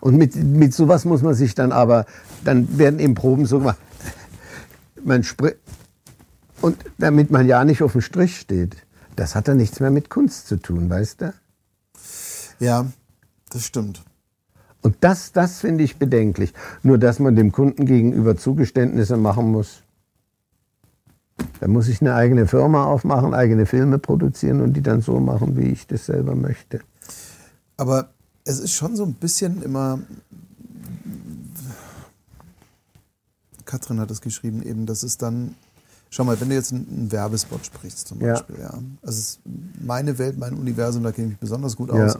[0.00, 2.04] Und mit, mit sowas muss man sich dann aber,
[2.44, 3.78] dann werden eben Proben so gemacht.
[5.04, 5.54] Man spri-
[6.60, 8.76] und damit man ja nicht auf dem Strich steht.
[9.14, 11.34] Das hat dann nichts mehr mit Kunst zu tun, weißt du?
[12.58, 12.86] Ja,
[13.50, 14.02] das stimmt.
[14.86, 16.54] Und das, das finde ich bedenklich.
[16.84, 19.82] Nur, dass man dem Kunden gegenüber Zugeständnisse machen muss.
[21.58, 25.56] Da muss ich eine eigene Firma aufmachen, eigene Filme produzieren und die dann so machen,
[25.56, 26.82] wie ich das selber möchte.
[27.76, 28.10] Aber
[28.44, 29.98] es ist schon so ein bisschen immer.
[33.64, 35.56] Katrin hat es geschrieben, eben, dass es dann.
[36.10, 38.34] Schau mal, wenn du jetzt einen, Werbespot sprichst, zum Ja.
[38.34, 38.70] Beispiel, ja.
[39.02, 39.40] Also es ist
[39.84, 42.14] meine Welt, mein Universum, da kenne ich mich besonders gut Ja.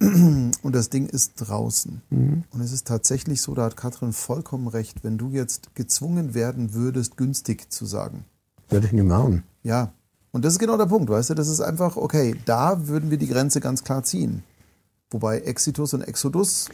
[0.00, 2.02] Und das Ding ist draußen.
[2.10, 2.44] Mhm.
[2.50, 6.72] Und es ist tatsächlich so, da hat Katrin vollkommen recht, wenn du jetzt gezwungen werden
[6.74, 8.24] würdest, günstig zu sagen.
[8.68, 9.42] Würde ich nicht machen.
[9.62, 9.92] Ja.
[10.30, 11.34] Und das ist genau der Punkt, weißt du?
[11.34, 14.44] Das ist einfach, okay, da würden wir die Grenze ganz klar ziehen.
[15.10, 16.68] Wobei Exitus und Exodus,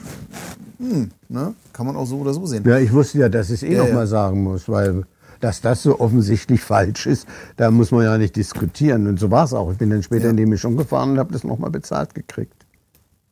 [0.78, 2.64] hm, ne, kann man auch so oder so sehen.
[2.66, 4.06] Ja, ich wusste ja, dass ich es eh Ja, noch ja.
[4.06, 5.04] sagen muss, weil
[5.40, 9.06] dass das so offensichtlich falsch ist, da muss man ja nicht diskutieren.
[9.06, 9.70] Und so war es auch.
[9.70, 10.30] Ich bin dann später Ja.
[10.30, 12.63] in die Mischung gefahren und habe das noch mal bezahlt gekriegt.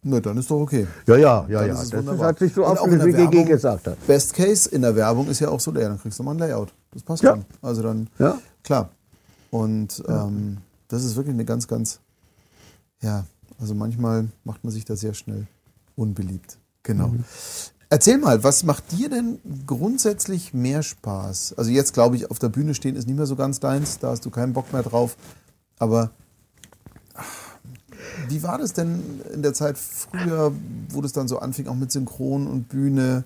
[0.05, 0.87] Na, dann ist doch okay.
[1.07, 1.75] Ja, ja, ja, Dann ja.
[1.81, 2.27] ist Das wunderbar.
[2.29, 4.05] hat sich so aufgelöst, wie GG gesagt hat.
[4.07, 6.39] Best Case in der Werbung ist ja auch so, ja, dann kriegst du mal ein
[6.39, 6.73] Layout.
[6.93, 7.33] Das passt Ja.
[7.37, 7.45] schon.
[7.63, 8.39] Also dann, Ja.
[8.65, 8.91] klar.
[9.53, 12.01] Und ähm, das ist wirklich eine ganz, ganz,
[13.01, 13.25] ja,
[13.61, 15.47] also manchmal macht man sich da sehr schnell
[15.95, 16.59] unbeliebt.
[16.83, 17.09] Genau.
[17.09, 17.25] Mhm.
[17.89, 21.55] Erzähl mal, was macht dir denn grundsätzlich mehr Spaß?
[21.59, 24.09] Also jetzt glaube ich, auf der Bühne stehen ist nicht mehr so ganz deins, da
[24.11, 25.17] hast du keinen Bock mehr drauf.
[25.79, 26.11] Aber
[28.29, 29.01] wie war das denn
[29.33, 30.53] in der Zeit früher,
[30.91, 33.25] wo das dann so anfing, auch mit Synchron und Bühne?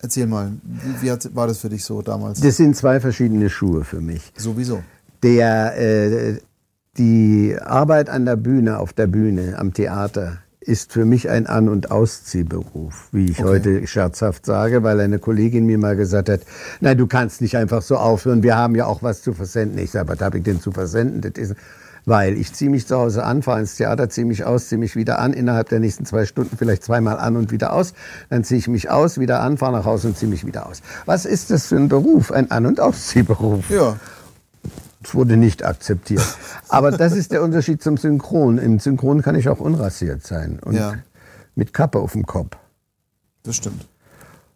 [0.00, 0.52] Erzähl mal,
[1.00, 2.40] wie, hat, war das für dich so damals?
[2.40, 4.32] Das sind zwei verschiedene Schuhe für mich.
[4.36, 4.84] Sowieso.
[5.22, 6.38] Der, äh,
[6.96, 11.68] die Arbeit an der Bühne, auf der Bühne, am Theater, ist für mich ein An-
[11.68, 13.48] und Ausziehberuf, wie ich Okay.
[13.48, 16.42] heute scherzhaft sage, weil eine Kollegin mir mal gesagt hat,
[16.80, 19.78] nein, du kannst nicht einfach so aufhören, wir haben ja auch was zu versenden.
[19.78, 21.22] Ich sage, was habe ich denn zu versenden?
[21.22, 21.54] Das ist,
[22.04, 24.96] weil ich ziehe mich zu Hause an, fahre ins Theater, ziehe mich aus, ziehe mich
[24.96, 27.92] wieder an, innerhalb der nächsten zwei Stunden vielleicht zweimal an und wieder aus.
[28.30, 30.82] Dann ziehe ich mich aus, wieder an, fahre nach Hause und ziehe mich wieder aus.
[31.06, 32.30] Was ist das für ein Beruf?
[32.32, 33.70] Ein An- und Ausziehberuf.
[33.70, 33.96] Ja.
[35.02, 36.22] Es wurde nicht akzeptiert.
[36.68, 38.58] Aber das ist der Unterschied zum Synchron.
[38.58, 40.94] Im Synchron kann ich auch unrasiert sein und Ja.
[41.54, 42.56] mit Kappe auf dem Kopf.
[43.44, 43.86] Das stimmt.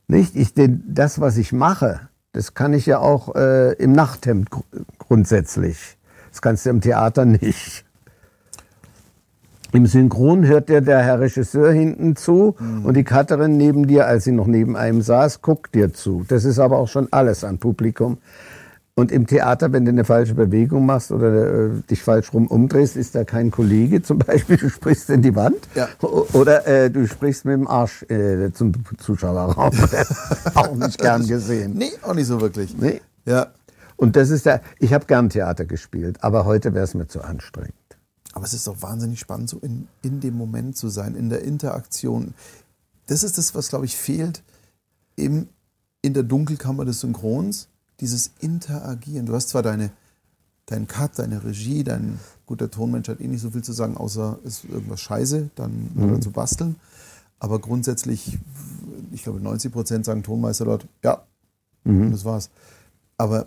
[0.09, 0.34] Nicht?
[0.36, 2.01] Ich, denn das, was ich mache,
[2.32, 4.64] das kann ich ja auch äh, im Nachthemd gru-
[4.99, 5.97] grundsätzlich.
[6.33, 7.85] Das kannst du im Theater nicht.
[9.72, 14.24] Im Synchron hört dir der Herr Regisseur hinten zu und die Cutterin neben dir, als
[14.24, 16.24] sie noch neben einem saß, guckt dir zu.
[16.28, 18.18] Das ist aber auch schon alles an Publikum.
[18.95, 22.97] Und im Theater, wenn du eine falsche Bewegung machst oder äh, dich falsch rum umdrehst,
[22.97, 24.03] ist da kein Kollege.
[24.03, 25.89] Zum Beispiel, du sprichst in die Wand Ja.
[26.35, 29.72] Oder äh, du sprichst mit dem Arsch äh, zum Zuschauerraum.
[30.55, 31.72] auch nicht gern gesehen.
[31.74, 32.76] Nee, auch nicht so wirklich.
[32.78, 33.01] Nee.
[33.24, 33.47] Ja.
[34.03, 37.22] Und das ist der, ich habe gern Theater gespielt, aber heute wäre es mir zu
[37.22, 37.72] anstrengend.
[38.32, 41.42] Aber es ist doch wahnsinnig spannend, so in, in dem Moment zu sein, in der
[41.44, 42.34] Interaktion.
[43.07, 44.42] Das ist das, was, glaube ich, fehlt
[45.14, 45.48] im,
[46.00, 47.68] in der Dunkelkammer des Synchrons,
[48.00, 49.26] dieses Interagieren.
[49.26, 49.92] Du hast zwar deine,
[50.66, 54.40] deinen Cut, deine Regie, dein guter Tonmensch hat eh nicht so viel zu sagen, außer
[54.42, 56.20] ist irgendwas scheiße, dann mhm.
[56.20, 56.74] zu basteln.
[57.38, 58.36] Aber grundsätzlich,
[59.12, 61.22] ich glaube, 90 Prozent sagen Tonmeister dort, ja,
[61.84, 62.11] mhm.
[62.11, 62.50] das war's.
[63.16, 63.46] Aber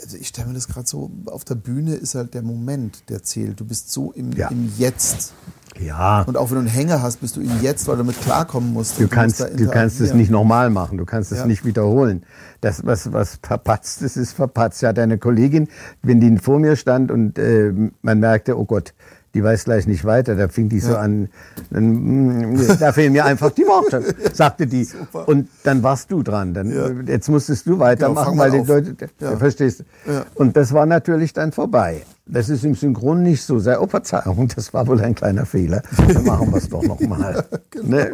[0.00, 3.22] also ich stelle mir das gerade so, auf der Bühne ist halt der Moment, der
[3.22, 3.58] zählt.
[3.58, 4.48] Du bist so im, ja.
[4.48, 5.32] im Jetzt.
[5.80, 6.22] Ja.
[6.22, 8.72] Und auch wenn du einen Hänger hast, bist du im Jetzt, weil du damit klarkommen
[8.72, 8.98] musst.
[8.98, 11.46] Du, du kannst, musst du kannst es nicht nochmal machen, du kannst es ja.
[11.46, 12.24] nicht wiederholen.
[12.60, 14.82] Das, was, was verpatzt ist, ist verpatzt.
[14.82, 15.68] Ja, deine Kollegin,
[16.02, 17.72] wenn die vor mir stand und äh,
[18.02, 18.94] man merkte, oh Gott,
[19.34, 20.34] die weiß gleich nicht weiter.
[20.34, 21.28] Da fing die so an,
[21.70, 24.84] dann, mm, da fehlen mir einfach die Worte, sagte die.
[24.84, 25.28] Super.
[25.28, 26.54] Und dann warst du dran.
[26.54, 26.90] Dann, ja.
[27.06, 29.36] Jetzt musstest du weitermachen, genau, weil die Leute, ja.
[29.36, 30.24] verstehst ja.
[30.34, 32.02] Und das war natürlich dann vorbei.
[32.26, 33.58] Das ist im Synchron nicht so.
[33.58, 35.82] Sei, oh Verzeihung, das war wohl ein kleiner Fehler.
[35.96, 37.44] Dann machen wir es doch nochmal.
[37.70, 37.96] genau.
[37.96, 38.12] Ne?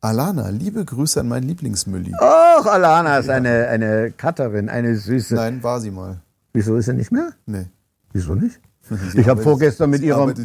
[0.00, 2.12] Alana, liebe Grüße an meinen Lieblingsmülli.
[2.18, 5.34] Ach, Alana ist eine, eine Cutterin, eine süße.
[5.34, 6.20] Nein, war sie mal.
[6.52, 7.30] Wieso ist sie nicht mehr?
[7.46, 7.66] Nee.
[8.12, 8.60] Wieso nicht?
[9.12, 10.32] Sie ich habe vorgestern mit ihrer.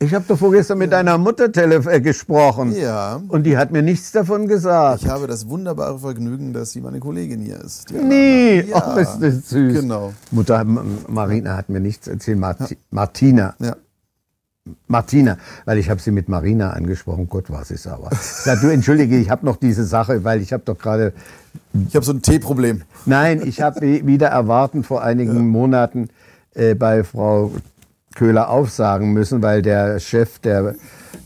[0.00, 2.74] Ich habe doch vorgestern mit deiner Mutter äh, gesprochen.
[2.76, 3.22] Ja.
[3.28, 5.02] Und die hat mir nichts davon gesagt.
[5.02, 7.90] Ich habe das wunderbare Vergnügen, dass sie meine Kollegin hier ist.
[7.90, 8.94] Nee, ja.
[8.94, 9.80] oh, ist das süß.
[9.80, 10.12] Genau.
[10.30, 12.38] Mutter Marina hat mir nichts erzählt.
[12.38, 12.80] Marti ja.
[12.90, 13.54] Martina.
[13.60, 13.76] Ja.
[14.86, 15.36] Martina,
[15.66, 17.28] weil ich habe sie mit Marina angesprochen.
[17.28, 18.10] Gott, war sie sauer.
[18.18, 21.12] Sag, du entschuldige, ich habe noch diese Sache, weil ich habe doch gerade.
[21.88, 22.82] Ich habe so ein Teeproblem.
[23.06, 25.42] Nein, ich habe wieder erwarten vor einigen ja.
[25.42, 26.08] Monaten
[26.54, 27.52] äh, bei Frau
[28.14, 30.74] Köhler aufsagen müssen, weil der Chef der,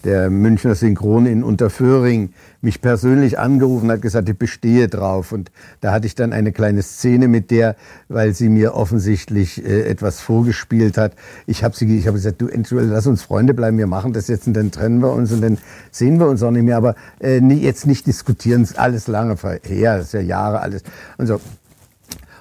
[0.05, 5.33] der Münchner Synchron in Unterföhring mich persönlich angerufen hat, gesagt, ich bestehe drauf.
[5.33, 5.51] Und
[5.81, 7.77] da hatte ich dann eine kleine Szene mit der,
[8.09, 11.13] weil sie mir offensichtlich äh, etwas vorgespielt hat.
[11.47, 14.27] Ich habe sie, ich habe gesagt, du, Entschuldigung, lass uns Freunde bleiben, wir machen das
[14.29, 15.59] jetzt und dann trennen wir uns und dann
[15.91, 16.79] sehen wir uns auch nicht mehr.
[16.79, 20.83] Aber äh, jetzt nicht diskutieren, alles lange her, das ist ja Jahre alles.
[21.19, 21.41] Und so,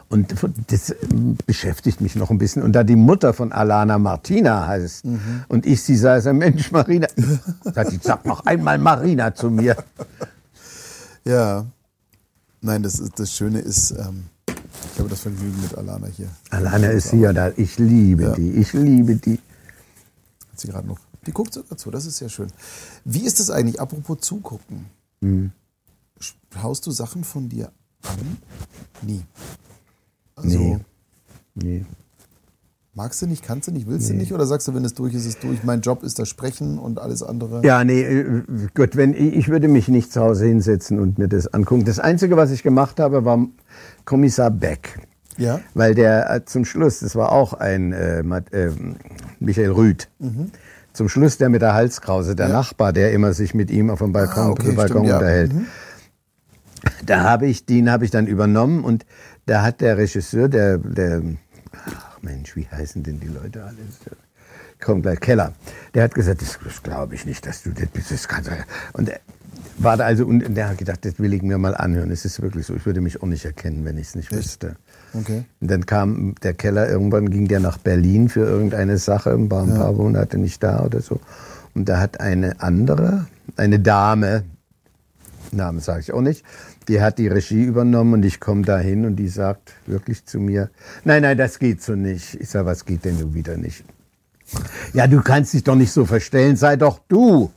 [0.09, 0.33] und
[0.67, 0.95] das
[1.45, 2.63] beschäftigt mich noch ein bisschen.
[2.63, 5.43] Und da die Mutter von Alana Martina heißt mhm.
[5.49, 7.07] und ich sie sage, Mensch, Marina,
[7.63, 9.75] sagt die, sag noch einmal Marina zu mir.
[11.25, 11.65] Ja,
[12.61, 14.25] nein, das, ist, das Schöne ist, ähm,
[14.93, 16.29] ich habe das Vergnügen mit Alana hier.
[16.51, 17.51] Alana ist hier, da.
[17.57, 18.33] ich liebe ja.
[18.33, 19.39] die, ich liebe die.
[20.51, 20.99] Hat sie gerade noch.
[21.25, 22.47] Die guckt sogar zu, das ist sehr schön.
[23.03, 24.85] Wie ist das eigentlich, apropos zugucken?
[25.19, 25.51] Mhm.
[26.63, 27.71] Haust du Sachen von dir
[28.03, 28.37] an?
[29.01, 29.23] Nie.
[30.37, 30.79] Also, nee.
[31.55, 31.85] nee.
[32.93, 34.15] Magst du nicht, kannst du nicht, willst nee.
[34.15, 34.33] du nicht?
[34.33, 35.63] Oder sagst du, wenn es durch ist, ist es durch?
[35.63, 37.63] Mein Job ist das Sprechen und alles andere?
[37.63, 41.53] Ja, nee, äh, gut, wenn, ich würde mich nicht zu Hause hinsetzen und mir das
[41.53, 41.85] angucken.
[41.85, 43.45] Das Einzige, was ich gemacht habe, war
[44.05, 44.99] Kommissar Beck.
[45.37, 45.59] Ja.
[45.75, 48.71] Weil der äh, zum Schluss, das war auch ein äh, äh,
[49.39, 50.09] Michael Rüth.
[50.17, 50.51] Mhm.
[50.93, 52.53] Zum Schluss der mit der Halskrause, der ja.
[52.53, 55.53] Nachbar, der immer sich mit ihm auf dem Balkon, ah, okay, Balkon stimmt, unterhält.
[55.53, 55.59] Ja.
[55.59, 55.65] Mhm.
[57.05, 59.05] Da habe ich, den habe ich dann übernommen und
[59.47, 61.23] da hat der Regisseur, der, der,
[61.73, 63.99] ach Mensch, wie heißen denn die Leute alles?
[64.79, 65.53] Kommt gleich, Keller.
[65.95, 68.11] Der hat gesagt, das, das glaube ich nicht, dass du das bist.
[68.11, 68.51] Das kannst
[68.93, 69.19] und er
[69.79, 72.11] war da also, und der hat gedacht, das will ich mir mal anhören.
[72.11, 74.75] Es ist wirklich so, ich würde mich auch nicht erkennen, wenn ich es nicht wüsste.
[75.13, 75.45] Okay.
[75.61, 79.69] Und dann kam der Keller, irgendwann ging der nach Berlin für irgendeine Sache, war ein
[79.69, 79.97] paar ja.
[79.97, 81.19] Monate nicht da oder so.
[81.75, 84.43] Und da hat eine andere, eine Dame,
[85.51, 86.43] Namen sage ich auch nicht,
[86.87, 90.39] die hat die Regie übernommen und ich komme da hin und die sagt wirklich zu
[90.39, 90.69] mir,
[91.03, 92.35] nein, nein, das geht so nicht.
[92.35, 93.83] Ich sage, was geht denn nun wieder nicht?
[94.93, 97.51] Ja, du kannst dich doch nicht so verstellen, sei doch du.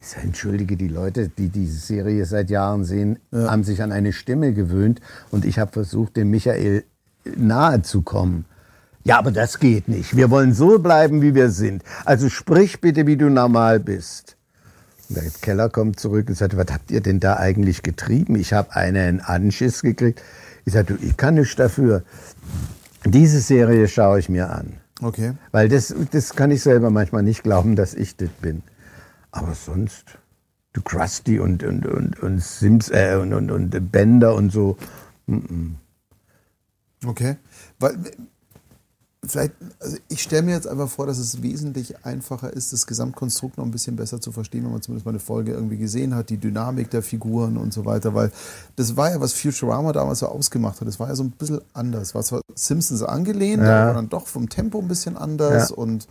[0.00, 3.50] Ich sage, entschuldige, die Leute, die diese Serie seit Jahren sehen, ja.
[3.50, 6.84] haben sich an eine Stimme gewöhnt und ich habe versucht, dem Michael
[7.36, 8.46] nahe zu kommen.
[9.04, 10.16] Ja, aber das geht nicht.
[10.16, 11.82] Wir wollen so bleiben, wie wir sind.
[12.04, 14.36] Also sprich bitte, wie du normal bist.
[15.10, 18.36] Der Keller kommt zurück und sagt, was habt ihr denn da eigentlich getrieben?
[18.36, 20.22] Ich habe einen Anschiss gekriegt.
[20.64, 22.04] Ich sagte, ich kann nichts dafür.
[23.04, 24.74] Diese Serie schaue ich mir an.
[25.02, 25.32] Okay.
[25.50, 28.62] Weil das, das kann ich selber manchmal nicht glauben, dass ich das bin.
[29.32, 30.04] Aber sonst,
[30.74, 34.76] du Krusty und, und, und, und Sims äh, und, und, und Bender und so.
[35.26, 35.70] Mm -mm.
[37.04, 37.36] Okay.
[37.80, 37.96] Weil
[39.24, 43.58] vielleicht, also ich stelle mir jetzt einfach vor, dass es wesentlich einfacher ist, das Gesamtkonstrukt
[43.58, 46.30] noch ein bisschen besser zu verstehen, wenn man zumindest mal eine Folge irgendwie gesehen hat,
[46.30, 48.32] die Dynamik der Figuren und so weiter, weil
[48.76, 51.60] das war ja, was Futurama damals so ausgemacht hat, das war ja so ein bisschen
[51.74, 53.84] anders, war zwar Simpsons angelehnt, ja.
[53.84, 55.76] aber dann doch vom Tempo ein bisschen anders ja.
[55.76, 56.08] und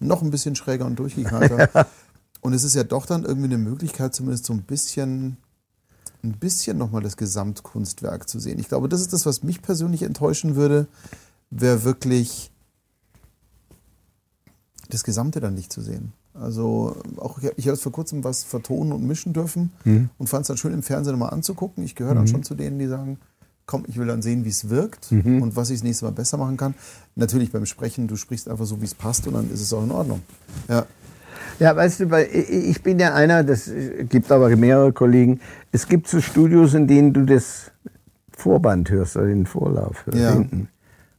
[0.00, 1.86] noch ein bisschen schräger und durchgeknallter.
[2.40, 5.36] und es ist ja doch dann irgendwie eine Möglichkeit, zumindest so ein bisschen
[6.22, 8.58] ein bisschen nochmal das Gesamtkunstwerk zu sehen.
[8.58, 10.88] Ich glaube, das ist das, was mich persönlich enttäuschen würde,
[11.50, 12.50] wäre wirklich
[14.88, 16.12] das Gesamte dann nicht zu sehen.
[16.34, 20.10] Also auch ich, ich habe vor kurzem was vertonen und mischen dürfen mhm.
[20.18, 21.82] und fand es dann schön im Fernsehen mal anzugucken.
[21.84, 22.28] Ich gehöre dann mhm.
[22.28, 23.18] schon zu denen, die sagen,
[23.64, 25.42] komm, ich will dann sehen, wie es wirkt mhm.
[25.42, 26.74] und was ich das nächste Mal besser machen kann.
[27.16, 29.82] Natürlich beim Sprechen, du sprichst einfach so, wie es passt und dann ist es auch
[29.82, 30.22] in Ordnung.
[30.68, 30.86] Ja.
[31.58, 33.70] Ja, weißt du, weil ich bin ja einer, das
[34.10, 35.40] gibt aber mehrere Kollegen.
[35.72, 37.70] Es gibt so Studios, in denen du das
[38.36, 40.18] Vorband hörst oder den Vorlauf hörst.
[40.18, 40.34] Ja.
[40.34, 40.68] Hinten.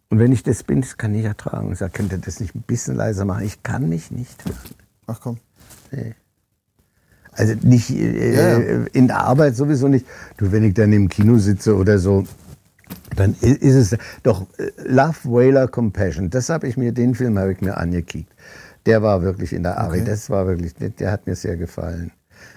[0.09, 1.71] Und wenn ich das bin, das kann ich ertragen.
[1.71, 3.45] Ich sage, könnt ihr das nicht ein bisschen leiser machen?
[3.45, 4.57] Ich kann mich nicht hören.
[5.07, 5.37] Ach komm.
[5.91, 6.15] Nee.
[7.31, 8.85] Also nicht äh, ja, ja.
[8.93, 10.05] in der Arbeit sowieso nicht.
[10.37, 12.25] Du, wenn ich dann im Kino sitze oder so,
[13.15, 16.29] dann ist es doch äh, Love Whaler Compassion.
[16.29, 18.33] Das habe ich mir, den Film habe ich mir angekickt.
[18.85, 20.01] Der war wirklich in der Ari.
[20.01, 20.09] Okay.
[20.09, 22.11] Das war wirklich, der hat mir sehr gefallen.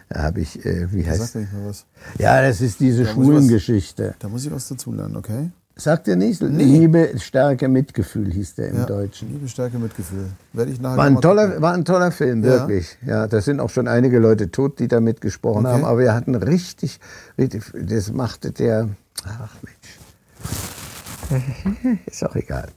[0.09, 1.33] Da habe ich, äh, wie heißt?
[1.33, 1.87] Sag mal was.
[2.19, 4.15] Ja, das ist diese da Schwulengeschichte.
[4.19, 5.51] Da muss ich was dazu lernen, okay?
[5.81, 6.43] Sagt ihr nicht?
[6.43, 6.63] Nee.
[6.63, 9.33] Liebe, Stärke, Mitgefühl hieß der im ja, Deutschen.
[9.33, 10.27] Liebe, Stärke, Mitgefühl.
[10.53, 12.51] Werde ich nachher war, ein toller, war ein toller Film, ja.
[12.51, 12.99] wirklich.
[13.07, 15.75] Ja, da sind auch schon einige Leute tot, die da mitgesprochen okay.
[15.75, 15.85] haben.
[15.87, 17.01] Aber wir hatten richtig,
[17.39, 18.91] richtig, das machte der,
[19.25, 19.99] ach Mensch.
[22.07, 22.69] Ist auch egal.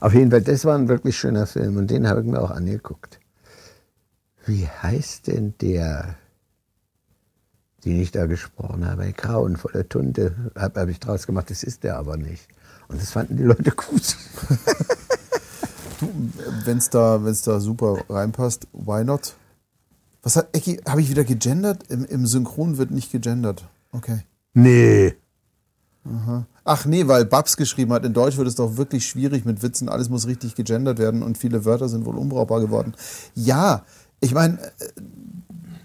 [0.00, 2.50] Auf jeden Fall, das war ein wirklich schöner Film und den habe ich mir auch
[2.50, 3.20] angeguckt.
[4.44, 6.16] Wie heißt denn der?
[7.84, 11.98] Die ich da gesprochen habe, grauenvolle Tunte, habe hab ich draus gemacht, das ist der
[11.98, 12.48] aber nicht.
[12.88, 14.16] Und das fanden die Leute gut.
[16.64, 19.34] Wenn es da, wenn's da super reinpasst, why not?
[20.22, 21.84] Was hat Ecki, habe ich wieder gegendert?
[21.88, 23.64] Im, Im Synchron wird nicht gegendert.
[23.92, 24.24] Okay.
[24.54, 25.14] Nee.
[26.04, 26.46] Aha.
[26.64, 29.88] Ach nee, weil Babs geschrieben hat, in Deutsch wird es doch wirklich schwierig mit Witzen,
[29.88, 32.94] alles muss richtig gegendert werden und viele Wörter sind wohl unbrauchbar geworden.
[33.34, 33.84] Ja,
[34.20, 34.70] ich meine, äh,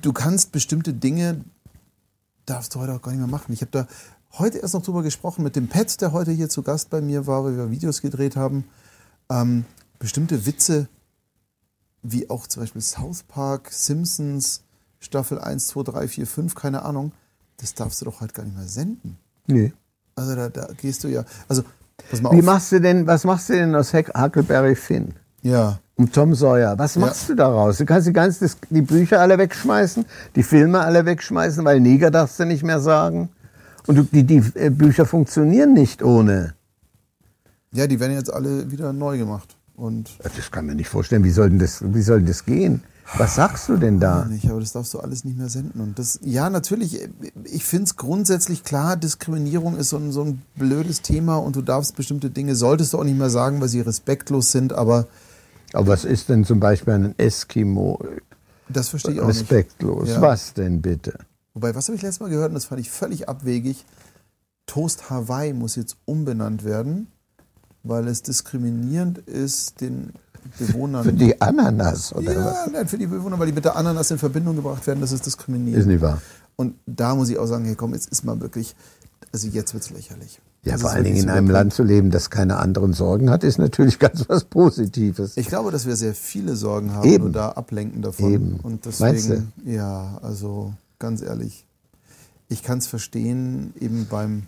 [0.01, 1.43] du kannst bestimmte Dinge
[2.49, 3.53] darfst du heute auch gar nicht mehr machen.
[3.53, 3.87] Ich habe da
[4.37, 7.27] heute erst noch drüber gesprochen mit dem Pet, der heute hier zu Gast bei mir
[7.27, 8.65] war, weil wir Videos gedreht haben.
[9.29, 9.65] Ähm,
[9.99, 10.87] bestimmte Witze,
[12.01, 14.63] wie auch zum Beispiel South Park, Simpsons,
[14.99, 17.11] Staffel 1, 2, 3, 4, 5, keine Ahnung,
[17.57, 19.17] das darfst du doch halt gar nicht mehr senden.
[19.47, 19.73] Nee.
[20.15, 21.23] Also da, da gehst du ja.
[21.47, 21.63] Also,
[22.09, 22.45] pass mal Wie auf.
[22.45, 25.13] machst du denn, was machst du denn aus Huckleberry Finn?
[25.41, 25.79] Ja.
[25.99, 26.79] Und Tom Sawyer.
[26.79, 27.27] Was machst ja.
[27.27, 27.77] du daraus?
[27.77, 28.39] Du kannst die, ganz,
[28.69, 33.27] die Bücher alle wegschmeißen, die Filme alle wegschmeißen, weil Neger darfst du nicht mehr sagen.
[33.85, 36.53] Und du, die, die äh, Bücher funktionieren nicht ohne.
[37.73, 39.57] Ja, die werden jetzt alle wieder neu gemacht.
[39.75, 41.25] Und das kann man nicht vorstellen.
[41.25, 42.81] Wie soll denn das, wie soll das gehen?
[43.17, 44.23] Was sagst du denn da?
[44.23, 45.81] Nicht, aber das darfst du alles nicht mehr senden.
[45.81, 47.09] Und das, ja, natürlich,
[47.43, 51.61] ich finde es grundsätzlich klar, Diskriminierung ist so ein, so ein blödes Thema und du
[51.61, 55.07] darfst bestimmte Dinge, solltest du auch nicht mehr sagen, weil sie respektlos sind, aber
[55.73, 57.99] aber was ist denn zum Beispiel ein Eskimo?
[58.67, 60.03] Das verstehe ich auch Respektlos.
[60.03, 60.09] nicht.
[60.09, 60.09] Respektlos.
[60.09, 60.21] Ja.
[60.21, 61.17] Was denn bitte?
[61.53, 63.85] Wobei, was habe ich letztes Mal gehört und das fand ich völlig abwegig?
[64.65, 67.07] Toast Hawaii muss jetzt umbenannt werden,
[67.83, 70.13] weil es diskriminierend ist den
[70.57, 71.03] Bewohnern.
[71.03, 72.71] Für die Ananas, oder ja, was?
[72.71, 75.25] Nein, für die Bewohner, weil die mit der Ananas in Verbindung gebracht werden, das ist
[75.25, 75.81] diskriminierend.
[75.81, 76.21] Ist nicht wahr.
[76.55, 78.75] Und da muss ich auch sagen, hey komm, jetzt ist mal wirklich,
[79.31, 80.39] also jetzt wird es lächerlich.
[80.63, 83.43] Ja, das vor allen Dingen in einem Land zu leben, das keine anderen Sorgen hat,
[83.43, 85.37] ist natürlich ganz was Positives.
[85.37, 87.25] Ich glaube, dass wir sehr viele Sorgen haben Eben.
[87.25, 88.31] und da ablenken davon.
[88.31, 88.59] Eben.
[88.61, 91.65] Und deswegen, ja, also ganz ehrlich,
[92.49, 94.47] ich kann es verstehen, eben beim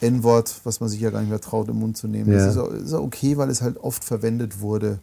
[0.00, 2.30] N-Wort, was man sich ja gar nicht mehr traut, im Mund zu nehmen.
[2.30, 2.46] Ja.
[2.46, 5.00] Das ist auch okay, weil es halt oft verwendet wurde.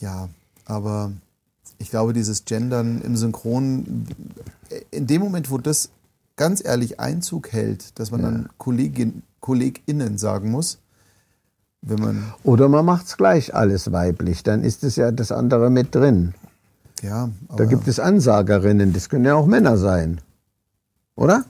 [0.00, 0.28] Ja,
[0.64, 1.12] aber
[1.78, 4.06] ich glaube, dieses Gendern im Synchron,
[4.90, 5.90] in dem Moment, wo das
[6.36, 8.30] ganz ehrlich Einzug hält, dass man ja.
[8.30, 10.78] dann Kollegin, KollegInnen sagen muss,
[11.82, 12.34] wenn man.
[12.42, 16.34] Oder man macht es gleich alles weiblich, dann ist es ja das andere mit drin.
[17.02, 17.28] Ja.
[17.54, 20.22] da gibt es Ansagerinnen, das können ja auch Männer sein.
[21.16, 21.44] Oder?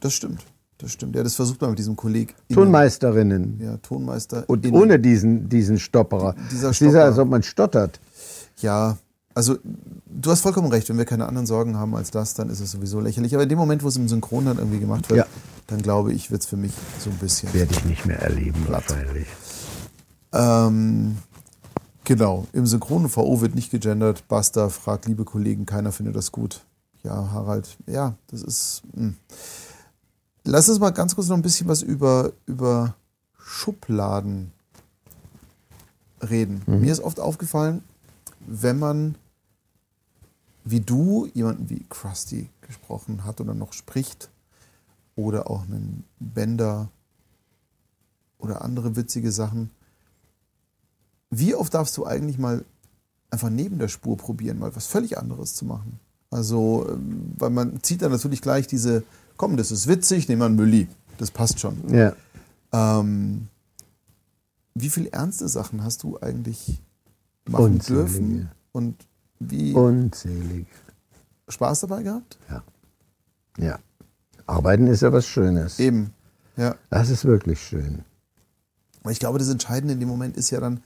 [0.00, 0.44] Das stimmt.
[0.76, 1.14] Das stimmt.
[1.14, 2.32] Ja, das versucht man mit diesem Kollegen.
[2.52, 3.60] Tonmeisterinnen.
[3.60, 4.44] Ja, Tonmeister.
[4.46, 6.34] Und ohne diesen, diesen Stopperer.
[6.50, 6.90] Dieser Stopper.
[6.90, 8.00] Dieser, als ob man stottert.
[8.58, 8.96] Ja,
[9.34, 12.60] also du hast vollkommen recht, wenn wir keine anderen Sorgen haben als das, dann ist
[12.60, 13.34] es sowieso lächerlich.
[13.34, 15.26] Aber in dem Moment, wo es im Synchron dann irgendwie gemacht wird, ja.
[15.68, 17.52] dann glaube ich, wird es für mich so ein bisschen.
[17.54, 19.28] Werde ich nicht mehr erleben, wahrscheinlich.
[20.32, 21.18] Ähm,
[22.04, 24.24] genau, im Synchron VO wird nicht gegendert.
[24.28, 26.62] Basta, fragt liebe Kollegen, keiner findet das gut.
[27.02, 28.82] Ja, Harald, ja, das ist.
[28.92, 29.02] Mh.
[29.02, 29.16] Hm.
[30.44, 32.94] Lass uns mal ganz kurz noch ein bisschen was über, über
[33.38, 34.52] Schubladen
[36.22, 36.62] reden.
[36.66, 36.80] Mhm.
[36.80, 37.84] Mir ist oft aufgefallen,
[38.46, 39.16] wenn man
[40.64, 44.30] wie du jemanden wie Krusty gesprochen hat oder noch spricht
[45.16, 46.88] oder auch einen Bender
[48.38, 49.70] oder andere witzige Sachen.
[51.30, 52.64] Wie oft darfst du eigentlich mal
[53.30, 56.00] einfach neben der Spur probieren, mal was völlig anderes zu machen?
[56.30, 59.02] Also, ähm, weil man zieht dann natürlich gleich diese,
[59.36, 60.88] komm, das ist witzig, nehmen wir einen Mülli.
[61.18, 61.76] Das passt schon.
[61.92, 62.14] Ja.
[62.72, 63.48] Ähm,
[64.74, 66.80] wie viel ernste Sachen hast du eigentlich
[67.50, 68.04] machen Unzählige.
[68.04, 68.50] dürfen?
[68.72, 68.96] Und
[69.38, 70.66] wie Unzählig.
[71.48, 72.38] Spaß dabei gehabt?
[72.48, 72.62] Ja.
[73.58, 73.78] Ja.
[74.46, 75.78] Arbeiten ist ja was Schönes.
[75.78, 76.12] Eben.
[76.56, 76.76] Ja.
[76.90, 78.04] Das ist wirklich schön.
[79.08, 80.80] Ich glaube, das Entscheidende in dem Moment ist ja dann,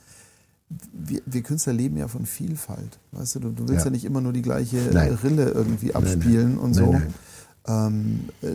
[0.93, 2.99] wir, wir Künstler leben ja von Vielfalt.
[3.13, 3.87] Weißt du, du, du willst ja.
[3.87, 3.91] Ja.
[3.91, 5.13] nicht immer nur die gleiche Nein.
[5.23, 6.93] Rille irgendwie abspielen und so.
[6.93, 7.15] Nein,
[7.67, 8.51] Ähm, äh,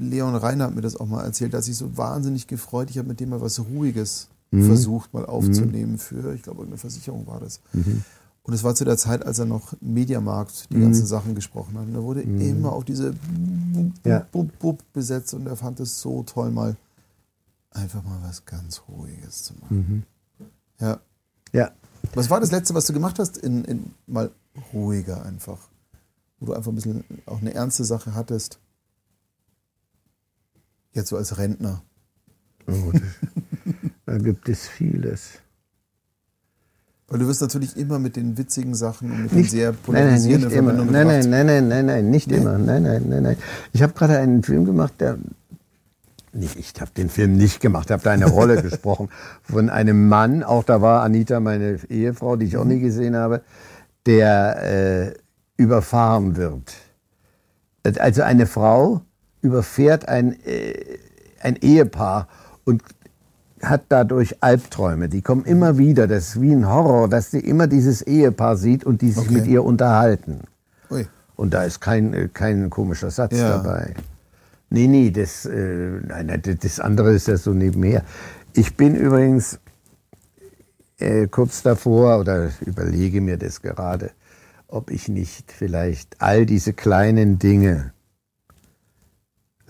[0.00, 2.90] Leon Reiner hat mir das auch mal erzählt, dass sich so wahnsinnig gefreut.
[2.90, 4.28] Ich habe mit dem mal was Ruhiges
[4.62, 4.66] Mhm.
[4.66, 7.60] versucht, mal aufzunehmen für, ich glaube, irgendeine Versicherung war das.
[7.72, 8.02] Mhm.
[8.42, 11.86] Und es war zu der Zeit, als er noch Mediamarkt die ganzen Sachen gesprochen hat.
[11.86, 13.94] Und da wurde immer auf diese Mhm.
[14.04, 14.26] Ja.
[14.30, 16.76] Bub, Bub besetzt und er fand es so toll, mal
[17.70, 20.04] einfach mal was ganz Ruhiges zu machen.
[20.38, 20.46] Mhm.
[20.78, 21.00] Ja.
[21.52, 21.70] Ja.
[22.14, 23.38] Was war das Letzte, was du gemacht hast?
[23.38, 24.30] In, in mal
[24.74, 25.58] ruhiger einfach.
[26.38, 28.58] Wo du einfach ein bisschen auch eine ernste Sache hattest.
[30.92, 31.82] Jetzt so als Rentner.
[32.68, 32.92] Oh,
[34.06, 35.38] da gibt es vieles.
[37.08, 39.76] Weil du wirst natürlich immer mit den witzigen Sachen und mit Nicht- den sehr Nein,
[39.76, 40.72] nein, polarisierenden nicht immer.
[40.72, 42.38] Nein, nein, nein, nein, nein, nein, nicht Nee?
[42.38, 42.58] immer.
[42.58, 43.36] Nein, nein, nein, nein.
[43.72, 45.18] Ich habe gerade einen Film gemacht, der.
[46.32, 49.08] Nicht, ich habe den Film nicht gemacht, habe da eine Rolle gesprochen
[49.42, 53.42] von einem Mann, auch da war Anita meine Ehefrau, die ich auch nie gesehen habe,
[54.06, 55.14] der äh,
[55.56, 56.72] überfahren wird.
[57.98, 59.02] Also eine Frau
[59.42, 60.98] überfährt ein, äh,
[61.40, 62.26] ein Ehepaar
[62.64, 62.82] und
[63.62, 65.08] hat dadurch Albträume.
[65.08, 66.06] Die kommen immer wieder.
[66.06, 69.34] Das ist wie ein Horror, dass sie immer dieses Ehepaar sieht und die sich Okay.
[69.34, 70.40] mit ihr unterhalten.
[70.90, 71.06] Ui.
[71.36, 73.56] Und da ist kein, äh, kein komischer Satz Ja.
[73.58, 73.94] dabei.
[74.70, 78.02] Nee, nee, das, äh, nein, das andere ist ja so nebenher.
[78.54, 79.58] Ich bin übrigens
[80.98, 84.10] äh, kurz davor oder überlege mir das gerade,
[84.68, 87.92] ob ich nicht vielleicht all diese kleinen Dinge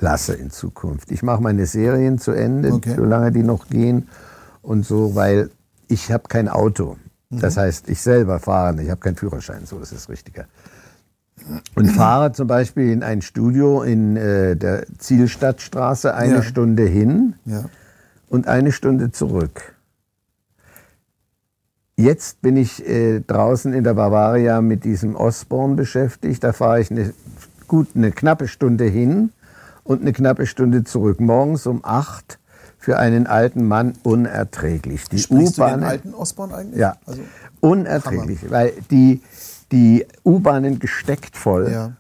[0.05, 1.11] lasse in Zukunft.
[1.11, 2.95] Ich mache meine Serien zu Ende, Okay.
[2.97, 4.09] solange die noch gehen
[4.63, 5.51] und so, weil
[5.89, 6.97] ich habe kein Auto.
[7.31, 8.85] Das heißt, ich selber fahre, nicht.
[8.85, 10.45] ich habe keinen Führerschein, so ist es richtiger.
[11.75, 16.43] Und fahre zum Beispiel in ein Studio in äh, der Zielstadtstraße eine Ja.
[16.43, 17.65] Stunde hin Ja.
[18.29, 19.75] und eine Stunde zurück.
[21.97, 26.43] Jetzt bin ich äh, draußen in der Bavaria mit diesem Osborne beschäftigt.
[26.45, 27.15] Da fahre ich eine,
[27.69, 29.31] gut eine knappe Stunde hin
[29.85, 31.21] und eine knappe Stunde zurück.
[31.21, 32.39] Morgens um acht
[32.79, 35.09] für einen alten Mann unerträglich.
[35.09, 36.81] Die U-Bahn alten Osborn eigentlich?
[36.81, 37.23] ja, Also,
[37.61, 39.23] unerträglich, weil die,
[39.73, 41.71] die U-Bahnen gesteckt voll.
[41.71, 41.93] Ja.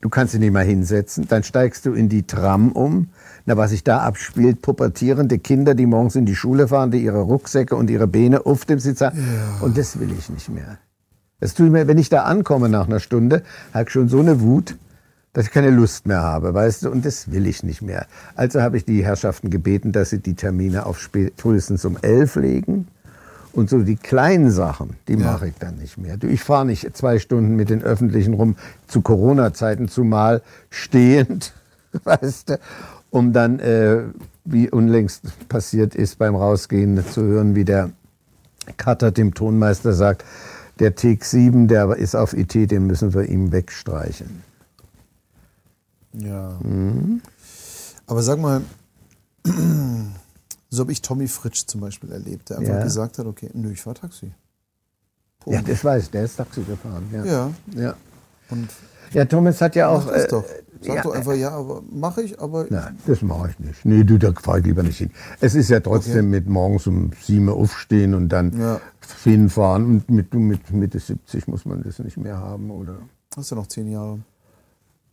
[0.00, 3.10] Du kannst dich nicht mal hinsetzen, dann steigst du in die Tram um.
[3.44, 7.20] Na, was sich da abspielt, pubertierende Kinder, die morgens in die Schule fahren, die ihre
[7.20, 9.18] Rucksäcke und ihre Beine auf dem Sitz haben.
[9.60, 10.78] Und das will ich nicht mehr.
[11.38, 13.42] Das tut mir, wenn ich da ankomme nach einer Stunde,
[13.74, 14.76] habe ich schon so eine Wut,
[15.32, 18.06] dass ich keine Lust mehr habe, weißt du, und das will ich nicht mehr.
[18.34, 22.88] Also habe ich die Herrschaften gebeten, dass sie die Termine auf frühestens um elf legen.
[23.52, 25.32] Und so die kleinen Sachen, die Ja.
[25.32, 26.16] mache ich dann nicht mehr.
[26.16, 31.52] Du, Ich fahre nicht zwei Stunden mit den Öffentlichen rum, zu Corona-Zeiten zumal stehend,
[32.04, 32.58] weißt du,
[33.10, 34.02] um dann, äh,
[34.44, 37.90] wie unlängst passiert ist beim Rausgehen, zu hören, wie der
[38.76, 40.24] Cutter dem Tonmeister sagt,
[40.78, 44.42] der Take 7, der ist auf IT, den müssen wir ihm wegstreichen.
[46.12, 46.58] Ja.
[46.62, 47.20] Mhm.
[48.06, 48.62] Aber sag mal,
[50.70, 52.82] so habe ich Tommy Fritsch zum Beispiel erlebt, der einfach Ja.
[52.84, 54.32] gesagt hat, okay, nö, ich fahr Taxi.
[55.40, 55.58] Punkt.
[55.58, 57.04] Ja, das weiß ich, der ist Taxi gefahren.
[57.12, 57.24] Ja.
[57.24, 57.50] Ja.
[57.74, 57.94] Ja,
[58.50, 58.68] Und
[59.12, 60.04] ja Thomas hat ja auch.
[60.04, 60.44] mach das äh, doch.
[60.82, 63.84] Sag ja, doch einfach, ja, aber mache ich, aber Nein, das mache ich nicht.
[63.84, 65.10] Nee, du, da fahre ich lieber nicht hin.
[65.38, 66.22] Es ist ja trotzdem Okay.
[66.22, 68.80] mit morgens um sieben Uhr aufstehen und dann Ja.
[69.24, 69.84] hinfahren.
[69.84, 72.96] Und mit, mit Mitte 70 muss man das nicht mehr haben, oder?
[73.36, 74.20] hast ja noch zehn Jahre.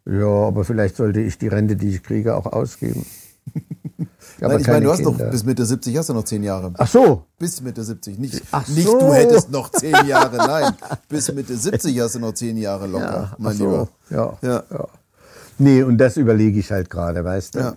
[0.10, 3.06] Ja, aber vielleicht sollte ich die Rente, die ich kriege, auch ausgeben.
[4.40, 5.32] Aber Nein, ich meine, du hast noch Kinder.
[5.32, 6.72] bis Mitte 70 hast du noch zehn Jahre.
[6.78, 8.20] Ach so, Bis Mitte 70.
[8.20, 9.00] Nicht, Ach nicht so.
[9.00, 10.74] du hättest noch zehn Jahre, nein.
[11.10, 13.66] Bis Mitte 70 hast du noch zehn Jahre locker, ja, mein so.
[13.66, 13.90] Lieber.
[14.12, 14.64] Ja, Ja.
[14.70, 14.88] ja.
[15.58, 17.60] Nee, und das überlege ich halt gerade, weißt du?
[17.60, 17.76] Ja.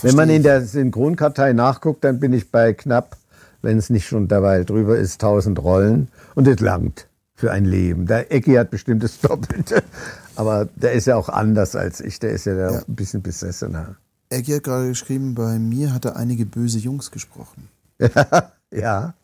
[0.00, 3.18] Wenn man in der Synchronkartei nachguckt, dann bin ich bei knapp,
[3.60, 6.08] wenn es nicht schon dabei drüber ist, 1000 Rollen.
[6.34, 8.06] Und das langt für ein Leben.
[8.06, 9.82] Der Ecki hat bestimmt das Doppelte.
[10.34, 12.18] Aber der ist ja auch anders als ich.
[12.18, 12.68] Der ist ja, Ja.
[12.70, 13.96] auch ein bisschen besessener.
[14.30, 17.68] Ecki hat gerade geschrieben, bei mir hat er einige böse Jungs gesprochen.
[18.72, 19.14] Ja.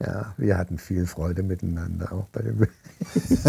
[0.00, 2.66] Ja, wir hatten viel Freude miteinander, auch bei dem.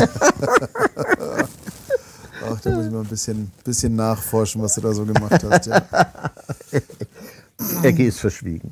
[2.48, 5.66] Ach, da muss ich mal ein bisschen, bisschen nachforschen, was du da so gemacht hast.
[5.66, 5.82] Ja.
[7.84, 8.72] Ecki ist verschwiegen.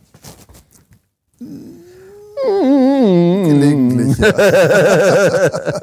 [2.44, 4.34] Gelegentlich, ja.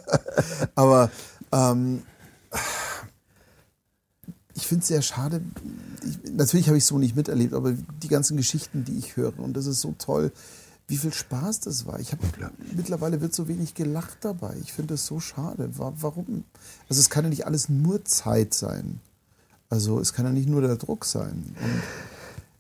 [0.75, 1.11] Aber
[1.53, 2.03] Ähm,
[4.55, 5.41] ich finde es sehr schade.
[6.05, 9.55] Ich, natürlich habe ich so nicht miterlebt, aber die ganzen Geschichten, die ich höre, und
[9.55, 10.33] das ist so toll,
[10.87, 12.01] wie viel Spaß das war.
[12.01, 12.23] Ich habe
[12.77, 14.57] mittlerweile wird so wenig gelacht dabei.
[14.61, 15.71] Ich finde das so schade.
[15.77, 16.45] Warum?
[16.89, 19.01] Also es kann ja nicht alles nur Zeit sein.
[19.69, 21.55] Also es kann ja nicht nur der Druck sein.
[21.61, 21.83] Und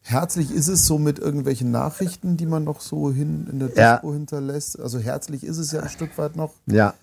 [0.02, 4.08] herzlich ist es so mit irgendwelchen Nachrichten, die man noch so hin in der Disco
[4.10, 4.12] ja.
[4.12, 4.80] hinterlässt.
[4.80, 6.52] Also herzlich ist es ja ein Stück weit noch.
[6.66, 6.94] Ja.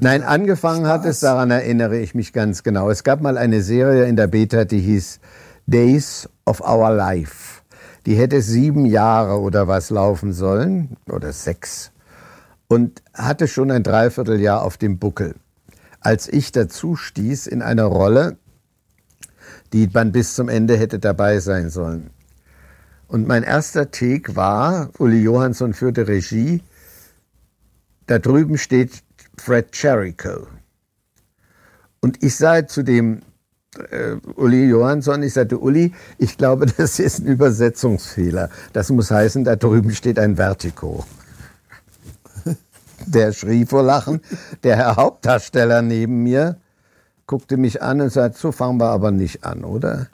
[0.00, 0.92] Nein, angefangen Spaß.
[0.92, 2.90] hat es, daran erinnere ich mich ganz genau.
[2.90, 5.18] Es gab mal eine Serie in der Beta, die hieß
[5.66, 7.62] Days of Our Life.
[8.06, 11.92] Die hätte sieben Jahre oder was laufen sollen, oder sechs,
[12.68, 15.34] und hatte schon ein Dreivierteljahr auf dem Buckel.
[16.00, 18.36] Als ich dazu stieß in einer Rolle,
[19.72, 22.10] die man bis zum Ende hätte dabei sein sollen.
[23.12, 26.62] Und mein erster Take war, Uli Johansson führte Regie,
[28.06, 29.02] da drüben steht
[29.36, 30.46] Fred Jericho.
[32.00, 33.20] Und ich sage zu dem
[33.90, 38.48] äh, Uli Johansson, ich sagte, Uli, ich glaube, das ist ein Übersetzungsfehler.
[38.72, 41.04] Das muss heißen, da drüben steht ein Vertigo.
[43.04, 44.22] Der schrie vor Lachen.
[44.62, 46.56] Der Herr Hauptdarsteller neben mir
[47.26, 50.08] guckte mich an und sagte, so fangen wir aber nicht an, oder?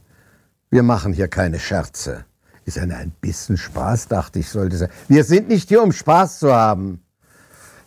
[0.68, 2.24] Wir machen hier keine Scherze.
[2.68, 4.90] Ist eine ein bisschen Spaß, dachte ich, sollte sein.
[5.08, 7.00] Wir sind nicht hier, um Spaß zu haben.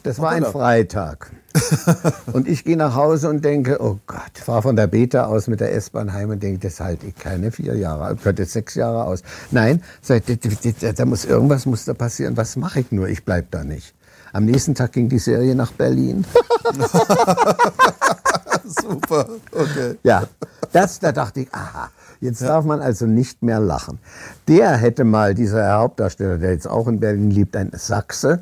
[0.02, 1.32] Das war ein Freitag.
[2.34, 5.60] und ich gehe nach Hause und denke, oh Gott, fahre von der Beta aus mit
[5.60, 9.22] der S-Bahn heim und denke, das halte ich keine vier Jahre, könnte sechs Jahre aus.
[9.52, 12.36] Nein, da muss irgendwas muss da passieren.
[12.36, 13.08] Was mache ich nur?
[13.08, 13.94] Ich bleibe da nicht.
[14.34, 16.26] Am nächsten Tag ging die Serie nach Berlin.
[18.66, 19.99] Super, okay.
[20.02, 20.24] Ja,
[20.72, 21.91] das, da dachte ich, aha,
[22.22, 22.48] jetzt ja.
[22.48, 23.99] darf man also nicht mehr lachen.
[24.48, 28.41] Der hätte mal, dieser Herr Hauptdarsteller, der jetzt auch in Berlin lebt, ein Sachse,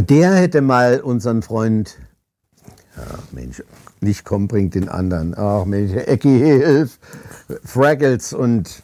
[0.00, 1.96] der hätte mal unseren Freund,
[2.96, 3.62] ach Mensch,
[4.00, 6.98] nicht komm, bringt den anderen, ach Mensch, Ecki Hilf,
[7.64, 8.82] Fraggles und,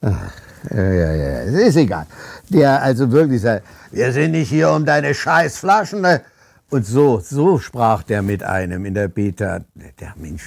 [0.00, 0.32] ach,
[0.70, 2.06] ja, ja, ja, ist egal.
[2.48, 6.00] Der also wirklich sagt, wir sind nicht hier um deine Scheißflaschen.
[6.00, 6.22] Ne?
[6.70, 9.60] Und so, so sprach der mit einem in der Beta.
[10.00, 10.42] Der Mensch,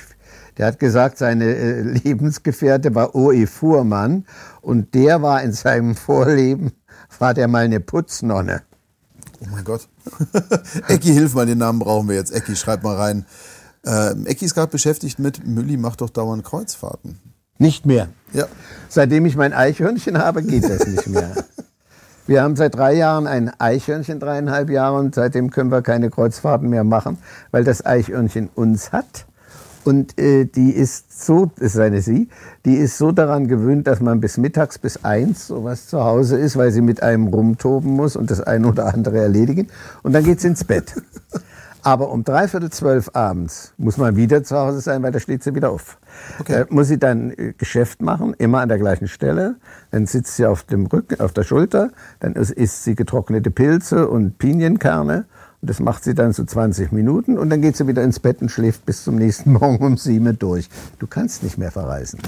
[0.60, 3.48] der hat gesagt, seine äh, Lebensgefährte war O.E.
[3.48, 4.26] Fuhrmann
[4.62, 6.74] und der war in seinem Vorleben
[7.18, 8.62] war der mal eine Putznonne.
[9.42, 9.88] Oh mein Gott.
[10.88, 12.32] Ecki, hilf mal, den Namen brauchen wir jetzt.
[12.32, 13.26] Ecki, schreib mal rein.
[13.86, 17.20] Ähm, Ecki ist gerade beschäftigt mit Mülli macht doch dauernd Kreuzfahrten.
[17.58, 18.10] Nicht mehr.
[18.34, 18.46] Ja.
[18.90, 21.46] Seitdem ich mein Eichhörnchen habe, geht das nicht mehr.
[22.28, 26.70] Wir haben seit drei Jahren ein Eichhörnchen, dreieinhalb Jahre, und seitdem können wir keine Kreuzfahrten
[26.70, 27.18] mehr machen,
[27.52, 29.26] weil das Eichhörnchen uns hat.
[29.90, 32.30] Und äh, die ist so, das ist eine sie,
[32.64, 36.58] die ist so daran gewöhnt, dass man bis mittags bis eins sowas zu Hause ist,
[36.58, 39.68] weil sie mit einem rumtoben muss und das eine oder andere erledigen.
[40.04, 40.94] Und dann geht sie ins Bett.
[41.82, 45.56] Aber um dreiviertel zwölf abends muss man wieder zu Hause sein, weil da steht sie
[45.56, 45.98] wieder auf.
[46.40, 46.62] Okay.
[46.62, 49.56] Äh, muss sie dann äh, Geschäft machen, immer an der gleichen Stelle.
[49.90, 51.90] Dann sitzt sie auf dem Rücken, auf der Schulter.
[52.20, 55.26] Dann isst sie getrocknete Pilze und Pinienkerne.
[55.62, 58.42] Und das macht sie dann so 20 Minuten und dann geht sie wieder ins Bett
[58.42, 60.70] und schläft bis zum nächsten Morgen um sieben durch.
[61.00, 62.20] Du kannst nicht mehr verreisen.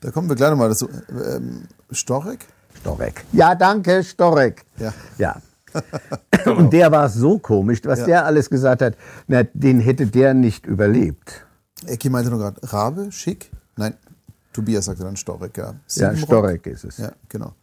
[0.00, 0.88] Da kommen wir gleich nochmal dazu.
[1.10, 2.46] Ähm, Storek?
[2.80, 3.24] Storek.
[3.32, 4.64] Ja, danke, Storek.
[4.78, 4.92] Ja.
[5.16, 5.40] ja.
[6.56, 8.06] und der war so komisch, was ja.
[8.06, 8.96] der alles gesagt hat,
[9.26, 11.46] na, den hätte der nicht überlebt.
[11.86, 13.50] Ecki meinte nur gerade, Rabe, schick?
[13.76, 13.94] Nein,
[14.52, 15.74] Tobias sagte dann Storek, ja.
[15.94, 16.98] Ja, Storek ist es.
[16.98, 17.54] Ja, genau.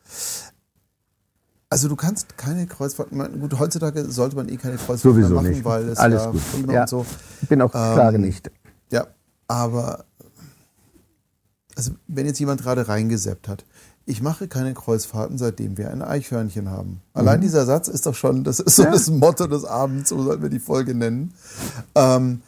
[1.71, 5.51] Also du kannst keine Kreuzfahrt, gut, heutzutage sollte man eh keine Kreuzfahrt Sowieso mehr machen,
[5.51, 5.63] nicht.
[5.63, 6.41] weil es Alles ja gut.
[6.69, 6.85] Ja.
[6.85, 7.05] so.
[7.41, 8.51] Ich bin auch ähm, klage nicht.
[8.91, 9.07] Ja,
[9.47, 10.03] aber
[11.77, 13.63] also wenn jetzt jemand gerade reingeseppt hat,
[14.05, 17.01] ich mache keine Kreuzfahrten, seitdem wir ein Eichhörnchen haben.
[17.13, 17.43] Allein mhm.
[17.43, 18.91] dieser Satz ist doch schon, das ist so ja.
[18.91, 21.33] das Motto des Abends, so sollten wir die Folge nennen.
[21.95, 22.41] Ähm,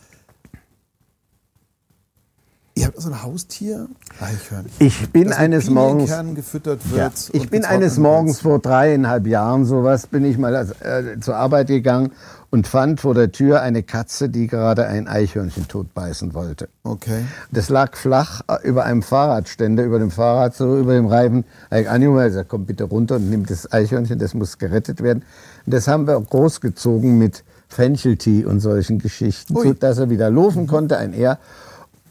[2.75, 3.87] Ihr habt so ein Haustier?
[4.19, 4.71] Eichhörnchen.
[4.79, 6.11] Ich bin das eines Morgens.
[6.33, 6.97] gefüttert wird.
[6.99, 11.67] Ja, ich bin eines Morgens vor dreieinhalb Jahren sowas bin ich mal äh, zur Arbeit
[11.67, 12.13] gegangen
[12.49, 16.67] und fand vor der Tür eine Katze, die gerade ein Eichhörnchen totbeißen wollte.
[16.83, 17.25] Okay.
[17.51, 21.45] Das lag flach äh, über einem Fahrradständer, über dem Fahrrad, so über dem Reifen.
[21.71, 25.23] Ich angerufen, gesagt, komm bitte runter und nimm das Eichhörnchen, das muss gerettet werden.
[25.65, 29.67] Und das haben wir großgezogen mit Fencheltee und solchen Geschichten, Ui.
[29.67, 31.39] so dass er wieder laufen konnte, ein R.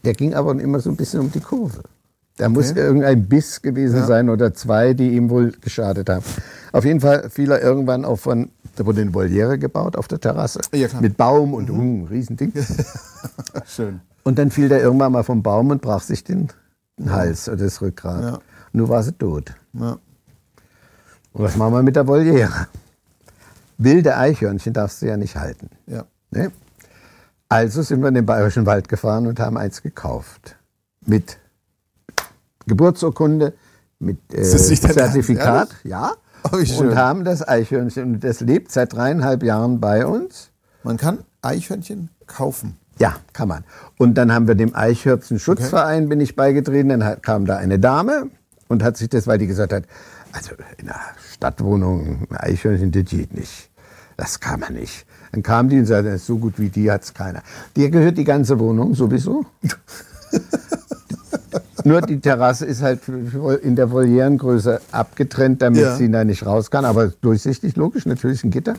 [0.05, 1.83] Der ging aber immer so ein bisschen um die Kurve.
[2.37, 2.55] Da okay.
[2.55, 4.07] muss irgendein Biss gewesen ja.
[4.07, 6.25] sein oder zwei, die ihm wohl geschadet haben.
[6.73, 10.19] Auf jeden Fall fiel er irgendwann auch von, da wurde eine Voliere gebaut auf der
[10.19, 10.61] Terrasse.
[10.73, 12.03] Ja, mit Baum und mhm.
[12.03, 12.53] uh, Riesending.
[13.67, 14.01] Schön.
[14.23, 16.49] Und dann fiel der irgendwann mal vom Baum und brach sich den,
[17.07, 18.23] Hals oder das Rückgrat.
[18.23, 18.39] Ja.
[18.73, 19.55] Nur war sie tot.
[19.73, 19.99] Ja.
[21.33, 22.69] Und was machen wir mit der Voliere?
[23.79, 25.69] wilde Eichhörnchen darfst du ja nicht halten.
[25.87, 26.05] Ja.
[26.31, 26.53] Ne?
[27.53, 30.57] Also sind wir in den Bayerischen Wald gefahren und haben eins gekauft.
[31.05, 31.39] Mit
[32.67, 33.53] Geburtsurkunde,
[33.99, 36.13] mit äh, Zertifikat, Ernst, ja.
[36.51, 38.15] Oh, und haben das Eichhörnchen.
[38.15, 40.51] Und das lebt seit dreieinhalb Jahren bei uns.
[40.83, 42.77] Man kann Eichhörnchen kaufen.
[42.99, 43.65] Ja, kann man.
[43.99, 46.89] Und dann haben wir dem Eichhörnchen-Schutzverein, bin ich beigetreten.
[46.89, 48.29] Dann hat- kam da eine Dame
[48.69, 49.85] und hat sich das, weil die gesagt hat,
[50.33, 51.01] also in einer
[51.33, 53.71] Stadtwohnung ein Eichhörnchen, das geht nicht.
[54.23, 55.05] Das kann man nicht.
[55.33, 57.43] Dann kam die und sagte, so gut wie die hat's keiner.
[57.75, 59.45] Dir gehört die ganze Wohnung sowieso.
[61.85, 63.01] Nur die Terrasse ist halt
[63.63, 65.97] in der Volierengröße abgetrennt, damit Ja.
[65.97, 66.85] sie da nicht raus kann.
[66.85, 68.75] Aber durchsichtig, logisch, natürlich ein Gitter.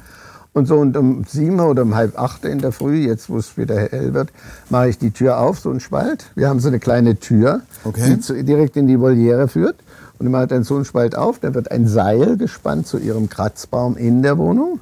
[0.53, 3.57] Und so und um sieben oder um halb acht in der Früh, jetzt wo es
[3.57, 4.29] wieder hell wird,
[4.69, 6.23] mache ich die Tür auf, so ein Spalt.
[6.35, 8.17] Wir haben so eine kleine Tür, Okay.
[8.29, 9.75] die direkt in die Voliere führt.
[10.19, 13.27] Und ich mache dann so einen Spalt auf, dann wird ein Seil gespannt zu ihrem
[13.29, 14.79] Kratzbaum in der Wohnung.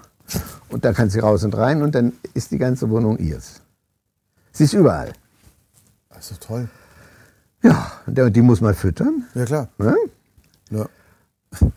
[0.70, 3.62] Und da kann sie raus und rein und dann ist die ganze Wohnung ihrs.
[4.52, 5.14] Sie ist überall.
[6.10, 6.70] Also toll.
[7.64, 9.26] Ja, und die muss man füttern.
[9.36, 9.68] Ja, klar.
[9.78, 9.96] Ne?
[10.72, 10.86] Ja.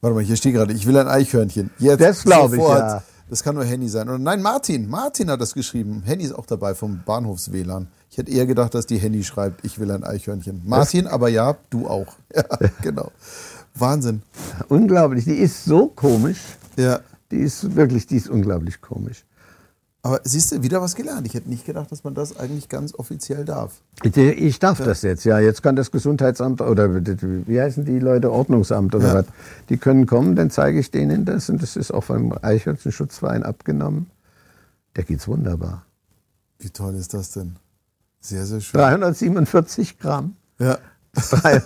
[0.00, 1.70] Warte mal, hier steht gerade, ich will ein Eichhörnchen.
[1.78, 3.02] Jetzt Das glaub ich, ja.
[3.30, 4.08] Das kann nur Henny sein.
[4.08, 4.88] Oder nein, Martin.
[4.88, 6.02] Martin hat das geschrieben.
[6.04, 7.88] Henny ist auch dabei vom Bahnhofs-WLAN.
[8.10, 10.62] Ich hätte eher gedacht, dass die Henny schreibt, ich will ein Eichhörnchen.
[10.64, 12.14] Martin, aber ja, du auch.
[12.34, 12.44] Ja,
[12.82, 13.12] genau.
[13.74, 14.22] Wahnsinn.
[14.68, 15.24] Unglaublich.
[15.24, 16.38] Die ist so komisch.
[16.76, 17.00] Ja.
[17.30, 19.24] Die ist wirklich, die ist unglaublich komisch.
[20.02, 21.26] Aber siehst du, wieder was gelernt.
[21.26, 23.82] Ich hätte nicht gedacht, dass man das eigentlich ganz offiziell darf.
[24.04, 25.38] Ich, darf das jetzt, ja.
[25.40, 29.14] Jetzt kann das Gesundheitsamt oder wie heißen die Leute, Ordnungsamt oder Ja.
[29.14, 29.26] was,
[29.68, 34.08] die können kommen, dann zeige ich denen das und das ist auch vom Eichhörnchenschutzverein abgenommen.
[34.96, 35.84] Der geht's wunderbar.
[36.60, 37.56] Wie toll ist das denn?
[38.20, 38.80] Sehr, sehr schön.
[38.80, 40.36] 347 Gramm.
[40.58, 40.78] Ja.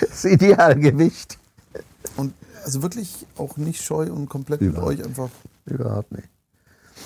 [0.00, 1.38] Das Idealgewicht.
[2.64, 4.88] Also wirklich auch nicht scheu und komplett mit Überhaupt.
[4.92, 5.28] euch einfach
[5.66, 6.28] Überhaupt nicht.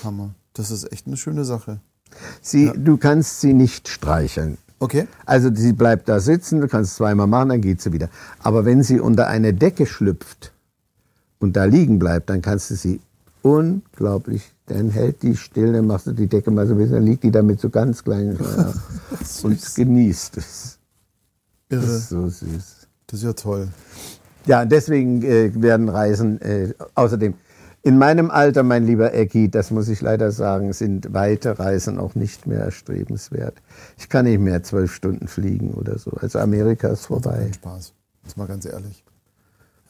[0.03, 0.31] Hammer.
[0.53, 1.79] Das ist echt eine schöne Sache.
[2.41, 4.57] Sie, Du kannst sie nicht streicheln.
[4.79, 5.07] Okay.
[5.25, 8.09] Also sie bleibt da sitzen, du kannst es zweimal machen, dann geht sie wieder.
[8.41, 10.53] Aber wenn sie unter eine Decke schlüpft
[11.39, 13.01] und da liegen bleibt, dann kannst du sie
[13.41, 17.05] unglaublich, dann hält die still, dann machst du die Decke mal so ein bisschen, dann
[17.05, 18.73] liegt die da mit so ganz kleinen ja,
[19.43, 20.79] und genießt es.
[21.67, 21.95] Das Irre.
[21.97, 22.87] ist so süß.
[23.07, 23.67] Das ist ja toll.
[24.49, 27.35] Ja, deswegen äh, werden Reisen äh, außerdem
[27.83, 32.15] in meinem Alter, mein lieber Ecki, das muss ich leider sagen, sind weite Reisen auch
[32.15, 33.53] nicht mehr erstrebenswert.
[33.99, 36.09] Ich kann nicht mehr zwölf Stunden fliegen oder so.
[36.19, 37.51] Also Amerika ist vorbei.
[37.53, 37.93] Spaß.
[38.25, 39.03] Ist mal ganz ehrlich.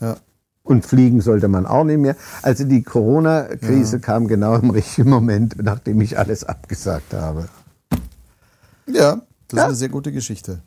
[0.01, 0.17] Ja.
[0.63, 2.17] Und fliegen sollte man auch nicht mehr.
[2.41, 7.47] Also die Corona-Krise kam genau im richtigen Moment, nachdem ich alles abgesagt habe.
[8.87, 9.63] Ja, das Ja.
[9.63, 10.59] ist eine sehr gute Geschichte.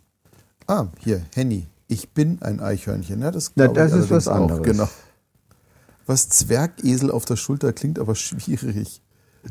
[0.67, 1.67] Ah, hier, Henny.
[1.93, 3.21] Ich bin ein Eichhörnchen.
[3.21, 4.63] Ja, das Na, das ist was anderes.
[4.63, 4.89] Genau.
[6.07, 9.03] Was Zwergesel auf der Schulter klingt aber schwierig.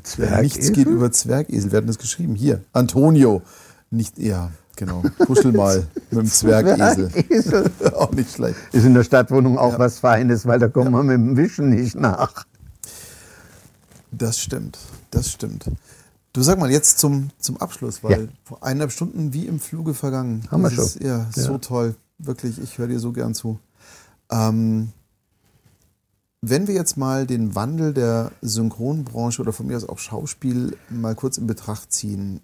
[0.01, 0.41] Zwergesel?
[0.41, 1.71] Nichts geht über Zwergesel.
[1.71, 2.33] Wir hatten das geschrieben.
[2.33, 3.43] Hier, Antonio.
[3.91, 5.03] Nicht, ja, genau.
[5.19, 7.11] Kuschel mal mit dem Zwergesel.
[7.11, 7.71] Zwergesel.
[7.95, 8.55] auch nicht schlecht.
[8.71, 9.79] Ist in der Stadtwohnung auch Ja.
[9.79, 12.47] was Feines, weil da kommt man mit dem Wischen nicht nach.
[14.11, 14.79] Das stimmt,
[15.11, 15.65] das stimmt.
[16.33, 18.27] Du sag mal jetzt zum, zum Abschluss, weil Ja.
[18.45, 20.47] vor eineinhalb Stunden wie im Fluge vergangen.
[20.49, 20.85] Haben wir Das schon.
[20.85, 21.57] Ist, ja, so Ja.
[21.59, 21.95] toll.
[22.23, 23.59] Wirklich, ich höre dir so gern zu.
[24.29, 24.91] Ähm,
[26.41, 31.15] wenn wir jetzt mal den Wandel der Synchronbranche oder von mir aus auch Schauspiel mal
[31.15, 32.41] kurz in Betracht ziehen,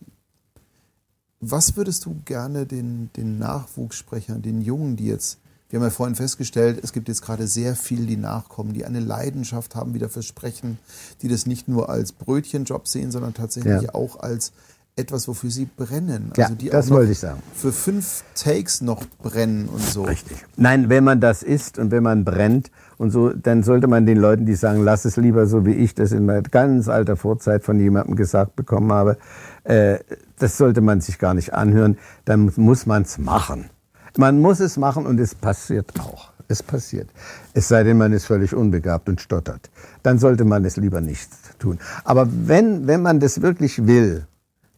[1.39, 5.39] was würdest du gerne den, den Nachwuchssprechern, den Jungen, die jetzt,
[5.69, 8.99] wir haben ja vorhin festgestellt, es gibt jetzt gerade sehr viel, die nachkommen, die eine
[8.99, 10.79] Leidenschaft haben wieder fürs Sprechen,
[11.21, 13.95] die das nicht nur als Brötchenjob sehen, sondern tatsächlich Ja.
[13.95, 14.51] auch als
[14.97, 16.31] etwas, wofür sie brennen.
[16.35, 17.41] Ja, Also die das wollte ich sagen.
[17.55, 20.03] für fünf Takes noch brennen und so.
[20.03, 20.37] Richtig.
[20.57, 24.17] Nein, wenn man das isst und wenn man brennt und so, dann sollte man den
[24.17, 27.63] Leuten, die sagen, lass es lieber so, wie ich das in meiner ganz alter Vorzeit
[27.63, 29.17] von jemandem gesagt bekommen habe,
[29.63, 29.99] äh,
[30.39, 31.97] das sollte man sich gar nicht anhören.
[32.25, 33.69] Dann muss man es machen.
[34.17, 36.31] Man muss es machen und es passiert auch.
[36.47, 37.09] Es passiert.
[37.53, 39.69] Es sei denn, man ist völlig unbegabt und stottert.
[40.01, 41.29] Dann sollte man es lieber nicht
[41.59, 41.77] tun.
[42.03, 44.25] Aber wenn, wenn man das wirklich will,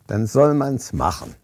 [0.10, 1.36] dann soll man es machen.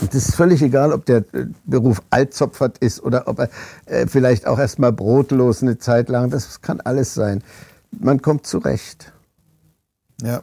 [0.00, 3.50] Und es ist völlig egal, ob der äh, Beruf Altzopfert ist oder ob er
[3.86, 6.30] äh, vielleicht auch erstmal brotlos eine Zeit lang.
[6.30, 7.42] Das kann alles sein.
[7.90, 9.12] Man kommt zurecht.
[10.22, 10.42] Ja,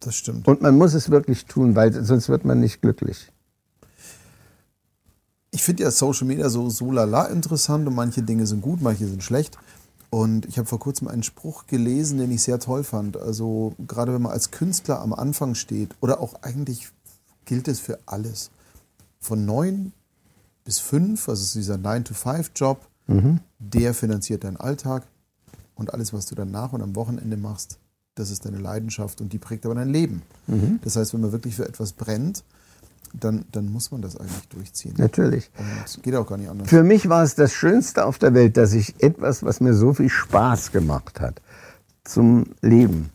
[0.00, 0.48] das stimmt.
[0.48, 3.30] Und man muss es wirklich tun, weil sonst wird man nicht glücklich.
[5.50, 9.06] Ich finde ja Social Media so, so lala interessant und manche Dinge sind gut, manche
[9.06, 9.58] sind schlecht.
[10.10, 13.16] Und ich habe vor kurzem einen Spruch gelesen, den ich sehr toll fand.
[13.16, 16.88] Also gerade wenn man als Künstler am Anfang steht oder auch eigentlich
[17.44, 18.50] gilt es für alles.
[19.20, 19.92] Von neun
[20.64, 22.80] bis fünf, also dieser 9-to-5-Job,
[23.58, 25.06] der finanziert deinen Alltag.
[25.74, 27.78] Und alles, was du danach und am Wochenende machst,
[28.14, 30.22] das ist deine Leidenschaft und die prägt aber dein Leben.
[30.46, 30.80] Mhm.
[30.82, 32.44] Das heißt, wenn man wirklich für etwas brennt,
[33.18, 34.94] dann, dann muss man das eigentlich durchziehen.
[34.98, 35.50] Natürlich.
[35.96, 36.68] Und geht auch gar nicht anders.
[36.68, 39.94] Für mich war es das Schönste auf der Welt, dass ich etwas, was mir so
[39.94, 41.40] viel Spaß gemacht hat,
[42.04, 43.10] zum Leben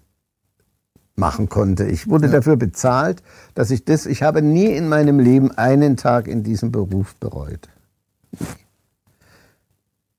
[1.15, 1.85] machen konnte.
[1.85, 2.33] Ich wurde ja.
[2.33, 3.21] dafür bezahlt,
[3.53, 7.69] dass ich das, ich habe nie in meinem Leben einen Tag in diesem Beruf bereut.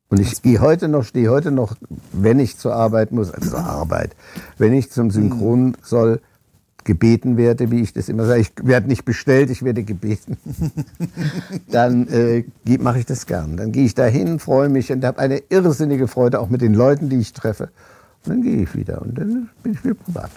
[0.08, 1.74] Und ich gehe heute noch, stehe heute noch,
[2.12, 4.14] wenn ich zur Arbeit muss, also zur Arbeit,
[4.58, 6.20] wenn ich zum Synchron soll,
[6.84, 10.36] gebeten werde, wie ich das immer sage, ich werde nicht bestellt, ich werde gebeten,
[11.70, 12.44] dann äh,
[12.78, 13.56] mache ich das gern.
[13.56, 17.08] Dann gehe ich dahin, freue mich und habe eine irrsinnige Freude auch mit den Leuten,
[17.08, 17.70] die ich treffe.
[18.24, 20.30] Und dann gehe ich wieder und dann bin ich wieder privat.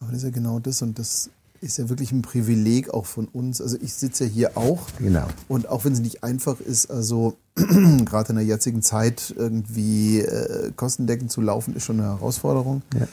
[0.00, 1.30] Aber das ist ja genau das und das
[1.60, 3.60] ist ja wirklich ein Privileg auch von uns.
[3.60, 4.86] Also ich sitze ja hier auch.
[4.98, 5.26] Genau.
[5.48, 10.70] Und auch wenn es nicht einfach ist, also gerade in der jetzigen Zeit irgendwie äh,
[10.76, 12.82] kostendeckend zu laufen, ist schon eine Herausforderung.
[12.94, 13.08] Ja.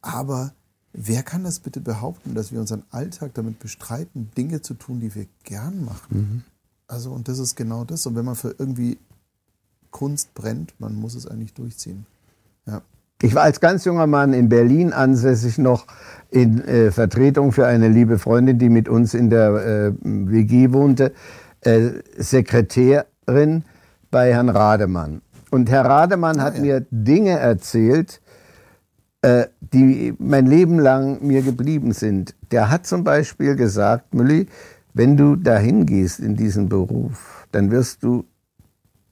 [0.00, 0.52] Aber
[0.92, 5.14] wer kann das bitte behaupten, dass wir unseren Alltag damit bestreiten, Dinge zu tun, die
[5.14, 6.08] wir gern machen?
[6.10, 6.42] Mhm.
[6.86, 8.06] Also und das ist genau das.
[8.06, 8.98] Und wenn man für irgendwie
[9.90, 12.06] Kunst brennt, man muss es eigentlich durchziehen.
[12.66, 12.82] Ja.
[13.22, 15.86] Ich war als ganz junger Mann in Berlin ansässig noch
[16.30, 21.12] in äh, Vertretung für eine liebe Freundin, die mit uns in der äh, WG wohnte,
[21.60, 23.64] äh, Sekretärin
[24.10, 25.22] bei Herrn Rademann.
[25.50, 26.62] Und Herr Rademann ah, hat ja.
[26.62, 28.20] mir Dinge erzählt,
[29.22, 32.34] äh, die mein Leben lang mir geblieben sind.
[32.50, 34.48] Der hat zum Beispiel gesagt, Mülli,
[34.94, 38.24] wenn du dahin gehst in diesen Beruf, dann wirst du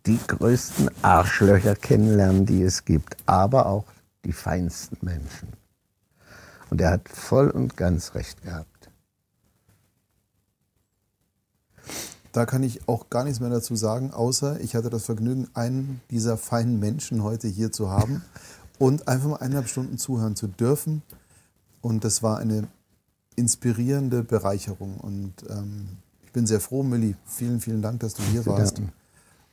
[0.07, 3.85] die größten Arschlöcher kennenlernen, die es gibt, aber auch
[4.25, 5.49] die feinsten Menschen.
[6.71, 8.91] Und er hat voll und ganz recht gehabt.
[12.33, 16.01] Da kann ich auch gar nichts mehr dazu sagen, außer ich hatte das Vergnügen, einen
[16.11, 18.23] dieser feinen Menschen heute hier zu haben
[18.81, 21.03] und einfach mal eineinhalb Stunden zuhören zu dürfen.
[21.83, 22.67] Und das war eine
[23.37, 24.97] inspirierende Bereicherung.
[24.97, 27.15] Und ähm, ich bin sehr froh, Milli.
[27.27, 28.79] Vielen, vielen Dank, dass du hier warst.
[28.79, 28.93] Danken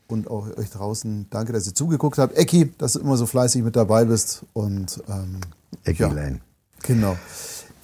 [0.08, 2.38] und auch euch draußen danke, dass ihr zugeguckt habt.
[2.38, 4.44] Ecki, dass du immer so fleißig mit dabei bist.
[4.54, 5.42] Und ähm,
[5.84, 6.40] Ecki ja, Lane.
[6.84, 7.18] Genau.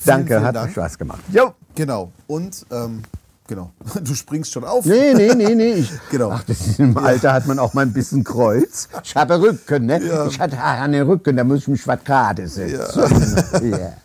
[0.06, 0.72] Danke, vielen hat Dank.
[0.72, 1.24] Spaß gemacht.
[1.32, 1.54] Jo.
[1.76, 2.12] Genau.
[2.28, 3.04] Und ähm,
[3.48, 3.72] genau,
[4.04, 4.86] du springst schon auf.
[4.86, 5.74] Nee, nee, nee, nee.
[5.74, 6.32] Ich, genau.
[6.32, 8.90] Ach, ist, Im Alter hat man auch mal ein bisschen Kreuz.
[9.04, 10.04] Ich habe Rücken, ne?
[10.04, 10.28] Ja.
[10.28, 13.62] Ich hatte einen Rücken, da muss ich mich was gerade setzen.
[13.72, 13.78] Ja.
[13.78, 13.94] yeah.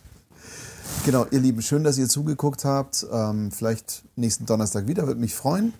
[1.05, 3.07] Genau, ihr Lieben, schön, dass ihr zugeguckt habt.
[3.11, 5.73] Ähm, vielleicht nächsten Donnerstag wieder, würde mich freuen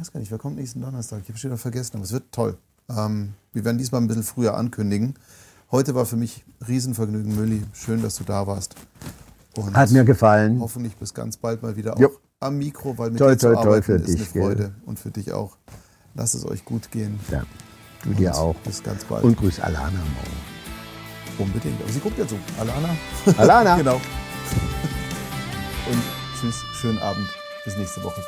[0.00, 1.20] weiß gar nicht, wer kommt nächsten Donnerstag?
[1.22, 2.56] Ich habe schon wieder vergessen, aber es wird toll.
[2.88, 5.14] Ähm, wir werden diesmal ein bisschen früher ankündigen.
[5.70, 7.62] Heute war für mich Riesenvergnügen, Mülli.
[7.72, 8.74] Schön, dass du da warst.
[9.56, 10.58] Und Hat mir gefallen.
[10.60, 12.10] Hoffentlich bis ganz bald mal wieder auch jo.
[12.40, 14.62] Am Mikro, weil mit toll, dir toll, zu arbeiten toll ist dich, eine Freude.
[14.62, 14.72] Gell?
[14.86, 15.56] Und für dich auch.
[16.14, 17.20] Lass es euch gut gehen.
[17.30, 17.44] Ja,
[18.02, 18.56] du und dir auch.
[18.56, 19.22] Bis ganz bald.
[19.22, 21.38] Und grüß Alana morgen.
[21.38, 21.80] Unbedingt.
[21.80, 22.36] Aber sie guckt ja so.
[22.58, 22.96] Alana.
[23.36, 23.76] Alana.
[23.78, 24.00] genau.
[25.90, 26.02] Und
[26.40, 27.28] tschüss, schönen Abend.
[27.64, 28.20] Bis nächste Woche.